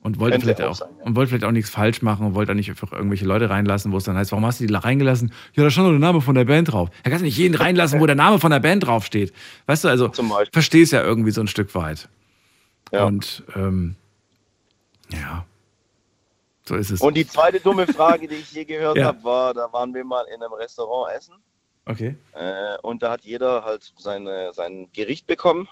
[0.00, 1.04] Und wollte, vielleicht auch sein, ja.
[1.04, 3.92] und wollte vielleicht auch nichts falsch machen und wollte auch nicht einfach irgendwelche Leute reinlassen,
[3.92, 5.32] wo es dann heißt, warum hast du die da reingelassen?
[5.54, 6.88] Ja, da stand doch der Name von der Band drauf.
[7.02, 9.32] Er kann nicht jeden reinlassen, wo der Name von der Band draufsteht.
[9.66, 10.08] Weißt du, also
[10.52, 12.08] verstehst ja irgendwie so ein Stück weit.
[13.04, 13.96] Und ähm,
[15.10, 15.46] ja,
[16.68, 17.00] so ist es.
[17.00, 19.06] Und die zweite dumme Frage, die ich je gehört Ja.
[19.06, 21.34] habe, war, da waren wir mal in einem Restaurant essen.
[21.86, 22.16] Okay.
[22.32, 25.68] Äh, und da hat jeder halt seine, sein Gericht bekommen.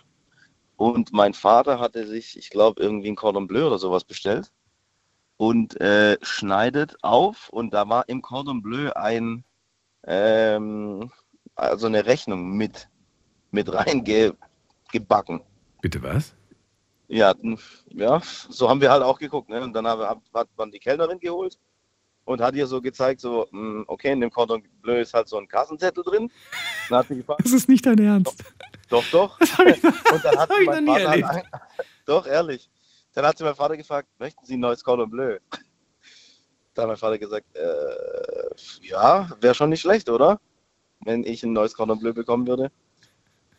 [0.77, 4.51] Und mein Vater hatte sich, ich glaube, irgendwie ein Cordon Bleu oder sowas bestellt.
[5.37, 9.45] Und äh, schneidet auf und da war im Cordon Bleu ein,
[10.05, 11.11] ähm,
[11.55, 12.89] also eine Rechnung mit,
[13.51, 15.43] mit reingebacken.
[15.83, 16.35] Bitte was?
[17.09, 17.35] Ja,
[17.91, 19.49] ja, so haben wir halt auch geguckt.
[19.49, 19.61] Ne?
[19.63, 21.57] Und dann haben wir, hat, man die Kellnerin geholt
[22.25, 25.39] und hat ihr so gezeigt, so, mh, okay, in dem Cordon Bleu ist halt so
[25.39, 26.31] ein Kassenzettel drin.
[26.89, 28.43] Dann hat sie gefragt, Das ist nicht dein Ernst.
[28.89, 29.41] doch, doch.
[29.59, 31.55] Und dann hat hab sie ich mein noch nie Vater halt erlebt.
[31.55, 31.61] ein,
[32.07, 32.69] Doch, ehrlich.
[33.15, 35.39] Dann hat sie mein Vater gefragt, möchten Sie ein neues Cordon Bleu?
[36.75, 40.39] Da hat mein Vater gesagt, äh, ja, wäre schon nicht schlecht, oder?
[41.01, 42.71] Wenn ich ein neues Cordon Bleu bekommen würde.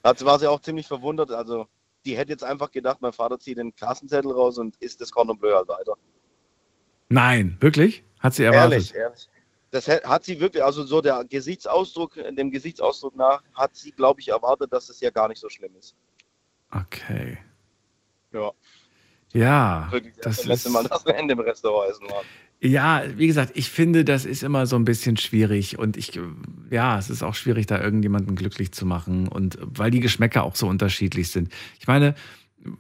[0.04, 1.32] Hat, war sie auch ziemlich verwundert.
[1.32, 1.68] Also,
[2.08, 5.38] die hätte jetzt einfach gedacht, mein Vater zieht den Kassenzettel raus und isst das Cordon
[5.38, 5.94] Bleu halt weiter.
[7.10, 8.04] Nein, wirklich?
[8.20, 8.72] Hat sie erwartet?
[8.72, 9.30] Ehrlich, ehrlich.
[9.72, 14.30] Das hat sie wirklich, also so der Gesichtsausdruck, dem Gesichtsausdruck nach, hat sie, glaube ich,
[14.30, 15.98] erwartet, dass es ja gar nicht so schlimm ist.
[16.72, 17.38] Okay.
[18.32, 18.52] Ja.
[19.34, 22.26] Ja, das das letzte ist, Mal, dass wir in dem Restaurant essen waren.
[22.60, 26.20] Ja, wie gesagt, ich finde, das ist immer so ein bisschen schwierig und ich,
[26.72, 30.56] ja, es ist auch schwierig, da irgendjemanden glücklich zu machen und weil die Geschmäcker auch
[30.56, 31.50] so unterschiedlich sind.
[31.80, 32.16] Ich meine,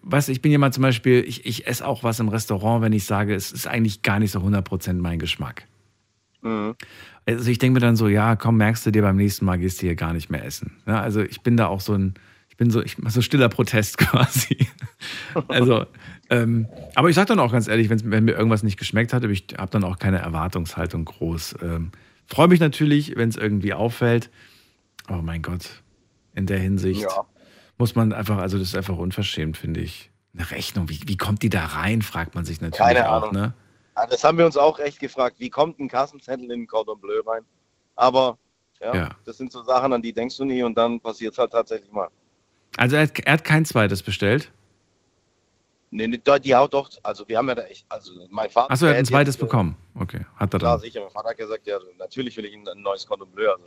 [0.04, 3.06] du, ich bin jemand zum Beispiel, ich, ich esse auch was im Restaurant, wenn ich
[3.06, 5.66] sage, es ist eigentlich gar nicht so 100% mein Geschmack.
[6.42, 6.76] Mhm.
[7.26, 9.82] Also ich denke mir dann so, ja, komm, merkst du dir beim nächsten Mal, gehst
[9.82, 10.78] du hier gar nicht mehr essen.
[10.88, 12.16] Ja, also ich bin da auch so ein,
[12.58, 14.68] ich bin so, ich so stiller Protest quasi.
[15.48, 15.86] Also,
[16.32, 19.46] ähm, aber ich sage dann auch ganz ehrlich, wenn mir irgendwas nicht geschmeckt hat, ich
[19.56, 21.58] habe dann auch keine Erwartungshaltung groß.
[21.62, 21.92] Ähm,
[22.26, 24.32] Freue mich natürlich, wenn es irgendwie auffällt.
[25.08, 25.84] Oh mein Gott,
[26.34, 27.26] in der Hinsicht Ja.
[27.78, 30.10] muss man einfach, also das ist einfach unverschämt, finde ich.
[30.34, 33.22] Eine Rechnung, wie, wie kommt die da rein, fragt man sich natürlich Keine auch.
[33.22, 33.34] Ahnung.
[33.36, 33.54] Ne?
[33.96, 35.36] Ja, das haben wir uns auch echt gefragt.
[35.38, 37.44] Wie kommt ein Kassenzettel in den Cordon Bleu rein?
[37.96, 38.40] Aber
[38.82, 39.10] ja, Ja.
[39.26, 41.92] das sind so Sachen, an die denkst du nie und dann passiert es halt tatsächlich
[41.92, 42.10] mal.
[42.78, 44.52] Also er hat, er hat kein zweites bestellt.
[45.90, 48.72] Nee, nee, die haut doch, also wir haben ja da echt, also mein Vater.
[48.72, 49.76] Achso, er hat ein zweites jetzt, bekommen.
[49.96, 50.82] Okay, hat er Klar, dann.
[50.82, 51.02] sicher.
[51.02, 53.50] Mein Vater hat gesagt, ja, natürlich will ich ein, ein neues Cordon Bleu.
[53.50, 53.64] Also,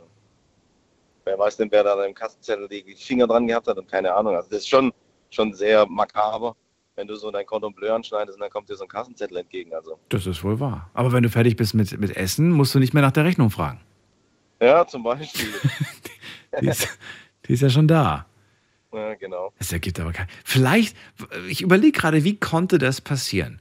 [1.25, 4.35] wer weiß denn, wer da im Kassenzettel die Finger dran gehabt hat und keine Ahnung.
[4.35, 4.93] Also das ist schon,
[5.31, 6.55] schon sehr makaber,
[6.95, 9.73] wenn du so dein Cordon Bleu anschneidest und dann kommt dir so ein Kassenzettel entgegen.
[9.73, 10.89] Also Das ist wohl wahr.
[10.93, 13.49] Aber wenn du fertig bist mit, mit Essen, musst du nicht mehr nach der Rechnung
[13.49, 13.81] fragen.
[14.61, 15.49] ja, zum Beispiel.
[16.61, 16.87] Die ist,
[17.47, 18.25] die ist ja schon da.
[18.93, 19.53] Ja, genau.
[19.59, 20.27] Es ergibt aber kein.
[20.43, 20.95] Vielleicht,
[21.49, 23.59] ich überlege gerade, wie konnte das passieren?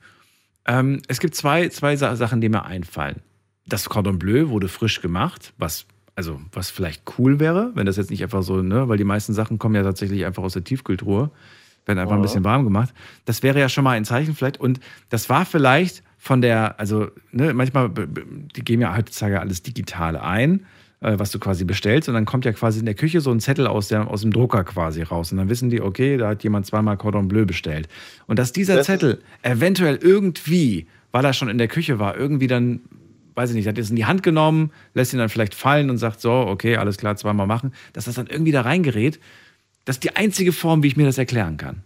[0.66, 3.20] Ähm, es gibt zwei, zwei Sa- Sachen, die mir einfallen.
[3.66, 8.10] Das Cordon Bleu wurde frisch gemacht, was, also, was vielleicht cool wäre, wenn das jetzt
[8.10, 11.30] nicht einfach so, ne, weil die meisten Sachen kommen ja tatsächlich einfach aus der Tiefkühltruhe,
[11.86, 12.22] werden einfach ein Ja.
[12.22, 12.92] bisschen warm gemacht.
[13.24, 14.58] Das wäre ja schon mal ein Zeichen vielleicht.
[14.60, 20.16] Und das war vielleicht von der, also, ne, manchmal, die geben ja heutzutage alles digital
[20.16, 20.66] ein
[21.00, 22.08] äh, was du quasi bestellst.
[22.08, 24.32] Und dann kommt ja quasi in der Küche so ein Zettel aus, der, aus dem
[24.32, 25.32] Drucker quasi raus.
[25.32, 27.88] Und dann wissen die, okay, da hat jemand zweimal Cordon Bleu bestellt.
[28.26, 32.46] Und dass dieser Das Zettel eventuell irgendwie, weil er schon in der Küche war, irgendwie
[32.46, 32.80] dann,
[33.34, 35.98] weiß ich nicht, hat es in die Hand genommen, lässt ihn dann vielleicht fallen und
[35.98, 39.18] sagt so, okay, alles klar, zweimal machen, dass das dann irgendwie da reingerät.
[39.84, 41.82] Das ist die einzige Form, wie ich mir das erklären kann.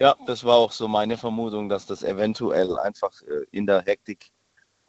[0.00, 4.30] Ja, das war auch so meine Vermutung, dass das eventuell einfach äh, in der Hektik,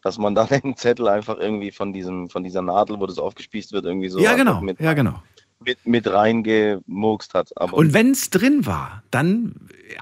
[0.02, 3.72] dass man dann den Zettel einfach irgendwie von diesem, von dieser Nadel, wo das aufgespießt
[3.72, 5.22] wird, irgendwie so ja, genau, mit, ja, genau.
[5.60, 7.50] mit, mit reingemurkst hat.
[7.56, 9.56] Aber Und wenn es drin war, dann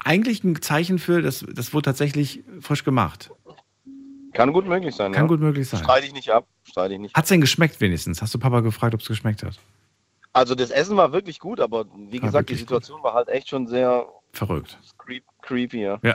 [0.04, 3.30] eigentlich ein Zeichen für, das, das wurde tatsächlich frisch gemacht.
[4.32, 5.12] kann gut möglich sein.
[5.12, 5.28] Kann ja.
[5.28, 5.82] gut möglich sein.
[5.82, 6.46] Streite ich nicht ab.
[6.64, 7.14] Streite ich nicht.
[7.14, 8.22] Hat es denn geschmeckt wenigstens?
[8.22, 9.58] Hast du Papa gefragt, ob es geschmeckt hat?
[10.32, 13.48] Also das Essen war wirklich gut, aber wie War gesagt, die Situation war halt echt
[13.48, 14.78] schon sehr Verrückt.
[14.96, 15.98] creep, creepy, ja.
[16.02, 16.14] Ja.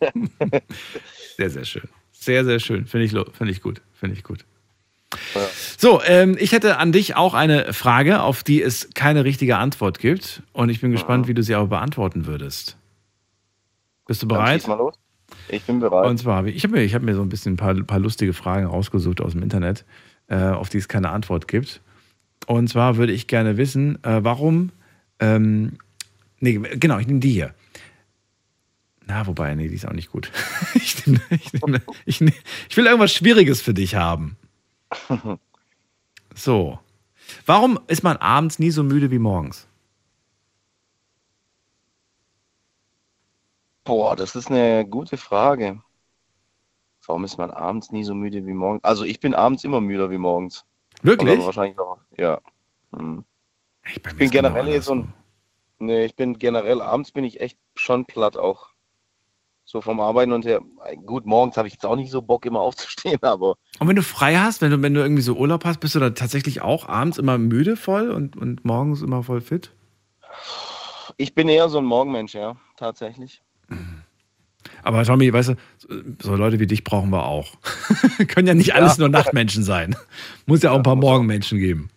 [1.36, 1.88] sehr, sehr schön.
[2.28, 2.84] Sehr, sehr schön.
[2.84, 3.80] Finde ich, finde ich gut.
[3.94, 4.44] Finde ich gut.
[5.78, 9.98] So, ähm, ich hätte an dich auch eine Frage, auf die es keine richtige Antwort
[9.98, 10.42] gibt.
[10.52, 12.76] Und ich bin gespannt, wie du sie aber beantworten würdest.
[14.06, 14.60] Bist du Dann bereit?
[14.60, 14.96] schieß mal los.
[15.48, 16.04] Ich bin bereit.
[16.04, 17.74] Und zwar, habe ich ich habe mir, ich hab mir so ein bisschen ein paar,
[17.74, 19.86] paar lustige Fragen rausgesucht aus dem Internet,
[20.26, 21.80] äh, auf die es keine Antwort gibt.
[22.46, 24.70] Und zwar würde ich gerne wissen, äh, warum.
[25.18, 25.78] Ähm,
[26.40, 27.54] nee, genau, ich nehme die hier.
[29.08, 30.30] Na, wobei, nee, die ist auch nicht gut.
[30.74, 32.34] ich, nehm, ich, nehm, ich, nehm,
[32.68, 34.36] ich will irgendwas Schwieriges für dich haben.
[36.34, 36.78] So.
[37.46, 39.66] Warum ist man abends nie so müde wie morgens?
[43.82, 45.82] Boah, das ist eine gute Frage.
[47.04, 48.84] Warum ist man abends nie so müde wie morgens?
[48.84, 50.64] Also ich bin abends immer müder wie morgens.
[51.02, 51.38] Wirklich?
[51.38, 52.40] Aber wahrscheinlich auch, ja.
[52.94, 53.24] Hm.
[53.84, 55.12] Ich, bin genau generell jetzt so ein.
[55.80, 58.70] Nee, ich bin generell abends bin ich echt schon platt auch.
[59.70, 60.62] So vom Arbeiten und her.
[61.04, 64.02] Gut, morgens habe ich jetzt auch nicht so Bock, immer aufzustehen, aber Und wenn du
[64.02, 66.88] frei hast, wenn du, wenn du irgendwie so Urlaub hast, bist du dann tatsächlich auch
[66.88, 69.70] abends immer müde voll und, und morgens immer voll fit?
[71.18, 73.42] ich bin eher so ein Morgenmensch, ja, tatsächlich.
[74.82, 75.54] Aber Tommy, weißt du,
[76.22, 77.52] so Leute wie dich brauchen wir auch.
[78.28, 79.00] Können ja nicht alles Ja.
[79.00, 79.96] nur Nachtmenschen sein.
[80.46, 81.90] Muss ja auch ein paar Morgenmenschen geben.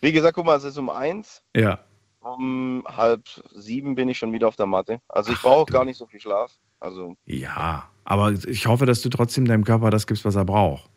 [0.00, 1.42] Wie gesagt, guck mal, es ist um eins.
[1.56, 1.80] Ja.
[2.20, 3.22] Um halb
[3.52, 5.00] sieben bin ich schon wieder auf der Matte.
[5.08, 6.52] Also ich brauche gar nicht so viel Schlaf.
[6.80, 10.90] Also, Ja, aber ich hoffe, dass du trotzdem deinem Körper das gibst, was er braucht.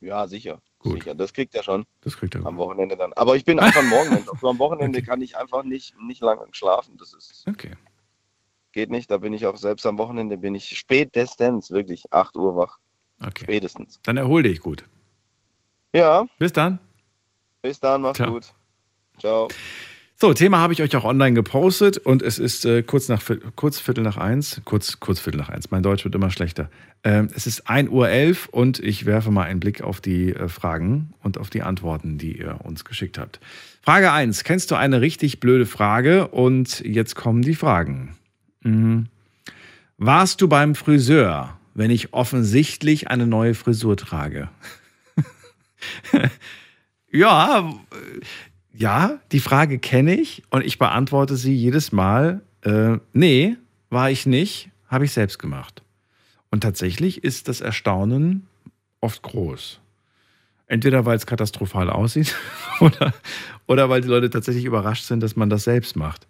[0.00, 0.60] ja, sicher.
[0.86, 1.86] Sicher, das kriegt er schon.
[2.02, 3.14] Das kriegt er am Wochenende dann.
[3.14, 4.28] Aber ich bin einfach ein Morgenmensch.
[4.28, 6.98] Also am Wochenende kann ich einfach nicht, nicht lange schlafen.
[6.98, 7.46] Das ist.
[7.48, 7.72] Okay.
[8.72, 9.10] Geht nicht.
[9.10, 12.76] Da bin ich auch selbst am Wochenende bin ich spätestens wirklich 8 Uhr wach.
[13.18, 13.44] Okay.
[13.44, 13.98] Spätestens.
[14.02, 14.84] Dann erhol dich gut.
[15.94, 16.26] Ja.
[16.38, 16.78] Bis dann.
[17.62, 18.32] Bis dann, mach's Ciao.
[18.32, 18.52] gut.
[19.18, 19.48] Ciao.
[20.24, 23.20] So, Thema habe ich euch auch online gepostet und es ist äh, kurz nach
[23.56, 25.70] kurz Viertel nach eins, kurz, kurz Viertel nach eins.
[25.70, 26.70] Mein Deutsch wird immer schlechter.
[27.02, 30.48] Ähm, es ist 1.11 Uhr elf und ich werfe mal einen Blick auf die äh,
[30.48, 33.38] Fragen und auf die Antworten, die ihr uns geschickt habt.
[33.82, 34.44] Frage 1.
[34.44, 36.28] Kennst du eine richtig blöde Frage?
[36.28, 38.16] Und jetzt kommen die Fragen.
[38.62, 39.08] Mhm.
[39.98, 44.48] Warst du beim Friseur, wenn ich offensichtlich eine neue Frisur trage?
[47.12, 47.74] ja,
[48.76, 52.42] ja, die Frage kenne ich und ich beantworte sie jedes Mal.
[52.62, 53.56] Äh, nee,
[53.88, 55.82] war ich nicht, habe ich selbst gemacht.
[56.50, 58.46] Und tatsächlich ist das Erstaunen
[59.00, 59.80] oft groß.
[60.66, 62.34] Entweder weil es katastrophal aussieht
[62.80, 63.14] oder,
[63.66, 66.26] oder weil die Leute tatsächlich überrascht sind, dass man das selbst macht.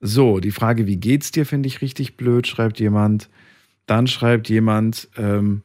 [0.00, 3.28] So, die Frage, wie geht's dir, finde ich richtig blöd, schreibt jemand.
[3.86, 5.62] Dann schreibt jemand, ähm,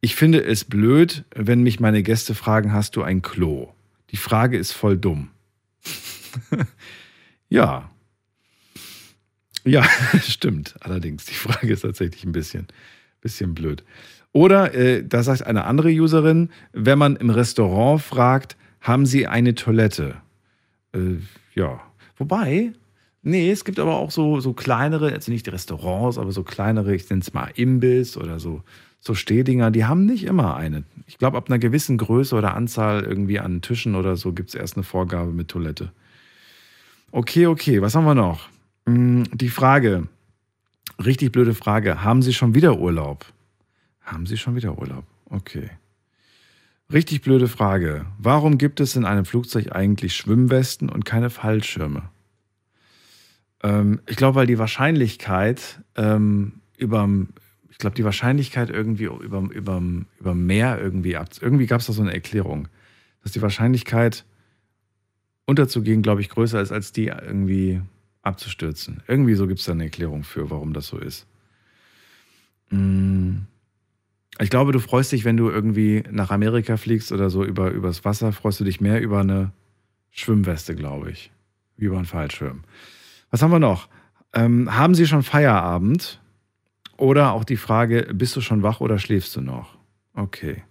[0.00, 3.72] ich finde es blöd, wenn mich meine Gäste fragen, hast du ein Klo?
[4.10, 5.30] Die Frage ist voll dumm.
[7.48, 7.90] ja.
[9.64, 9.84] Ja,
[10.22, 10.74] stimmt.
[10.80, 12.66] Allerdings, die Frage ist tatsächlich ein bisschen,
[13.20, 13.84] bisschen blöd.
[14.32, 19.54] Oder, äh, da sagt eine andere Userin, wenn man im Restaurant fragt, haben Sie eine
[19.54, 20.16] Toilette?
[20.92, 21.16] Äh,
[21.54, 21.80] ja.
[22.16, 22.72] Wobei,
[23.22, 27.08] nee, es gibt aber auch so, so kleinere, also nicht Restaurants, aber so kleinere, ich
[27.08, 28.62] nenne es mal Imbiss oder so,
[29.00, 30.84] so Stehdinger, die haben nicht immer eine.
[31.06, 34.54] Ich glaube, ab einer gewissen Größe oder Anzahl irgendwie an Tischen oder so gibt es
[34.54, 35.92] erst eine Vorgabe mit Toilette.
[37.10, 38.48] Okay, okay, was haben wir noch?
[38.86, 40.08] Hm, Die Frage,
[41.02, 43.24] richtig blöde Frage, haben Sie schon wieder Urlaub?
[44.02, 45.04] Haben Sie schon wieder Urlaub?
[45.30, 45.70] Okay.
[46.92, 48.06] Richtig blöde Frage.
[48.18, 52.02] Warum gibt es in einem Flugzeug eigentlich Schwimmwesten und keine Fallschirme?
[53.62, 57.28] Ähm, ich glaube, weil die Wahrscheinlichkeit ähm, überm,
[57.70, 59.82] ich glaube, die Wahrscheinlichkeit irgendwie über, über,
[60.18, 61.28] über Meer irgendwie ab.
[61.40, 62.68] Irgendwie gab es da so eine Erklärung,
[63.22, 64.24] dass die Wahrscheinlichkeit
[65.48, 67.80] unterzugehen, glaube ich, größer ist, als die irgendwie
[68.20, 69.02] abzustürzen.
[69.08, 71.26] Irgendwie so gibt es da eine Erklärung für, warum das so ist.
[72.68, 73.38] Mm.
[74.40, 78.04] Ich glaube, du freust dich, wenn du irgendwie nach Amerika fliegst oder so über übers
[78.04, 79.50] Wasser, freust du dich mehr über eine
[80.10, 81.32] Schwimmweste, glaube ich,
[81.78, 82.62] wie über einen Fallschirm.
[83.30, 83.88] Was haben wir noch?
[84.34, 86.20] Ähm, haben Sie schon Feierabend?
[86.98, 89.78] Oder auch die Frage, bist du schon wach oder schläfst du noch?
[90.14, 90.62] Okay.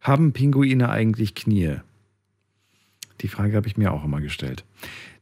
[0.00, 1.78] Haben Pinguine eigentlich Knie?
[3.22, 4.64] Die Frage habe ich mir auch immer gestellt.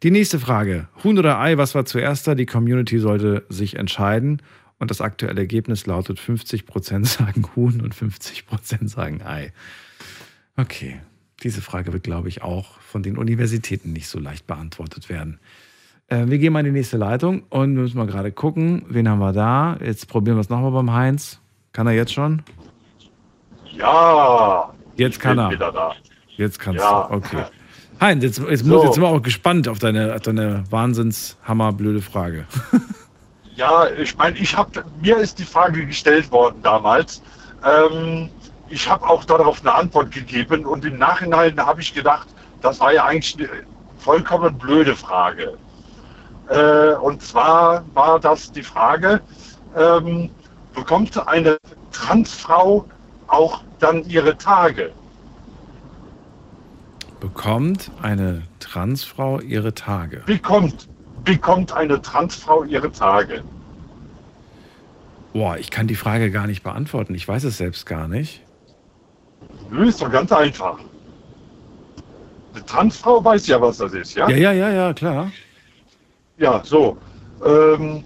[0.02, 0.88] Die nächste Frage.
[1.04, 2.34] Huhn oder Ei, was war zuerst da?
[2.34, 4.40] Die Community sollte sich entscheiden.
[4.78, 9.52] Und das aktuelle Ergebnis lautet 50% sagen Huhn und 50% sagen Ei.
[10.56, 11.00] Okay.
[11.42, 15.38] Diese Frage wird, glaube ich, auch von den Universitäten nicht so leicht beantwortet werden.
[16.08, 19.20] Äh, wir gehen mal in die nächste Leitung und müssen mal gerade gucken, wen haben
[19.20, 19.78] wir da.
[19.82, 21.40] Jetzt probieren wir es nochmal beim Heinz.
[21.72, 22.42] Kann er jetzt schon?
[23.72, 24.72] Ja.
[24.96, 25.94] Jetzt kann er.
[26.36, 27.06] Jetzt kannst Ja.
[27.08, 27.14] du.
[27.14, 27.44] Okay.
[28.00, 28.74] Heinz, jetzt, jetzt, So.
[28.74, 32.46] muss, jetzt sind wir auch gespannt auf deine, auf deine wahnsinns hammerblöde Frage.
[33.56, 37.20] Ja, ich meine, ich habe mir ist die Frage gestellt worden damals.
[37.62, 38.30] Ähm,
[38.70, 42.28] ich habe auch darauf eine Antwort gegeben und im Nachhinein habe ich gedacht,
[42.62, 43.64] das war ja eigentlich eine
[43.98, 45.58] vollkommen blöde Frage.
[46.48, 49.20] Äh, und zwar war das die Frage,
[49.76, 50.30] ähm,
[50.74, 51.58] bekommt eine
[51.92, 52.86] Transfrau
[53.26, 54.90] auch dann ihre Tage?
[57.20, 60.22] Bekommt eine Transfrau ihre Tage?
[60.26, 60.88] Bekommt,
[61.24, 63.44] bekommt eine Transfrau ihre Tage?
[65.34, 67.14] Boah, ich kann die Frage gar nicht beantworten.
[67.14, 68.42] Ich weiß es selbst gar nicht.
[69.70, 70.78] Nö, ist doch ganz einfach.
[72.54, 74.28] Eine Transfrau weiß ja, was das ist, ja?
[74.28, 75.30] Ja, ja, ja, ja, klar.
[76.38, 76.96] Ja, so.
[77.44, 78.02] Ähm,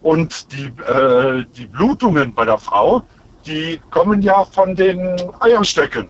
[0.00, 3.02] und die, äh, die Blutungen bei der Frau,
[3.46, 6.08] die kommen ja von den Eierstöcken.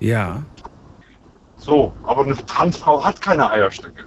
[0.00, 0.42] Ja.
[1.56, 4.04] So, aber eine Transfrau hat keine Eierstöcke.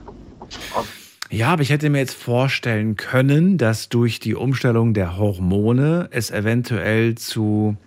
[1.29, 6.31] Ja, aber ich hätte mir jetzt vorstellen können, dass durch die Umstellung der Hormone es
[6.31, 7.77] eventuell zu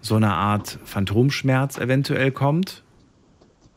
[0.00, 2.84] so einer Art Phantomschmerz eventuell kommt.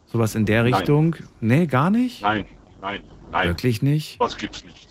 [0.06, 0.74] Sowas in der Nein.
[0.74, 1.16] Richtung.
[1.42, 2.22] Nee, gar nicht?
[2.22, 2.46] Nein,
[2.82, 3.48] nein, nein.
[3.48, 4.22] Wirklich nicht?
[4.22, 4.88] Das gibt's nicht.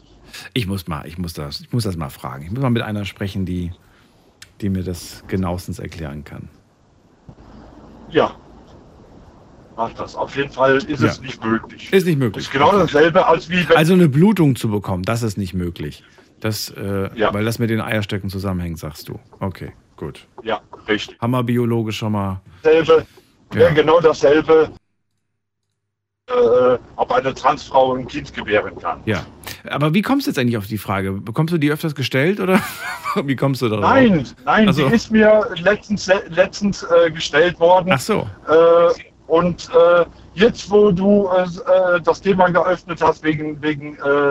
[0.52, 2.44] Ich muss mal, ich muss das, ich muss das mal fragen.
[2.44, 3.70] Ich muss mal mit einer sprechen, die,
[4.60, 6.48] die mir das genauestens erklären kann.
[8.10, 8.34] Ja.
[9.76, 10.14] Mach das.
[10.16, 11.08] Auf jeden Fall ist Ja.
[11.08, 11.92] es nicht möglich.
[11.92, 12.44] Ist nicht möglich.
[12.44, 13.76] Ist genau dasselbe, als wie wenn.
[13.76, 16.02] Also eine Blutung zu bekommen, das ist nicht möglich.
[16.40, 17.32] Das, äh, Ja.
[17.32, 19.18] weil das mit den Eierstöcken zusammenhängt, sagst du.
[19.40, 20.26] Okay, gut.
[20.42, 21.16] ja, richtig.
[21.20, 22.40] Haben wir biologisch schon mal.
[22.62, 23.06] Dasselbe,
[23.54, 23.70] Ja.
[23.70, 24.70] genau dasselbe,
[26.28, 29.00] äh, ob eine Transfrau ein Kind gebären kann.
[29.04, 29.24] Ja.
[29.70, 31.12] Aber wie kommst du jetzt eigentlich auf die Frage?
[31.12, 32.60] Bekommst du die öfters gestellt oder
[33.24, 33.84] wie kommst du darauf?
[33.84, 37.90] Nein, nein, Also- die ist mir letztens, letztens äh, gestellt worden.
[37.92, 38.26] Ach so.
[38.48, 40.04] Äh, und äh,
[40.34, 41.42] jetzt, wo du äh,
[41.96, 44.30] äh, das Thema geöffnet hast wegen, wegen äh,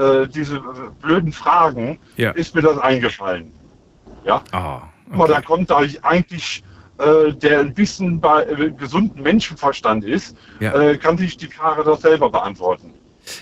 [0.00, 0.60] äh, diese
[1.02, 2.30] blöden Fragen, Ja.
[2.32, 3.52] ist mir das eingefallen.
[4.24, 4.42] Ja.
[4.52, 6.64] Ah, Guck mal, da kommt da eigentlich,
[6.98, 8.44] äh, der ein bisschen bei
[8.78, 10.96] gesunden Menschenverstand ist, Ja.
[10.96, 12.92] kann sich die Frage doch selber beantworten.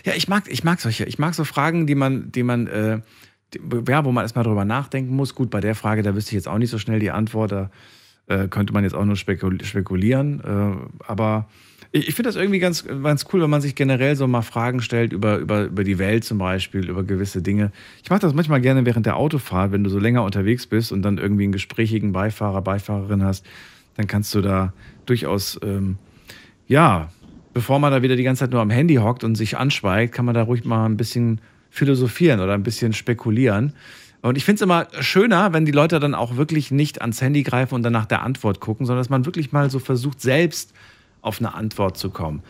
[0.05, 3.01] Ja, ich mag, ich mag solche, ich mag so Fragen, die man, die man, äh,
[3.55, 5.35] die, ja, wo man erstmal drüber nachdenken muss.
[5.35, 7.71] Gut, bei der Frage, da wüsste ich jetzt auch nicht so schnell die Antwort, da
[8.27, 10.41] äh, könnte man jetzt auch nur spekul spekulieren.
[10.41, 11.49] Äh, aber
[11.93, 14.81] ich, ich finde das irgendwie ganz, ganz cool, wenn man sich generell so mal Fragen
[14.81, 17.71] stellt über, über, über die Welt zum Beispiel, über gewisse Dinge.
[18.03, 21.03] Ich mache das manchmal gerne während der Autofahrt, wenn du so länger unterwegs bist und
[21.03, 23.47] dann irgendwie einen gesprächigen Beifahrer, Beifahrerin hast,
[23.97, 24.73] dann kannst du da
[25.07, 25.99] durchaus, ähm,
[26.67, 27.11] ja,
[27.53, 30.25] bevor man da wieder die ganze Zeit nur am Handy hockt und sich anschweigt, kann
[30.25, 31.41] man da ruhig mal ein bisschen
[31.71, 33.75] philosophieren oder ein bisschen spekulieren.
[34.23, 37.43] Und ich finde es immer schöner, wenn die Leute dann auch wirklich nicht ans Handy
[37.43, 40.73] greifen und dann nach der Antwort gucken, sondern dass man wirklich mal so versucht, selbst
[41.23, 42.43] auf eine Antwort zu kommen.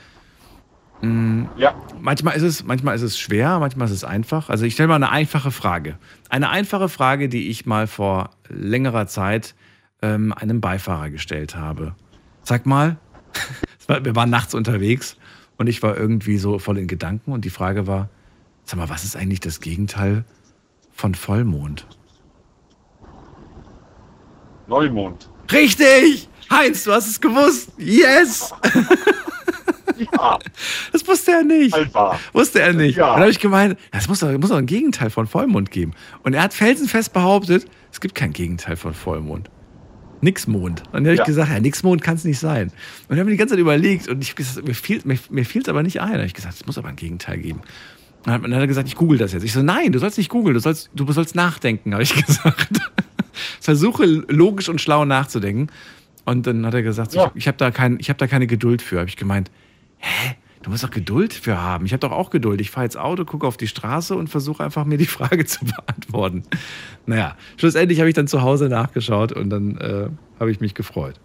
[1.01, 1.75] Mm, Ja.
[1.99, 4.51] Manchmal ist, es, manchmal ist es schwer, manchmal ist es einfach.
[4.51, 5.97] Also ich stelle mal eine einfache Frage.
[6.29, 9.55] Eine einfache Frage, die ich mal vor längerer Zeit
[10.03, 11.95] ähm, einem Beifahrer gestellt habe.
[12.43, 12.99] Sag mal,
[13.89, 15.17] wir waren nachts unterwegs
[15.57, 18.11] und ich war irgendwie so voll in Gedanken und die Frage war,
[18.65, 20.25] sag mal, was ist eigentlich das Gegenteil
[20.93, 21.87] von Vollmond?
[24.67, 25.29] Neumond.
[25.51, 26.29] Richtig!
[26.51, 27.71] Heinz, du hast es gewusst!
[27.79, 28.53] Yes!
[29.99, 30.39] Ja.
[30.93, 31.73] Das wusste er nicht.
[31.75, 32.19] Halt wahr.
[32.33, 32.97] Wusste er nicht.
[32.97, 33.13] Ja.
[33.13, 35.93] Dann habe ich gemeint, es muss doch, muss doch ein Gegenteil von Vollmond geben.
[36.23, 39.49] Und er hat felsenfest behauptet, es gibt kein Gegenteil von Vollmond.
[40.21, 40.81] Nixmond.
[40.87, 41.25] Und dann habe ich Ja.
[41.25, 42.69] gesagt, ja, Nixmond kann es nicht sein.
[42.69, 42.73] Und
[43.11, 45.47] dann habe ich die ganze Zeit überlegt und ich, gesagt, mir fiel es mir, mir
[45.69, 46.09] aber nicht ein.
[46.13, 47.61] Da habe ich gesagt, es muss aber ein Gegenteil geben.
[48.25, 49.43] Dann hat- dann hat er gesagt, ich google das jetzt.
[49.45, 52.81] Ich so, nein, du sollst nicht googeln, du sollst, du sollst nachdenken, habe ich gesagt.
[53.61, 55.69] Versuche logisch und schlau nachzudenken.
[56.25, 57.27] Und dann hat er gesagt, Ja.
[57.35, 58.99] ich, ich habe da, kein, ich hab da keine Geduld für.
[59.01, 59.51] Habe ich gemeint,
[59.99, 60.35] hä?
[60.63, 61.87] Du musst doch Geduld für haben.
[61.87, 62.61] Ich habe doch auch Geduld.
[62.61, 65.65] Ich fahre jetzt Auto, gucke auf die Straße und versuche einfach mir die Frage zu
[65.65, 66.45] beantworten.
[67.07, 70.09] Naja, schlussendlich habe ich dann zu Hause nachgeschaut und dann äh,
[70.39, 71.17] habe ich mich gefreut.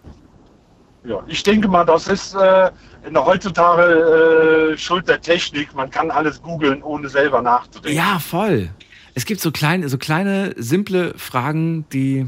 [1.04, 2.70] Ja, ich denke mal, das ist äh,
[3.08, 5.74] in der heutzutage äh, Schuld der Technik.
[5.74, 7.96] Man kann alles googeln, ohne selber nachzudenken.
[7.96, 8.70] Ja, voll.
[9.14, 12.26] Es gibt so kleine, so kleine, simple Fragen, die,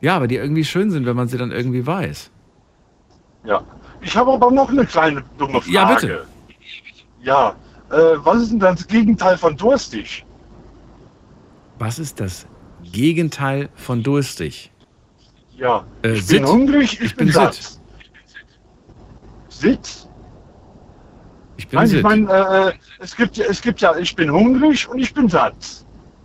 [0.00, 2.30] ja, aber die irgendwie schön sind, wenn man sie dann irgendwie weiß.
[3.44, 3.62] Ja.
[4.02, 5.72] Ich habe aber noch eine kleine dumme Frage.
[5.72, 6.26] Ja, bitte.
[7.22, 7.54] Ja,
[7.90, 10.24] äh, was ist denn das Gegenteil von durstig?
[11.78, 12.46] Was ist das
[12.82, 14.70] Gegenteil von durstig?
[15.56, 17.79] Ja, Äh, ich bin hungrig, ich, Ich bin, bin satt.
[19.60, 20.08] Sitt?
[21.56, 24.88] Ich bin Nein, ich meine, äh, es, gibt, ja- es gibt ja, ich bin hungrig
[24.88, 25.84] und ich bin satt.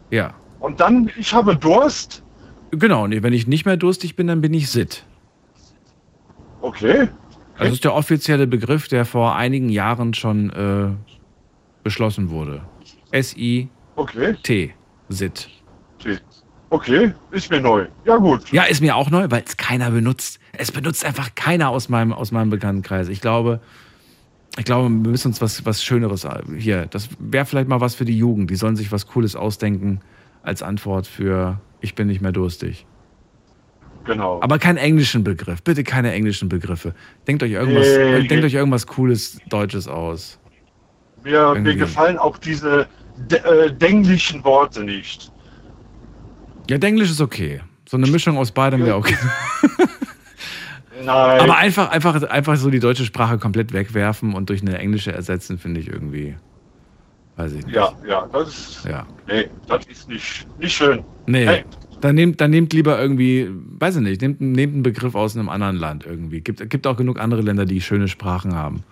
[0.09, 0.33] Ja.
[0.59, 2.23] Und dann, ich habe Durst.
[2.71, 5.03] Genau, und wenn ich nicht mehr durstig bin, dann bin ich Sitt.
[6.61, 7.09] Okay.
[7.53, 10.87] Also das ist der offizielle Begriff, der vor einigen Jahren schon äh,
[11.83, 12.61] beschlossen wurde.
[13.11, 14.73] S-I-T, Okay.
[15.09, 15.49] Sit.
[16.01, 16.21] Sitt.
[16.69, 17.87] Okay, ist mir neu.
[18.05, 18.51] Ja, gut.
[18.51, 20.39] Ja, ist mir auch neu, weil es keiner benutzt.
[20.53, 23.07] Es benutzt einfach keiner aus meinem, aus meinem Bekanntenkreis.
[23.07, 23.61] Ich glaube,
[24.57, 26.27] ich glaube, wir müssen uns was, was Schöneres
[26.57, 26.87] hier.
[26.87, 28.49] Das wäre vielleicht mal was für die Jugend.
[28.49, 30.01] Die sollen sich was Cooles ausdenken
[30.43, 32.85] als Antwort für Ich bin nicht mehr durstig.
[34.05, 34.39] Genau.
[34.41, 35.63] Aber keinen englischen Begriff.
[35.63, 36.93] Bitte keine englischen Begriffe.
[37.27, 40.39] Denkt euch irgendwas, Nee, denkt euch irgendwas Cooles Deutsches aus.
[41.23, 42.87] Mir, mir gefallen auch diese
[43.17, 45.31] de, äh, denglischen Worte nicht.
[46.69, 47.61] Ja, Englisch ist okay.
[47.87, 49.15] So eine Mischung aus beidem wäre okay.
[51.03, 51.39] Nein.
[51.39, 55.59] Aber einfach, einfach, einfach so die deutsche Sprache komplett wegwerfen und durch eine englische ersetzen,
[55.59, 56.35] finde ich irgendwie.
[57.35, 57.75] Weiß ich nicht.
[57.75, 58.85] Ja, ja, das ist.
[58.85, 59.05] Ja.
[59.27, 61.03] Nee, das ist nicht, nicht schön.
[61.27, 61.45] Nee.
[61.45, 61.65] Hey.
[62.01, 65.49] Dann nehmt, dann nehmt lieber irgendwie, weiß ich nicht, nehmt, nehmt einen Begriff aus einem
[65.49, 66.41] anderen Land irgendwie.
[66.41, 68.83] Gibt, gibt auch genug andere Länder, die schöne Sprachen haben.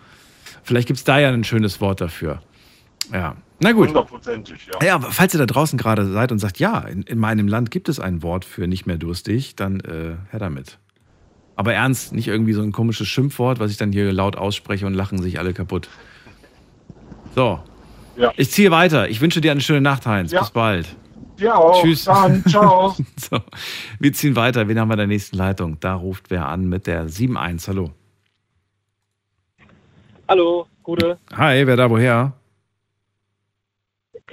[0.64, 2.42] Vielleicht gibt es da ja ein schönes Wort dafür.
[3.12, 3.36] Ja.
[3.60, 3.90] Na gut.
[3.90, 4.86] Hundertprozentig, ja.
[4.86, 7.72] Ja, aber falls ihr da draußen gerade seid und sagt, ja, in, in meinem Land
[7.72, 10.80] gibt es ein Wort für nicht mehr durstig, dann äh, her damit.
[11.56, 14.94] Aber ernst, nicht irgendwie so ein komisches Schimpfwort, was ich dann hier laut ausspreche und
[14.94, 15.88] lachen sich alle kaputt.
[17.36, 17.60] So.
[18.18, 18.32] Ja.
[18.38, 19.10] Ich ziehe weiter.
[19.10, 20.32] Ich wünsche dir eine schöne Nacht, Heinz.
[20.32, 20.42] Ja.
[20.42, 20.96] Bis bald.
[21.38, 21.82] Ja, auch.
[21.82, 22.06] Tschüss.
[22.06, 22.96] Dann, ciao.
[23.18, 23.40] so.
[24.00, 24.68] Wir ziehen weiter.
[24.68, 25.80] Wen haben wir in der nächsten Leitung?
[25.80, 27.68] Da ruft wer an mit der 7.1.
[27.68, 27.92] Hallo.
[30.28, 31.18] Hallo, Gute.
[31.36, 32.34] Hi, wer da woher?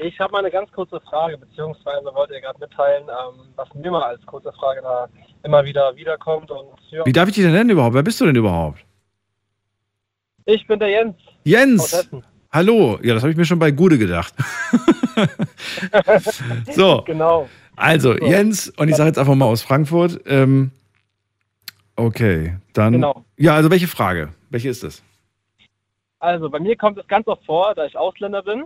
[0.02, 3.90] Ich habe mal eine ganz kurze Frage, beziehungsweise wollte ihr gerade mitteilen, ähm, was mir
[3.90, 5.08] mal als kurze Frage da
[5.42, 6.50] immer wieder wiederkommt.
[6.50, 7.94] Und ja, Wie darf ich dich denn nennen überhaupt?
[7.94, 8.84] Wer bist du denn überhaupt?
[10.46, 11.16] ich bin der Jens.
[11.44, 12.10] Jens!
[12.52, 12.98] Hallo.
[13.02, 14.34] Ja, das habe ich mir schon bei Gude gedacht.
[16.72, 17.02] so.
[17.06, 17.48] Genau.
[17.76, 18.26] Also, So.
[18.26, 20.20] Jens, und ich sage jetzt einfach mal aus Frankfurt.
[20.26, 20.72] Ähm,
[21.94, 22.94] okay, dann.
[22.94, 23.24] Genau.
[23.36, 24.30] Ja, also welche Frage?
[24.50, 25.02] Welche ist es?
[26.18, 28.64] Also bei mir kommt es ganz oft vor, da ich Ausländer bin,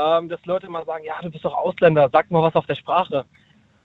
[0.00, 2.74] ähm, dass Leute immer sagen, ja, du bist doch Ausländer, sag mal was auf der
[2.76, 3.24] Sprache.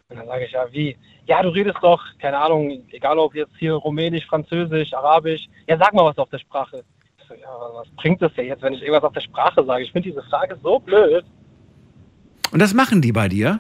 [0.10, 0.98] Und dann sage ich, ja, wie?
[1.26, 5.94] Ja, du redest doch, keine Ahnung, egal ob jetzt hier Rumänisch, Französisch, Arabisch, ja, sag
[5.94, 6.84] mal was auf der Sprache.
[7.28, 9.84] So, ja, was bringt das ja jetzt, wenn ich irgendwas auf der Sprache sage?
[9.84, 11.26] Ich finde diese Frage so blöd.
[12.52, 13.60] Und das machen die bei dir?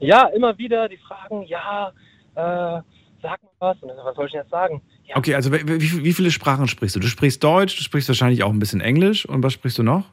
[0.00, 1.92] Ja, immer wieder die Fragen, ja,
[2.34, 2.82] äh,
[3.22, 3.82] sag mal was.
[3.82, 4.82] Und dann, was soll ich denn jetzt sagen?
[5.04, 7.00] Ja, Okay, also wie, wie viele Sprachen sprichst du?
[7.00, 9.26] Du sprichst Deutsch, du sprichst wahrscheinlich auch ein bisschen Englisch.
[9.26, 10.04] Und was sprichst du noch?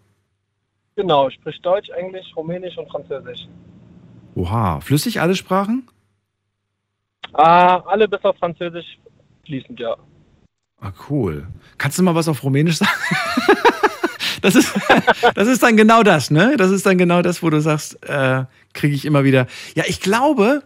[0.96, 3.48] Genau, ich sprich Deutsch, Englisch, Rumänisch und Französisch.
[4.36, 5.88] Oha, flüssig alle Sprachen?
[7.34, 9.00] Ah, alle bis auf Französisch
[9.46, 9.96] fließend, ja.
[10.80, 11.48] Ah, cool.
[11.78, 12.92] Kannst du mal was auf Rumänisch sagen?
[14.46, 14.74] Das ist,
[15.34, 16.56] das ist dann genau das, ne?
[16.56, 19.48] Das ist dann genau das, wo du sagst, äh, kriege ich immer wieder.
[19.74, 20.62] Ja, ich glaube,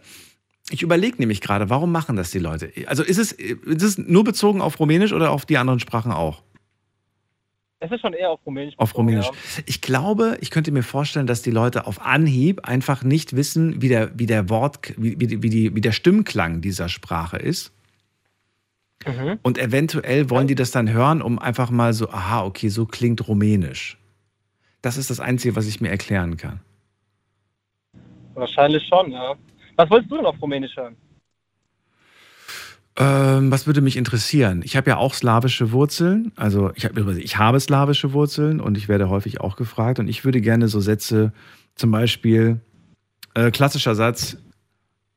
[0.70, 2.74] ich überlege nämlich gerade, warum machen das die Leute?
[2.88, 6.44] Also ist es, ist es nur bezogen auf Rumänisch oder auf die anderen Sprachen auch?
[7.82, 8.74] Es ist schon eher auf Rumänisch.
[8.78, 9.28] Auf Rumänisch.
[9.28, 9.64] Ja.
[9.66, 13.88] Ich glaube, ich könnte mir vorstellen, dass die Leute auf Anhieb einfach nicht wissen, wie
[13.88, 17.72] der, wie der Wort, wie, wie, die- wie, die, wie der Stimmklang dieser Sprache ist.
[19.08, 19.40] Mhm.
[19.44, 23.26] Und eventuell wollen die das dann hören, um einfach mal so, aha, okay, so klingt
[23.30, 23.98] Rumänisch.
[24.82, 26.60] Das ist das Einzige, was ich mir erklären kann.
[28.34, 29.36] Wahrscheinlich schon, ja.
[29.78, 30.98] Was wolltest du denn auf Rumänisch hören?
[33.02, 34.62] Ähm, was würde mich interessieren?
[34.66, 36.34] Ich habe ja auch slawische Wurzeln.
[36.36, 40.00] Also ich, hab, ich habe slawische Wurzeln und ich werde häufig auch gefragt.
[40.00, 41.32] Und ich würde gerne so Sätze,
[41.76, 42.60] zum Beispiel,
[43.36, 44.38] äh, klassischer Satz,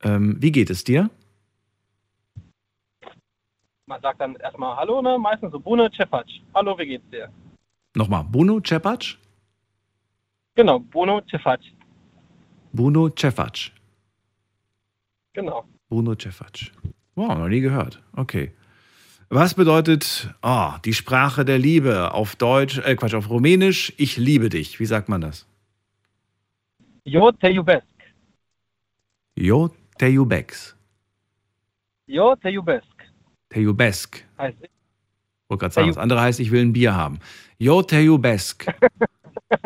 [0.01, 1.09] ähm, wie geht es dir?
[3.85, 5.17] Man sagt dann erstmal Hallo, ne?
[5.19, 6.25] Meistens so Bune Cepac.
[6.55, 7.29] Hallo, wie geht's dir?
[7.95, 9.17] Nochmal, Bruno Cepac?
[10.55, 11.59] Genau, Bruno Cepac.
[12.71, 13.71] Bruno Cepac.
[15.33, 15.65] Genau.
[15.89, 16.71] Bruno Cepac.
[17.15, 18.01] Wow, noch nie gehört.
[18.15, 18.51] Okay.
[19.29, 24.49] Was bedeutet oh, die Sprache der Liebe auf Deutsch, äh Quatsch, auf Rumänisch, ich liebe
[24.49, 24.79] dich.
[24.79, 25.47] Wie sagt man das?
[27.05, 27.87] Jo te iubesc.
[29.35, 30.75] Jo te iubex.
[32.05, 33.11] Jo te iubesc.
[33.49, 34.23] Te iubesc.
[34.37, 34.57] Heißt
[35.49, 37.19] Wollte gerade sagen, das andere heißt, ich will ein Bier haben.
[37.57, 38.65] Jo te iubesc.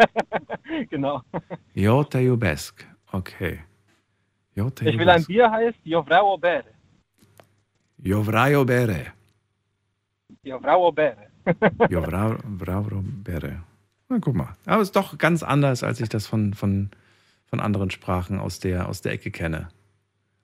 [0.89, 1.21] genau.
[1.73, 2.87] Jo te iubesc.
[3.11, 3.59] Okay.
[4.55, 5.27] Jo te Ich will ein iubesc.
[5.27, 6.76] Bier heißt Jo vreau o bere.
[8.03, 9.13] Jo vrajo bere.
[10.43, 11.27] Jo vreau o bere.
[11.89, 13.61] Jo vrau, vrau bere.
[14.09, 14.55] Na, guck mal.
[14.65, 16.89] Aber es ist doch ganz anders, als ich das von, von,
[17.45, 19.69] von anderen Sprachen aus der, aus der Ecke kenne.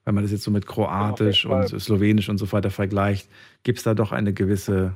[0.04, 3.28] Wenn man das jetzt so mit Kroatisch und Slowenisch und so weiter vergleicht,
[3.62, 4.94] gibt es da doch eine gewisse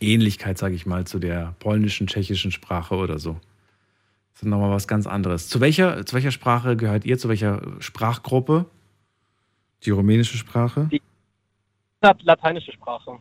[0.00, 3.34] Ähnlichkeit, sage ich mal, zu der polnischen, tschechischen Sprache oder so.
[4.34, 5.48] Das ist nochmal was ganz anderes.
[5.48, 7.18] Zu welcher, zu welcher Sprache gehört ihr?
[7.18, 8.66] Zu welcher Sprachgruppe?
[9.84, 10.88] Die rumänische Sprache?
[10.90, 11.02] Lat-
[12.22, 13.18] Lateinische Sprache.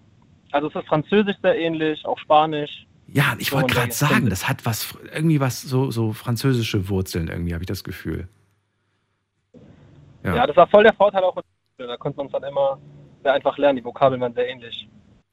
[0.51, 2.85] Also es ist Französisch sehr ähnlich, auch Spanisch.
[3.07, 7.53] Ja, ich wollte gerade sagen, das hat was, irgendwie was, so, so französische Wurzeln irgendwie,
[7.53, 8.27] habe ich das Gefühl.
[10.23, 10.35] Ja.
[10.35, 10.47] Ja.
[10.47, 11.35] das war voll der Vorteil auch.
[11.77, 12.79] Da konnte man es dann immer
[13.23, 13.77] sehr einfach lernen.
[13.77, 14.87] Die Vokabeln waren sehr ähnlich.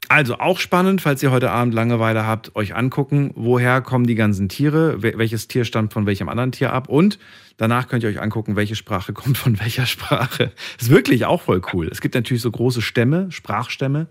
[0.08, 4.48] Also auch spannend, falls ihr heute Abend Langeweile habt, euch angucken, woher kommen die ganzen
[4.48, 7.18] Tiere, wel- welches Tier stammt von welchem anderen Tier ab und
[7.58, 10.52] danach könnt ihr euch angucken, welche Sprache kommt von welcher Sprache.
[10.80, 11.88] Ist wirklich auch voll cool.
[11.88, 14.06] Es gibt natürlich so große Stämme, Sprachstämme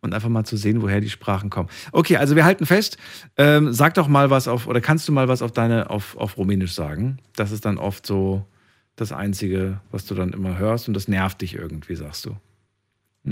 [0.00, 1.68] und einfach mal zu sehen, woher die Sprachen kommen.
[1.92, 2.96] Okay, also wir halten fest,
[3.36, 6.38] ähm, sag doch mal was auf, oder kannst du mal was auf deine, auf, auf
[6.38, 7.18] Rumänisch sagen?
[7.34, 8.46] Das ist dann oft so
[8.96, 12.36] das Einzige, was du dann immer hörst und das nervt dich irgendwie, sagst du.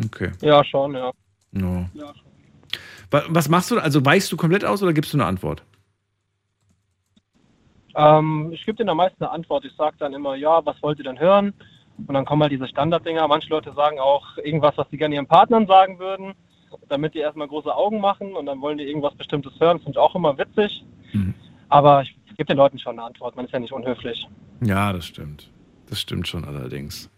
[0.05, 0.33] Okay.
[0.43, 1.11] Ja, schon, ja.
[1.55, 1.87] No.
[3.11, 3.79] Wa- Was machst du?
[3.79, 5.63] Also weichst du komplett aus oder gibst du eine Antwort?
[7.97, 9.65] Ähm, ich gebe denen am meisten eine Antwort.
[9.65, 11.55] Ich sage dann immer, ja, was wollt ihr denn hören?
[12.07, 13.29] Und dann kommen halt diese Standarddinger.
[13.29, 16.35] Manche Leute sagen auch irgendwas, was sie gerne ihren Partnern sagen würden,
[16.89, 19.77] damit die erstmal große Augen machen und dann wollen die irgendwas Bestimmtes hören.
[19.77, 20.85] Das finde ich auch immer witzig.
[21.69, 23.37] Aber ich gebe den Leuten schon eine Antwort.
[23.37, 24.27] Man ist ja nicht unhöflich.
[24.61, 25.51] Ja, das stimmt.
[25.89, 27.09] Das stimmt schon allerdings.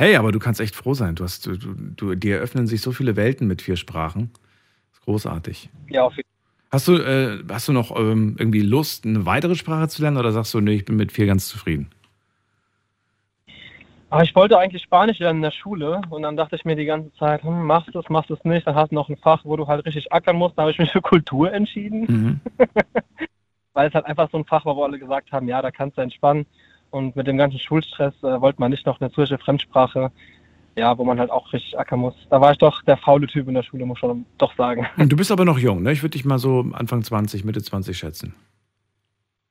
[0.00, 1.14] Hey, aber du kannst echt froh sein.
[1.14, 4.30] Du hast, du, du, dir eröffnen sich so viele Welten mit vier Sprachen.
[4.32, 5.68] Das ist großartig.
[5.90, 6.26] Ja, auf jeden
[6.72, 10.32] Hast du, äh, hast du noch ähm, irgendwie Lust, eine weitere Sprache zu lernen oder
[10.32, 11.90] sagst du, nee, ich bin mit vier ganz zufrieden?
[14.08, 16.86] Aber ich wollte eigentlich Spanisch lernen in der Schule und dann dachte ich mir die
[16.86, 19.18] ganze Zeit, hm, machst du es, machst du es nicht, dann hast du noch ein
[19.18, 20.56] Fach, wo du halt richtig ackern musst.
[20.56, 22.40] Da habe ich mich für Kultur entschieden, Mhm.
[23.74, 25.98] weil es halt einfach so ein Fach war, wo alle gesagt haben, ja, da kannst
[25.98, 26.46] du entspannen.
[26.90, 30.10] Und mit dem ganzen Schulstress äh, wollte man nicht noch eine zusätzliche Fremdsprache,
[30.76, 32.14] ja, wo man halt auch richtig ackern muss.
[32.30, 34.86] Da war ich doch der faule Typ in der Schule, muss schon doch sagen.
[34.96, 35.92] Und du bist aber noch jung, ne?
[35.92, 38.34] Ich würde dich mal so Anfang 20, Mitte 20 schätzen.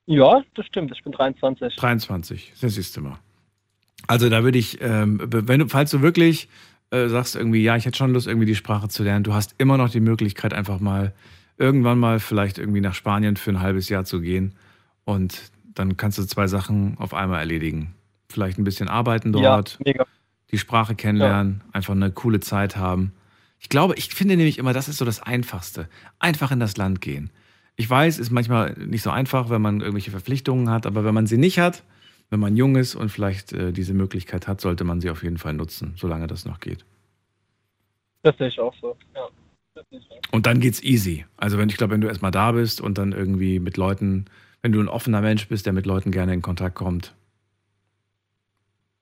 [0.06, 1.76] Ja, das stimmt, ich bin 23.
[1.76, 3.20] 23, das siehst du mal.
[4.08, 6.50] Also da würde ich, ähm, wenn du, falls du wirklich
[6.92, 9.54] äh, sagst irgendwie, ja, ich hätte schon Lust, irgendwie die Sprache zu lernen, du hast
[9.60, 11.14] immer noch die Möglichkeit, einfach mal
[11.58, 14.56] irgendwann mal vielleicht irgendwie nach Spanien für ein halbes Jahr zu gehen
[15.04, 17.96] und dann kannst du zwei Sachen auf einmal erledigen.
[18.30, 20.06] Vielleicht ein bisschen arbeiten Ja, dort, mega.
[20.52, 23.14] die Sprache kennenlernen, einfach eine coole Zeit haben.
[23.60, 25.88] Ich glaube, ich finde nämlich immer, das ist so das Einfachste.
[26.20, 27.30] Einfach in das Land gehen.
[27.76, 31.28] Ich weiß, ist manchmal nicht so einfach, wenn man irgendwelche Verpflichtungen hat, aber wenn man
[31.28, 31.84] sie nicht hat,
[32.30, 35.38] wenn man jung ist und vielleicht äh, diese Möglichkeit hat, sollte man sie auf jeden
[35.38, 36.86] Fall nutzen, solange das noch geht.
[38.22, 39.28] Das sehe ich auch so, ja.
[40.32, 41.26] Und dann geht's easy.
[41.38, 44.26] Also wenn ich glaube, wenn du erstmal da bist und dann irgendwie mit Leuten,
[44.62, 47.16] wenn du ein offener Mensch bist, der mit Leuten gerne in Kontakt kommt,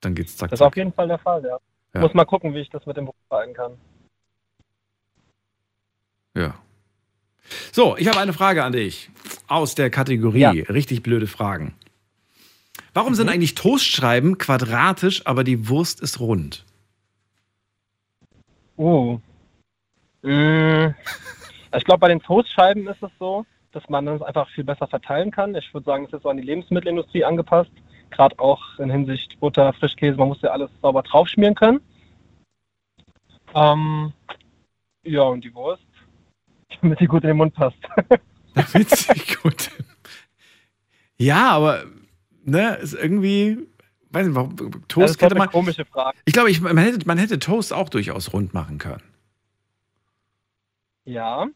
[0.01, 0.77] dann geht's zack, Das ist auf zack.
[0.77, 1.57] jeden Fall der Fall, ja.
[1.93, 2.01] Ja.
[2.01, 3.73] Muss mal gucken, wie ich das mit dem Beruf vereinen kann.
[6.35, 6.55] Ja.
[7.71, 9.09] So, ich habe eine Frage an dich
[9.47, 10.51] aus der Kategorie Ja.
[10.51, 11.75] richtig blöde Fragen.
[12.93, 13.15] Warum Mhm.
[13.15, 16.65] sind eigentlich Toastschreiben quadratisch, aber die Wurst ist rund?
[18.75, 19.19] Oh.
[20.21, 20.93] Mm.
[21.75, 23.45] Ich glaube, bei den Toastscheiben ist es so,
[23.77, 25.53] dass man das einfach viel besser verteilen kann.
[25.53, 27.71] Ich würde sagen, es ist so an die Lebensmittelindustrie angepasst.
[28.09, 31.79] Gerade auch in Hinsicht Butter, Frischkäse, man muss ja alles sauber draufschmieren können.
[33.53, 34.13] Ähm,
[35.03, 35.85] ja, und die Wurst,
[36.81, 37.77] damit die gut in den Mund passt.
[38.55, 39.69] Damit sie gut.
[41.17, 41.83] Ja, aber
[42.43, 43.59] ne, ist irgendwie,
[44.09, 44.55] weiß nicht, warum
[44.87, 45.49] Toast hätte eine man.
[45.51, 46.17] komische Frage.
[46.25, 49.03] Ich glaube, ich, man, hätte, man hätte Toast auch durchaus rund machen können.
[51.05, 51.47] Ja,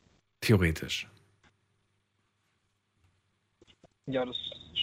[0.41, 1.07] Theoretisch.
[4.14, 4.36] Ja, das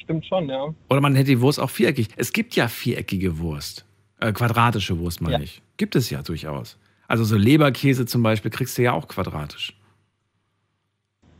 [0.02, 0.74] stimmt schon, ja.
[0.88, 2.08] Oder man hätte die Wurst auch viereckig.
[2.16, 3.84] Es gibt ja viereckige Wurst.
[4.20, 5.42] Äh, quadratische Wurst, meine Ja.
[5.42, 5.62] ich.
[5.76, 6.78] Gibt es ja durchaus.
[7.06, 9.74] Also so Leberkäse zum Beispiel kriegst du ja auch quadratisch.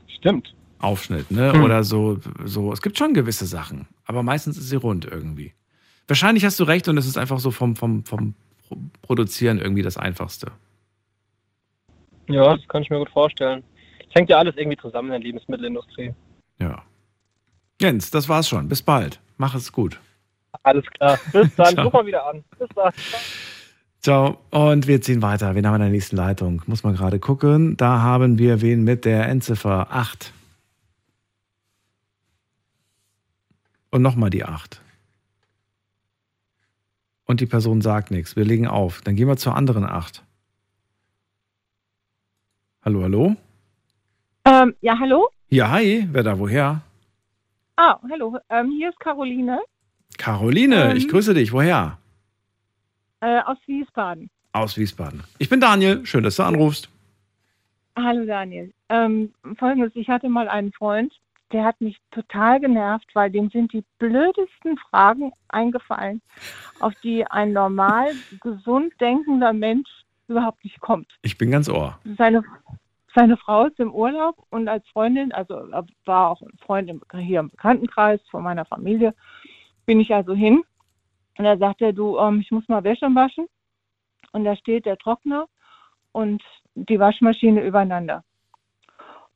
[0.06, 0.54] Stimmt.
[0.80, 1.52] Aufschnitt, ne?
[1.52, 1.64] Hm.
[1.64, 2.72] Oder so, so.
[2.72, 5.52] Es gibt schon gewisse Sachen, aber meistens ist sie rund irgendwie.
[6.06, 8.34] Wahrscheinlich hast du recht und es ist einfach so vom, vom, vom
[8.68, 10.52] Pro- Produzieren irgendwie das Einfachste.
[12.28, 13.64] Ja, das kann ich mir gut vorstellen.
[14.08, 16.14] Es hängt ja alles irgendwie zusammen in der Lebensmittelindustrie.
[16.60, 16.82] Ja.
[17.80, 18.68] Jens, das war's schon.
[18.68, 19.20] Bis bald.
[19.36, 20.00] Mach es gut.
[20.62, 21.18] Alles klar.
[21.32, 21.66] Bis dann.
[21.74, 21.84] Ciao.
[21.84, 22.44] Ruf mal wieder an.
[22.58, 22.92] Bis dann.
[24.00, 24.38] Ciao.
[24.50, 25.54] Und wir ziehen weiter.
[25.54, 26.62] Wen haben wir in der nächsten Leitung?
[26.66, 27.76] Muss man gerade gucken.
[27.76, 30.32] Da haben wir wen mit der Endziffer 8.
[33.90, 34.80] Und nochmal die 8.
[37.26, 38.36] Und die Person sagt nichts.
[38.36, 39.02] Wir legen auf.
[39.02, 40.24] Dann gehen wir zur anderen 8.
[42.84, 43.36] Hallo, hallo?
[44.44, 45.28] Ähm, ja, hallo?
[45.50, 46.08] Ja, hi.
[46.10, 46.82] Wer da woher?
[47.80, 48.36] Ah, hallo.
[48.50, 49.60] Ähm, hier ist Caroline
[50.18, 50.96] Caroline, Ähm.
[50.96, 51.52] ich grüße dich.
[51.52, 51.96] Woher?
[53.20, 54.30] äh, aus Wiesbaden.
[54.52, 55.22] Aus Wiesbaden.
[55.38, 56.04] Ich bin Daniel.
[56.04, 56.88] Schön, dass du anrufst.
[57.96, 58.72] Hallo Daniel.
[58.88, 61.12] Ähm, Folgendes, ich hatte mal einen Freund,
[61.52, 66.20] der hat mich total genervt, weil dem sind die blödesten Fragen eingefallen,
[66.80, 68.10] auf die ein normal,
[68.40, 69.88] gesund denkender Mensch
[70.26, 71.06] überhaupt nicht kommt.
[71.22, 71.96] Ich bin ganz Ohr.
[72.16, 72.42] Seine,
[73.14, 75.54] seine Frau ist im Urlaub und als Freundin, also
[76.04, 79.14] war auch ein Freund im, hier im Bekanntenkreis von meiner Familie,
[79.86, 80.62] bin ich also hin
[81.38, 83.46] Und da sagt er, du, ähm, ich muss mal Wäsche waschen.
[84.32, 85.46] Und da steht der Trockner
[86.12, 86.42] und
[86.74, 88.24] die Waschmaschine übereinander.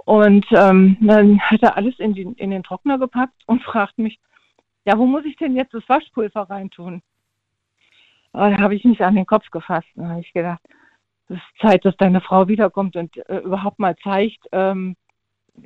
[0.04, 4.20] Und ähm, dann hat er alles in, die, in den Trockner gepackt und fragt mich,
[4.84, 7.02] ja, wo muss ich denn jetzt das Waschpulver reintun?
[8.32, 9.88] Und da habe ich mich an den Kopf gefasst.
[9.94, 10.60] Da habe ich gedacht,
[11.32, 14.96] es ist Zeit, dass deine Frau wiederkommt und äh, überhaupt mal zeigt, ähm,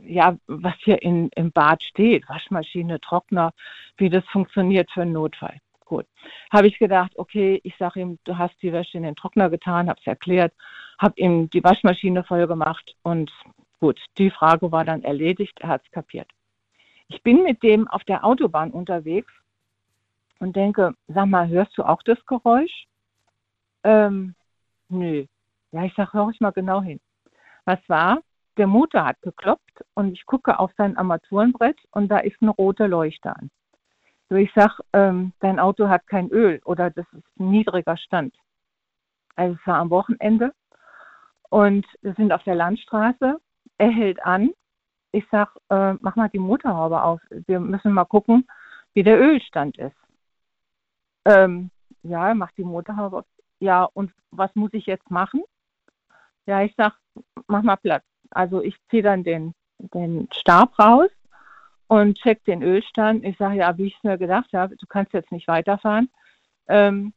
[0.05, 3.53] ja, was hier in, im Bad steht, Waschmaschine, Trockner,
[3.97, 5.61] wie das funktioniert für einen Notfall.
[5.85, 6.07] Gut.
[6.51, 9.89] Habe ich gedacht, okay, ich sage ihm, du hast die Wäsche in den Trockner getan,
[9.89, 10.53] habe es erklärt,
[10.99, 13.31] habe ihm die Waschmaschine voll gemacht und
[13.79, 16.29] gut, die Frage war dann erledigt, er hat es kapiert.
[17.09, 19.33] Ich bin mit dem auf der Autobahn unterwegs
[20.41, 22.89] und denke, sag mal, hörst du auch das Geräusch?
[23.85, 24.35] Ähm,
[24.89, 25.27] nö.
[25.73, 27.01] Ja, ich sage, hör ich mal genau hin.
[27.65, 28.21] Was war?
[28.57, 32.87] Der Motor hat geklopft und ich gucke auf sein Armaturenbrett und da ist eine rote
[32.87, 33.51] Leuchte an.
[34.29, 38.35] So, ich sage, ähm, dein Auto hat kein Öl oder das ist ein niedriger Stand.
[39.37, 40.53] Also es war am Wochenende
[41.51, 43.39] und wir sind auf der Landstraße.
[43.79, 44.51] Er hält an.
[45.13, 47.21] Ich sage, äh, mach mal die Motorhaube auf.
[47.31, 48.47] Wir müssen mal gucken,
[48.95, 49.97] wie der Ölstand ist.
[51.27, 51.71] Ähm,
[52.03, 53.25] ja, macht die Motorhaube auf.
[53.61, 55.43] Ja, und was muss ich jetzt machen?
[56.47, 56.95] Ja, ich sage,
[57.47, 58.05] mach mal Platz.
[58.31, 61.11] Also ich ziehe dann den, den Stab raus
[61.89, 63.25] und check den Ölstand.
[63.25, 66.09] Ich sage, ja, wie ich es mir gedacht habe, du kannst jetzt nicht weiterfahren.
[66.69, 67.13] Ähm,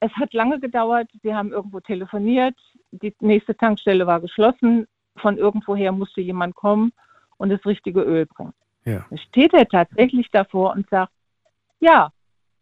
[0.00, 1.08] es hat lange gedauert.
[1.22, 2.56] Sie haben irgendwo telefoniert.
[2.90, 4.86] Die nächste Tankstelle war geschlossen.
[5.16, 6.92] Von irgendwoher musste jemand kommen
[7.36, 8.54] und das richtige Öl bringen.
[8.84, 9.04] Ja.
[9.10, 11.12] Da steht er tatsächlich davor und sagt,
[11.80, 12.12] ja,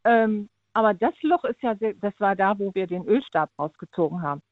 [0.05, 4.23] ähm, aber das Loch ist ja, sehr, das war da, wo wir den Ölstab rausgezogen
[4.23, 4.43] haben.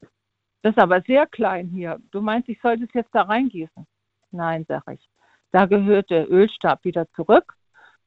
[0.67, 1.97] Das ist aber sehr klein hier.
[2.11, 3.87] Du meinst, ich sollte es jetzt da reingießen?
[4.31, 5.09] Nein, sage ich.
[5.53, 7.53] Da gehört der Ölstab wieder zurück.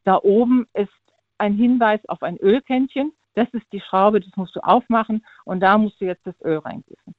[0.05, 0.91] Da oben ist
[1.39, 3.13] ein Hinweis auf ein Ölkännchen.
[3.35, 6.59] Das ist die Schraube, das musst du aufmachen und da musst du jetzt das Öl
[6.59, 7.15] reingießen.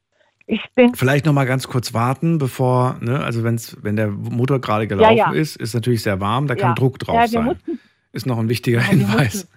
[0.46, 4.62] Ich bin Vielleicht noch mal ganz kurz warten, bevor, ne, also wenn's, wenn der Motor
[4.62, 5.40] gerade gelaufen Ja, ja.
[5.40, 6.76] ist, ist natürlich sehr warm, da kann Ja.
[6.76, 7.46] Druck drauf sein.
[7.46, 7.80] mussten-
[8.12, 9.34] ist noch ein wichtiger Hinweis.
[9.34, 9.50] mussten-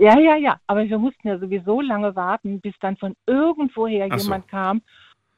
[0.00, 0.58] Ja, ja, ja.
[0.66, 4.24] Aber wir mussten ja sowieso lange warten, bis dann von irgendwoher Ach so.
[4.24, 4.80] jemand kam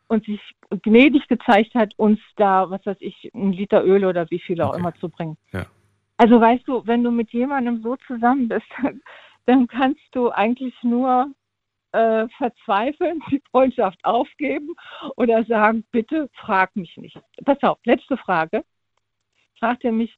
[0.07, 0.41] und sich
[0.83, 4.75] gnädig gezeigt hat, uns da, was weiß ich, ein Liter Öl oder wie viel auch
[4.75, 5.37] immer zu bringen.
[5.53, 5.67] Ja.
[6.17, 9.01] Also weißt du, wenn du mit jemandem so zusammen bist, dann,
[9.47, 11.33] dann kannst du eigentlich nur
[11.91, 14.77] äh, verzweifeln, die Freundschaft aufgeben
[15.17, 17.19] oder sagen, bitte frag mich nicht.
[17.45, 18.65] Pass auf, letzte Frage.
[19.59, 20.17] Fragt er mich,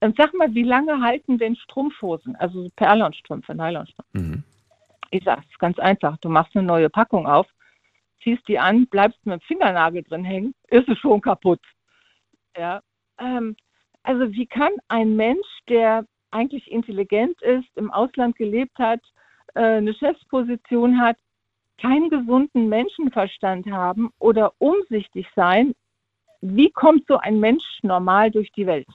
[0.00, 4.18] ähm, sag mal, wie lange halten denn Strumpfhosen, also Perlonstrümpfe, Nylonstrümpfe?
[4.18, 4.44] Mhm.
[5.10, 6.16] Ich ist ganz einfach.
[6.18, 7.46] Du machst eine neue Packung auf,
[8.22, 11.60] ziehst die an, bleibst mit dem Fingernagel drin hängen, ist es schon kaputt.
[12.56, 12.80] Ja.
[13.18, 13.56] Ähm,
[14.02, 19.00] also wie kann ein Mensch, der eigentlich intelligent ist, im Ausland gelebt hat,
[19.54, 21.16] äh, eine Chefsposition hat,
[21.80, 25.74] keinen gesunden Menschenverstand haben oder umsichtig sein?
[26.40, 28.88] Wie kommt so ein Mensch normal durch die Welt?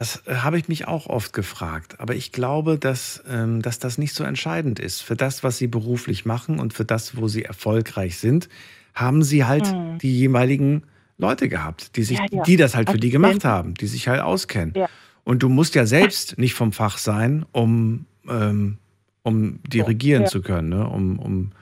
[0.00, 2.00] Das äh, habe ich mich auch oft gefragt.
[2.00, 5.02] Aber ich glaube, dass, ähm, dass das nicht so entscheidend ist.
[5.02, 8.48] Für das, was Sie beruflich machen und für das, wo Sie erfolgreich sind,
[8.94, 9.98] haben Sie halt Mhm.
[9.98, 10.84] die jeweiligen
[11.18, 12.42] Leute gehabt, die, sich, Ja, ja.
[12.44, 14.72] die das halt für die gemacht haben, die sich halt auskennen.
[14.74, 14.88] Ja.
[15.22, 18.78] Und du musst ja selbst nicht vom Fach sein, um, ähm,
[19.22, 20.88] um dirigieren zu können, ne?
[20.88, 21.52] um, um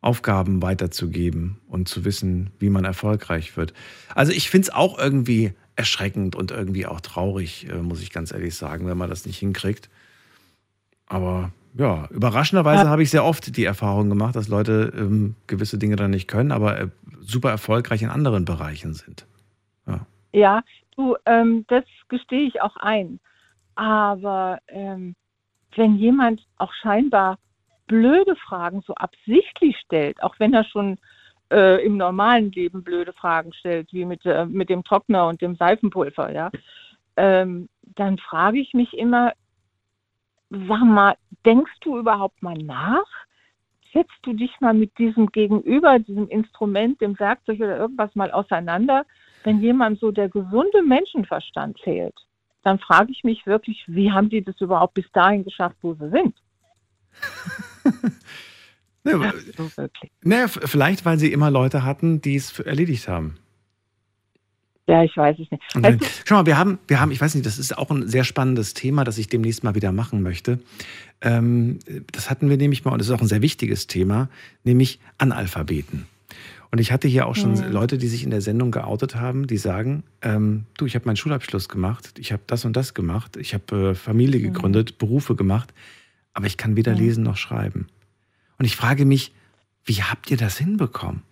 [0.00, 3.74] Aufgaben weiterzugeben und zu wissen, wie man erfolgreich wird.
[4.14, 8.32] Also ich finde es auch irgendwie erschreckend und irgendwie auch traurig, äh, muss ich ganz
[8.32, 9.90] ehrlich sagen, wenn man das nicht hinkriegt.
[11.06, 12.90] Aber ja, überraschenderweise Ja.
[12.90, 16.52] habe ich sehr oft die Erfahrung gemacht, dass Leute ähm, gewisse Dinge dann nicht können,
[16.52, 16.88] aber äh,
[17.20, 19.26] super erfolgreich in anderen Bereichen sind.
[20.34, 20.64] Ja,
[20.96, 23.20] du, ähm, das gestehe ich auch ein.
[23.76, 25.14] Aber ähm,
[25.76, 27.38] wenn jemand auch scheinbar
[27.86, 30.98] blöde Fragen so absichtlich stellt, auch wenn er schon
[31.54, 35.54] äh, im normalen Leben blöde Fragen stellt, wie mit, äh, mit dem Trockner und dem
[35.54, 36.50] Seifenpulver, ja,
[37.16, 39.32] ähm, dann frage ich mich immer,
[40.50, 41.16] sag mal,
[41.46, 43.06] denkst du überhaupt mal nach?
[43.92, 49.06] Setzt du dich mal mit diesem Gegenüber, diesem Instrument, dem Werkzeug oder irgendwas mal auseinander?
[49.44, 52.16] Wenn jemand so der gesunde Menschenverstand fehlt,
[52.64, 56.10] dann frage ich mich wirklich, wie haben die das überhaupt bis dahin geschafft, wo sie
[56.10, 56.34] sind?
[59.04, 60.10] Ja, so wirklich.
[60.22, 63.36] Naja, f- vielleicht, weil sie immer Leute hatten, die es erledigt haben.
[64.86, 65.62] Ja, ich weiß es nicht.
[65.74, 68.06] Weißt dann, schau mal, wir haben, wir haben, ich weiß nicht, das ist auch ein
[68.08, 70.58] sehr spannendes Thema, das ich demnächst mal wieder machen möchte.
[71.22, 71.78] Ähm,
[72.12, 74.28] das hatten wir nämlich mal, und das ist auch ein sehr wichtiges Thema,
[74.62, 76.06] nämlich Analphabeten.
[76.70, 77.72] Und ich hatte hier auch schon Mhm.
[77.72, 81.16] Leute, die sich in der Sendung geoutet haben, die sagen, ähm, du, ich habe meinen
[81.16, 85.72] Schulabschluss gemacht, ich habe das und das gemacht, ich habe äh, Familie gegründet, Berufe gemacht,
[86.34, 86.98] aber ich kann weder Mhm.
[86.98, 87.86] lesen noch schreiben.
[88.58, 89.32] Und ich frage mich,
[89.84, 91.22] wie habt ihr das hinbekommen?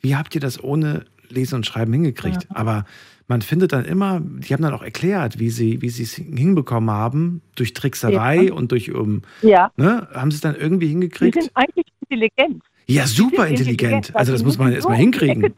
[0.00, 2.46] Wie habt ihr das ohne Lesen und Schreiben hingekriegt?
[2.50, 2.84] Aber
[3.28, 6.90] man findet dann immer, die haben dann auch erklärt, wie sie wie sie es hinbekommen
[6.90, 8.52] haben, durch Trickserei Ja.
[8.54, 9.70] und durch, um, Ja.
[9.76, 11.34] ne, haben sie es dann irgendwie Die hingekriegt?
[11.40, 12.62] sind eigentlich intelligent.
[12.86, 14.14] Ja, Die super intelligent.
[14.14, 15.54] Also das die muss man erstmal die hinkriegen.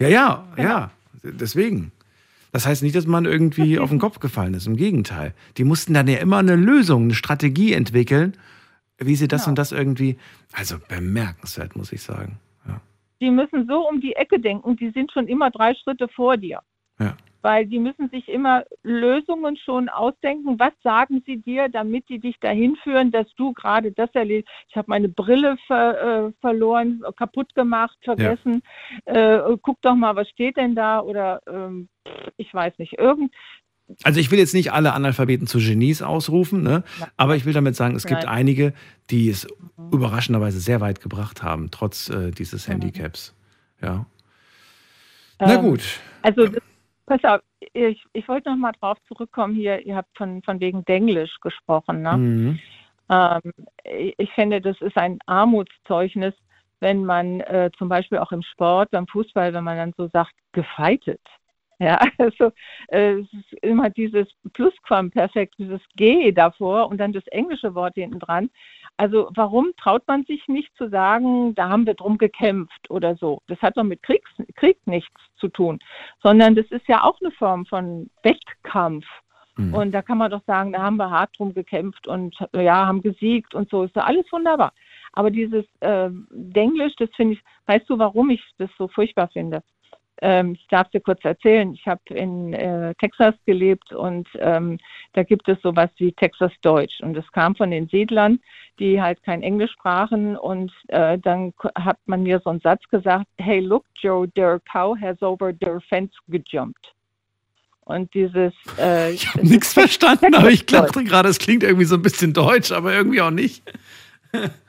[0.00, 0.68] Ja, ja, Genau.
[0.68, 0.90] ja.
[1.24, 1.90] Deswegen.
[2.52, 4.66] Das heißt nicht, dass man irgendwie auf den Kopf gefallen ist.
[4.66, 5.34] Im Gegenteil.
[5.56, 8.34] Die mussten dann ja immer eine Lösung, eine Strategie entwickeln,
[9.00, 9.52] wie sie das Genau.
[9.52, 10.18] und das irgendwie.
[10.52, 12.38] Also bemerkenswert, muss ich sagen.
[13.20, 16.60] Die müssen so um die Ecke denken, die sind schon immer drei Schritte vor dir.
[16.98, 17.16] Ja.
[17.42, 20.58] Weil die müssen sich immer Lösungen schon ausdenken.
[20.58, 24.50] Was sagen sie dir, damit die dich dahin führen, dass du gerade das erlebst?
[24.68, 28.62] Ich habe meine Brille ver, äh, verloren, kaputt gemacht, vergessen.
[29.06, 31.00] Äh, guck doch mal, was steht denn da?
[31.00, 31.88] Oder ähm,
[32.36, 33.32] ich weiß nicht, irgend.
[34.02, 36.84] Also ich will jetzt nicht alle Analphabeten zu Genies ausrufen, ne?
[37.16, 38.72] aber ich will damit sagen, es gibt einige,
[39.10, 39.46] die es
[39.92, 43.34] überraschenderweise sehr weit gebracht haben, trotz äh, dieses Handicaps.
[43.82, 44.06] Ja.
[45.38, 45.82] Na Ähm, gut.
[46.22, 46.62] Also, das,
[47.06, 47.40] pass auf,
[47.72, 49.84] ich, ich wollte noch mal drauf zurückkommen hier.
[49.84, 52.02] Ihr habt von, von wegen Denglisch gesprochen.
[52.02, 52.16] Ne?
[52.16, 52.58] Mhm.
[53.10, 53.52] Ähm,
[53.84, 56.34] ich ich finde, das ist ein Armutszeugnis,
[56.80, 60.32] wenn man äh, zum Beispiel auch im Sport, beim Fußball, wenn man dann so sagt,
[60.52, 61.20] gefeitet.
[61.82, 62.52] Ja, also
[62.88, 68.18] äh, es ist immer dieses Plusquamperfekt, dieses G davor und dann das englische Wort hinten
[68.18, 68.50] dran.
[68.98, 73.40] Also warum traut man sich nicht zu sagen, da haben wir drum gekämpft oder so?
[73.46, 75.78] Das hat doch mit Kriegs, Krieg nichts zu tun,
[76.22, 79.06] sondern das ist ja auch eine Form von Wettkampf.
[79.56, 79.74] Mhm.
[79.74, 83.00] Und da kann man doch sagen, da haben wir hart drum gekämpft und ja, haben
[83.00, 84.74] gesiegt und so, ist doch alles wunderbar.
[85.14, 89.62] Aber dieses äh, Denglisch, das finde ich, weißt du, warum ich das so furchtbar finde?
[90.22, 94.78] Ähm, ich darf dir kurz erzählen, ich habe in äh, Texas gelebt und ähm,
[95.14, 98.40] da gibt es sowas wie Texas Deutsch und das kam von den Siedlern,
[98.78, 103.26] die halt kein Englisch sprachen und äh, dann hat man mir so einen Satz gesagt,
[103.38, 106.94] hey look Joe, their cow has over their fence gejumpt.
[107.80, 111.96] Und dieses äh, Ich habe nichts verstanden, aber ich dachte gerade, es klingt irgendwie so
[111.96, 113.62] ein bisschen deutsch, aber irgendwie auch nicht.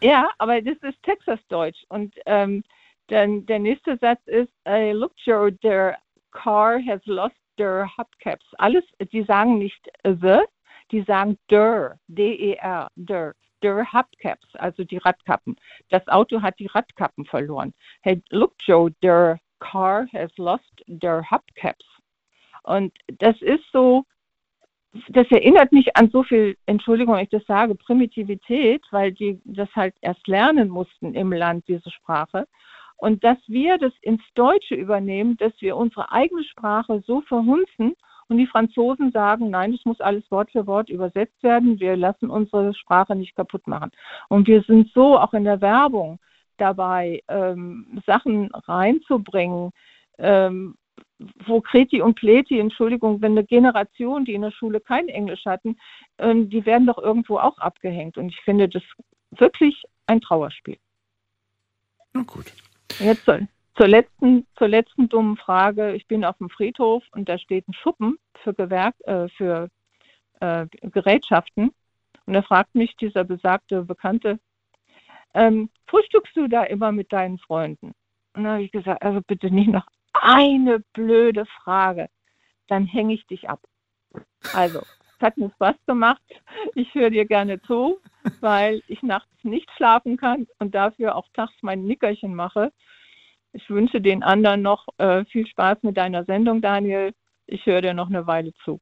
[0.01, 1.83] Ja, aber das ist Texas-Deutsch.
[1.89, 2.63] Und ähm,
[3.11, 5.97] dann der nächste Satz ist, äh, look, Joe, their
[6.31, 8.45] car has lost their hubcaps.
[8.57, 10.39] Alles, die sagen nicht the,
[10.91, 15.57] die sagen der, D-E-R, der, der hubcaps, also die Radkappen.
[15.89, 17.73] Das Auto hat die Radkappen verloren.
[18.01, 21.85] Hey, look, Joe, their car has lost their hubcaps.
[22.63, 24.05] Und das ist so,
[25.09, 29.69] das erinnert mich an so viel, Entschuldigung, wenn ich das sage, Primitivität, weil die das
[29.75, 32.47] halt erst lernen mussten im Land, diese Sprache.
[33.01, 37.95] Und dass wir das ins Deutsche übernehmen, dass wir unsere eigene Sprache so verhunzen
[38.27, 42.29] und die Franzosen sagen, nein, das muss alles Wort für Wort übersetzt werden, wir lassen
[42.29, 43.89] unsere Sprache nicht kaputt machen.
[44.29, 46.19] Und wir sind so auch in der Werbung
[46.57, 49.71] dabei, ähm, Sachen reinzubringen,
[50.19, 50.75] ähm,
[51.47, 55.75] wo Kreti und Pleti, Entschuldigung, wenn eine Generation, die in der Schule kein Englisch hatten,
[56.19, 58.19] ähm, die werden doch irgendwo auch abgehängt.
[58.19, 58.83] Und ich finde das
[59.31, 60.77] wirklich ein Trauerspiel.
[62.13, 62.53] Na gut.
[62.99, 63.39] Jetzt zur,
[63.75, 65.93] zur, letzten, zur letzten dummen Frage.
[65.93, 69.69] Ich bin auf dem Friedhof und da steht ein Schuppen für, Gewerk, äh, für
[70.39, 71.71] äh, Gerätschaften.
[72.25, 74.39] Und da fragt mich dieser besagte Bekannte,
[75.33, 77.93] ähm, frühstückst du da immer mit deinen Freunden?
[78.33, 82.09] Und dann habe ich gesagt, also bitte nicht noch eine blöde Frage,
[82.67, 83.61] dann hänge ich dich ab.
[84.53, 84.81] Also,
[85.21, 86.21] hat mir Spaß gemacht.
[86.75, 87.99] Ich höre dir gerne zu,
[88.39, 92.71] weil ich nachts nicht schlafen kann und dafür auch tags mein Nickerchen mache.
[93.53, 97.13] Ich wünsche den anderen noch äh, viel Spaß mit deiner Sendung, Daniel.
[97.47, 98.79] Ich höre dir noch eine Weile zu.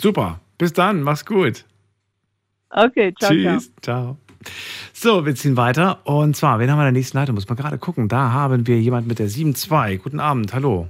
[0.00, 0.40] Super.
[0.58, 1.02] Bis dann.
[1.02, 1.64] Mach's gut.
[2.70, 3.54] Okay, ciao, ciao.
[3.54, 3.72] Tschüss.
[3.80, 4.16] Ciao.
[4.92, 6.00] So, wir ziehen weiter.
[6.04, 7.34] Und zwar, wen haben wir in der nächsten Leitung?
[7.34, 8.08] Muss man gerade gucken.
[8.08, 9.98] Da haben wir jemand mit der 7.2.
[9.98, 10.52] Guten Abend.
[10.54, 10.88] Hallo.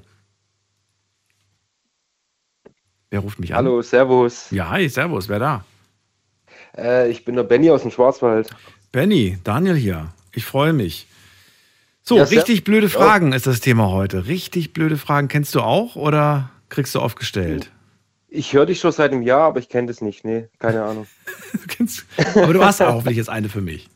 [3.12, 3.58] Wer ruft mich an?
[3.66, 4.50] Hallo, Servus.
[4.52, 5.28] Ja, hi, Servus.
[5.28, 5.64] Wer da?
[6.74, 8.48] Äh, ich bin der Benny aus dem Schwarzwald.
[8.90, 10.14] Benny, Daniel hier.
[10.32, 11.06] Ich freue mich.
[12.02, 12.92] So, Ja, richtig blöde Ja.
[12.98, 14.28] Fragen ist das Thema heute.
[14.28, 15.28] Richtig blöde Fragen.
[15.28, 17.70] Kennst du auch oder kriegst du oft gestellt?
[18.28, 20.24] Ich höre dich schon seit einem Jahr, aber ich kenne das nicht.
[20.24, 21.06] Nee, keine Ahnung.
[22.34, 23.90] Aber du hast ja hoffentlich jetzt eine für mich.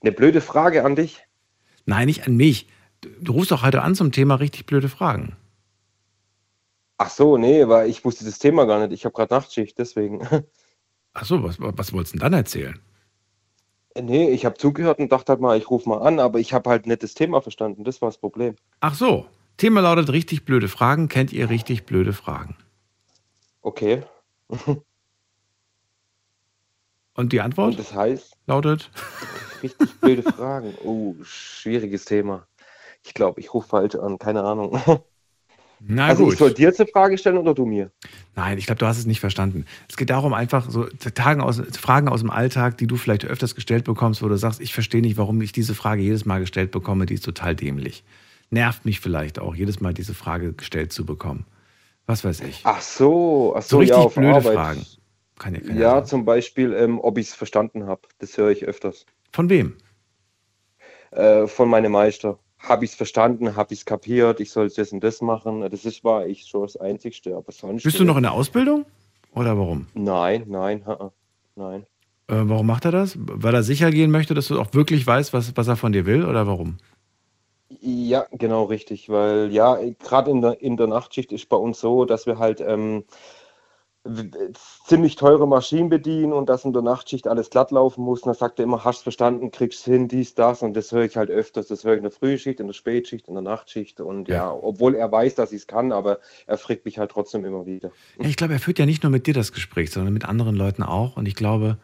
[0.00, 1.20] Eine blöde Frage an dich.
[1.84, 2.68] Nein, nicht an mich.
[3.02, 5.36] Du, du rufst doch heute an zum Thema richtig blöde Fragen.
[7.02, 8.92] Ach so, nee, weil ich wusste das Thema gar nicht.
[8.92, 10.20] Ich habe gerade Nachtschicht, deswegen.
[11.14, 12.78] Ach so, was, was wolltest du denn dann erzählen?
[13.98, 16.68] nee, ich habe zugehört und dachte halt mal, ich rufe mal an, aber ich habe
[16.68, 17.84] halt nicht das Thema verstanden.
[17.84, 18.54] Das war das Problem.
[18.80, 21.08] Ach so, Thema lautet richtig blöde Fragen.
[21.08, 22.54] Kennt ihr richtig blöde Fragen?
[23.62, 24.02] Okay.
[24.48, 24.82] Und
[27.14, 28.90] Und die Antwort Und das heißt, lautet?
[29.62, 30.74] richtig blöde Fragen.
[30.84, 32.46] Oh, schwieriges Thema.
[33.02, 34.78] Ich glaube, ich rufe falsch an, keine Ahnung.
[35.82, 36.34] Na also gut.
[36.34, 37.90] ich soll dir jetzt eine Frage stellen oder du mir?
[38.36, 39.64] Nein, ich glaube, du hast es nicht verstanden.
[39.88, 40.84] Es geht darum, einfach so
[41.14, 44.60] Tagen aus, Fragen aus dem Alltag, die du vielleicht öfters gestellt bekommst, wo du sagst,
[44.60, 48.04] ich verstehe nicht, warum ich diese Frage jedes Mal gestellt bekomme, die ist total dämlich.
[48.50, 51.46] Nervt mich vielleicht auch, jedes Mal diese Frage gestellt zu bekommen.
[52.06, 52.60] Was weiß ich.
[52.64, 54.54] Ach so, ach so, So richtig ja, auf blöde Arbeit.
[54.54, 54.86] Fragen.
[55.38, 56.06] Kann ja keiner Ja, sagen.
[56.06, 58.02] zum Beispiel, ähm, ob ich es verstanden habe.
[58.18, 59.06] Das höre ich öfters.
[59.32, 59.76] Von wem?
[61.12, 62.38] Äh, von meinem Meister.
[62.60, 63.56] Habe ich es verstanden?
[63.56, 64.40] Habe ich es kapiert?
[64.40, 65.68] Ich soll das und das machen?
[65.70, 67.82] Das ist, war ich schon das Einzigste, aber sonst.
[67.82, 68.84] Bist du noch in der Ausbildung?
[69.34, 69.86] Oder warum?
[69.94, 70.84] Nein, nein,
[71.56, 71.86] nein.
[72.28, 73.16] Äh, warum macht er das?
[73.18, 76.06] Weil er sicher gehen möchte, dass du auch wirklich weißt, was, was er von dir
[76.06, 76.24] will?
[76.24, 76.76] Oder warum?
[77.80, 82.04] Ja, genau richtig, weil ja, gerade in der, in der Nachtschicht ist bei uns so,
[82.04, 83.04] dass wir halt ähm,
[84.86, 88.22] ziemlich teure Maschinen bedienen und dass in der Nachtschicht alles glatt laufen muss.
[88.22, 90.62] Und dann sagt er immer, hast verstanden, kriegst hin, dies, das.
[90.62, 91.66] Und das höre ich halt öfters.
[91.66, 94.00] Das höre ich in der Frühschicht, in der Spätschicht, in der Nachtschicht.
[94.00, 97.44] Und ja, obwohl er weiß, dass ich es kann, aber er fragt mich halt trotzdem
[97.44, 97.90] immer wieder.
[98.18, 100.56] Ja, ich glaube, er führt ja nicht nur mit dir das Gespräch, sondern mit anderen
[100.56, 101.16] Leuten auch.
[101.18, 101.76] Und ich glaube,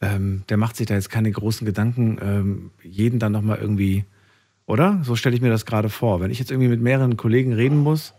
[0.00, 4.06] ähm, der macht sich da jetzt keine großen Gedanken, ähm, jeden dann nochmal irgendwie,
[4.64, 5.02] oder?
[5.04, 6.20] So stelle ich mir das gerade vor.
[6.20, 8.14] Wenn ich jetzt irgendwie mit mehreren Kollegen reden muss,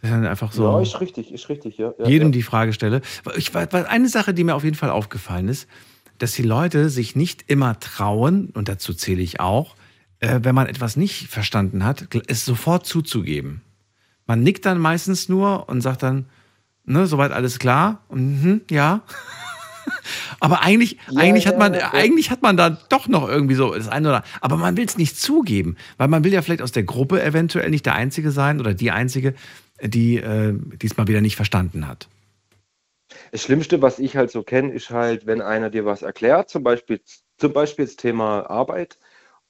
[0.00, 0.62] das ist dann einfach so.
[0.62, 1.92] Ja, ist richtig, ist richtig, ja.
[1.98, 2.32] ja jedem ja.
[2.32, 3.00] die Frage stelle.
[3.36, 5.66] Ich, eine Sache, die mir auf jeden Fall aufgefallen ist,
[6.18, 9.74] dass die Leute sich nicht immer trauen, und dazu zähle ich auch,
[10.20, 13.62] äh, wenn man etwas nicht verstanden hat, es sofort zuzugeben.
[14.26, 16.26] Man nickt dann meistens nur und sagt dann,
[16.84, 18.04] ne, soweit alles klar?
[18.08, 19.02] Und, mhm, ja.
[20.40, 21.92] Aber eigentlich, Ja, eigentlich, hat ja, man, ja.
[21.92, 24.98] eigentlich hat man da doch noch irgendwie so das eine oder aber man will es
[24.98, 28.60] nicht zugeben, weil man will ja vielleicht aus der Gruppe eventuell nicht der Einzige sein
[28.60, 29.34] oder die Einzige,
[29.82, 32.08] die äh, diesmal wieder nicht verstanden hat.
[33.32, 36.62] Das Schlimmste, was ich halt so kenne, ist halt, wenn einer dir was erklärt, zum
[36.62, 37.00] Beispiel,
[37.38, 38.98] zum Beispiel das Thema Arbeit,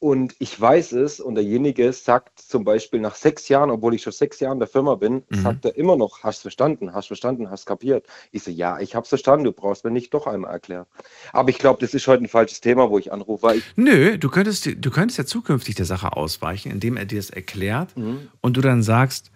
[0.00, 4.12] und ich weiß es, und derjenige sagt zum Beispiel nach sechs Jahren, obwohl ich schon
[4.12, 5.36] sechs Jahre in der Firma bin, Mhm.
[5.36, 8.06] sagt er immer noch, hast verstanden, hast verstanden, hast kapiert.
[8.30, 10.86] Ich so, ja, ich hab's verstanden, du brauchst mir nicht doch einmal erklären.
[11.32, 14.18] Aber ich glaube, das ist heute ein falsches Thema, wo ich anrufe, weil ich, Nö,
[14.18, 18.28] du könntest, du könntest ja zukünftig der Sache ausweichen, indem er dir das erklärt Mhm.
[18.40, 19.32] und du dann sagst,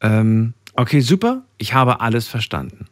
[0.00, 2.88] ähm, okay, super, ich habe alles verstanden.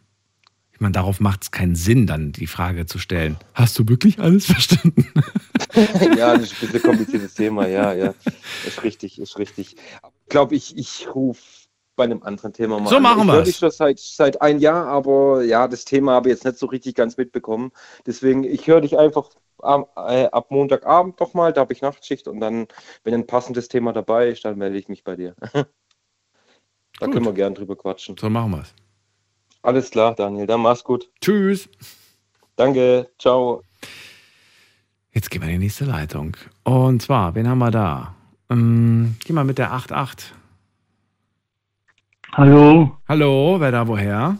[0.73, 4.19] Ich meine, darauf macht es keinen Sinn, dann die Frage zu stellen, hast du wirklich
[4.19, 5.07] alles verstanden?
[6.15, 8.13] ja, das ist ein bisschen kompliziertes Thema, ja, ja.
[8.61, 9.75] Ist richtig, ist richtig.
[9.75, 11.41] Ich glaube, ich, ich rufe
[11.95, 13.03] bei einem anderen Thema mal So an.
[13.03, 13.45] machen ich höre wir's.
[13.45, 16.65] dich schon seit, seit ein Jahr, aber ja, das Thema habe ich jetzt nicht so
[16.67, 17.71] richtig ganz mitbekommen.
[18.05, 19.29] Deswegen, ich höre dich einfach
[19.59, 22.67] am, äh, ab Montagabend doch mal, da habe ich Nachtschicht und dann,
[23.03, 25.35] wenn ein passendes Thema dabei ist, dann melde ich mich bei dir.
[26.99, 28.17] da können wir gern drüber quatschen.
[28.17, 28.73] So machen wir's.
[29.61, 31.09] Alles klar, Daniel, dann mach's gut.
[31.21, 31.67] Tschüss.
[32.55, 33.61] Danke, ciao.
[35.11, 36.37] Jetzt gehen wir in die nächste Leitung.
[36.63, 38.15] Und zwar, wen haben wir da?
[38.49, 40.33] Ähm, geh mal mit der 88.
[42.33, 42.97] Hallo?
[43.07, 44.37] Hallo, wer da woher?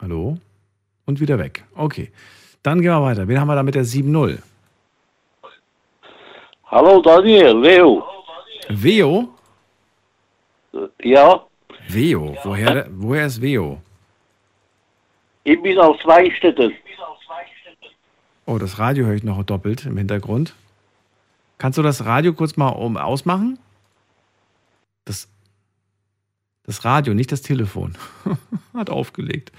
[0.00, 0.38] Hallo?
[1.04, 1.64] Und wieder weg.
[1.74, 2.10] Okay.
[2.62, 3.28] Dann gehen wir weiter.
[3.28, 4.38] Wen haben wir da mit der 7-0?
[6.64, 8.04] Hallo Daniel, Leo.
[8.68, 9.28] Veo?
[11.02, 11.46] Ja,
[11.88, 12.36] Veo.
[12.44, 13.80] Woher, woher ist Veo?
[15.44, 16.72] ich bin aus Weinstetten.
[18.44, 20.54] Oh, das Radio höre ich noch doppelt im Hintergrund.
[21.58, 23.58] Kannst du das Radio kurz mal um ausmachen?
[25.04, 25.28] Das,
[26.64, 27.94] das Radio, nicht das Telefon.
[28.74, 29.52] Hat aufgelegt.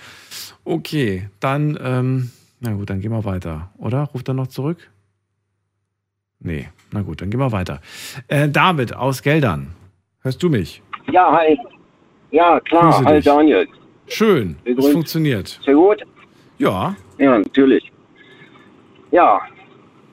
[0.64, 3.70] Okay, dann, ähm, na gut, dann gehen wir weiter.
[3.78, 4.06] Oder?
[4.06, 4.90] Ruft er noch zurück?
[6.40, 7.82] Nee, na gut, dann gehen wir weiter.
[8.28, 9.76] Äh, David aus Geldern.
[10.22, 10.82] Hörst du mich?
[11.12, 11.58] Ja, hi.
[12.32, 13.04] Ja, klar.
[13.06, 13.22] Hi.
[13.22, 13.68] Daniel.
[14.08, 15.60] Schön, es funktioniert.
[15.64, 16.04] Sehr gut?
[16.58, 16.96] Ja.
[17.18, 17.92] Ja, natürlich.
[19.12, 19.40] Ja,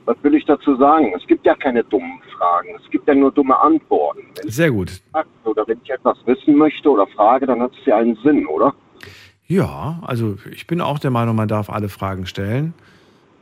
[0.04, 1.12] was will ich dazu sagen?
[1.16, 2.68] Es gibt ja keine dummen Fragen.
[2.82, 4.22] Es gibt ja nur dumme Antworten.
[4.36, 4.90] Wenn Sehr gut.
[4.90, 5.02] ich
[5.44, 8.74] oder wenn ich etwas wissen möchte oder frage, dann hat es ja einen Sinn, oder?
[9.48, 12.74] Ja, also ich bin auch der Meinung, man darf alle Fragen stellen.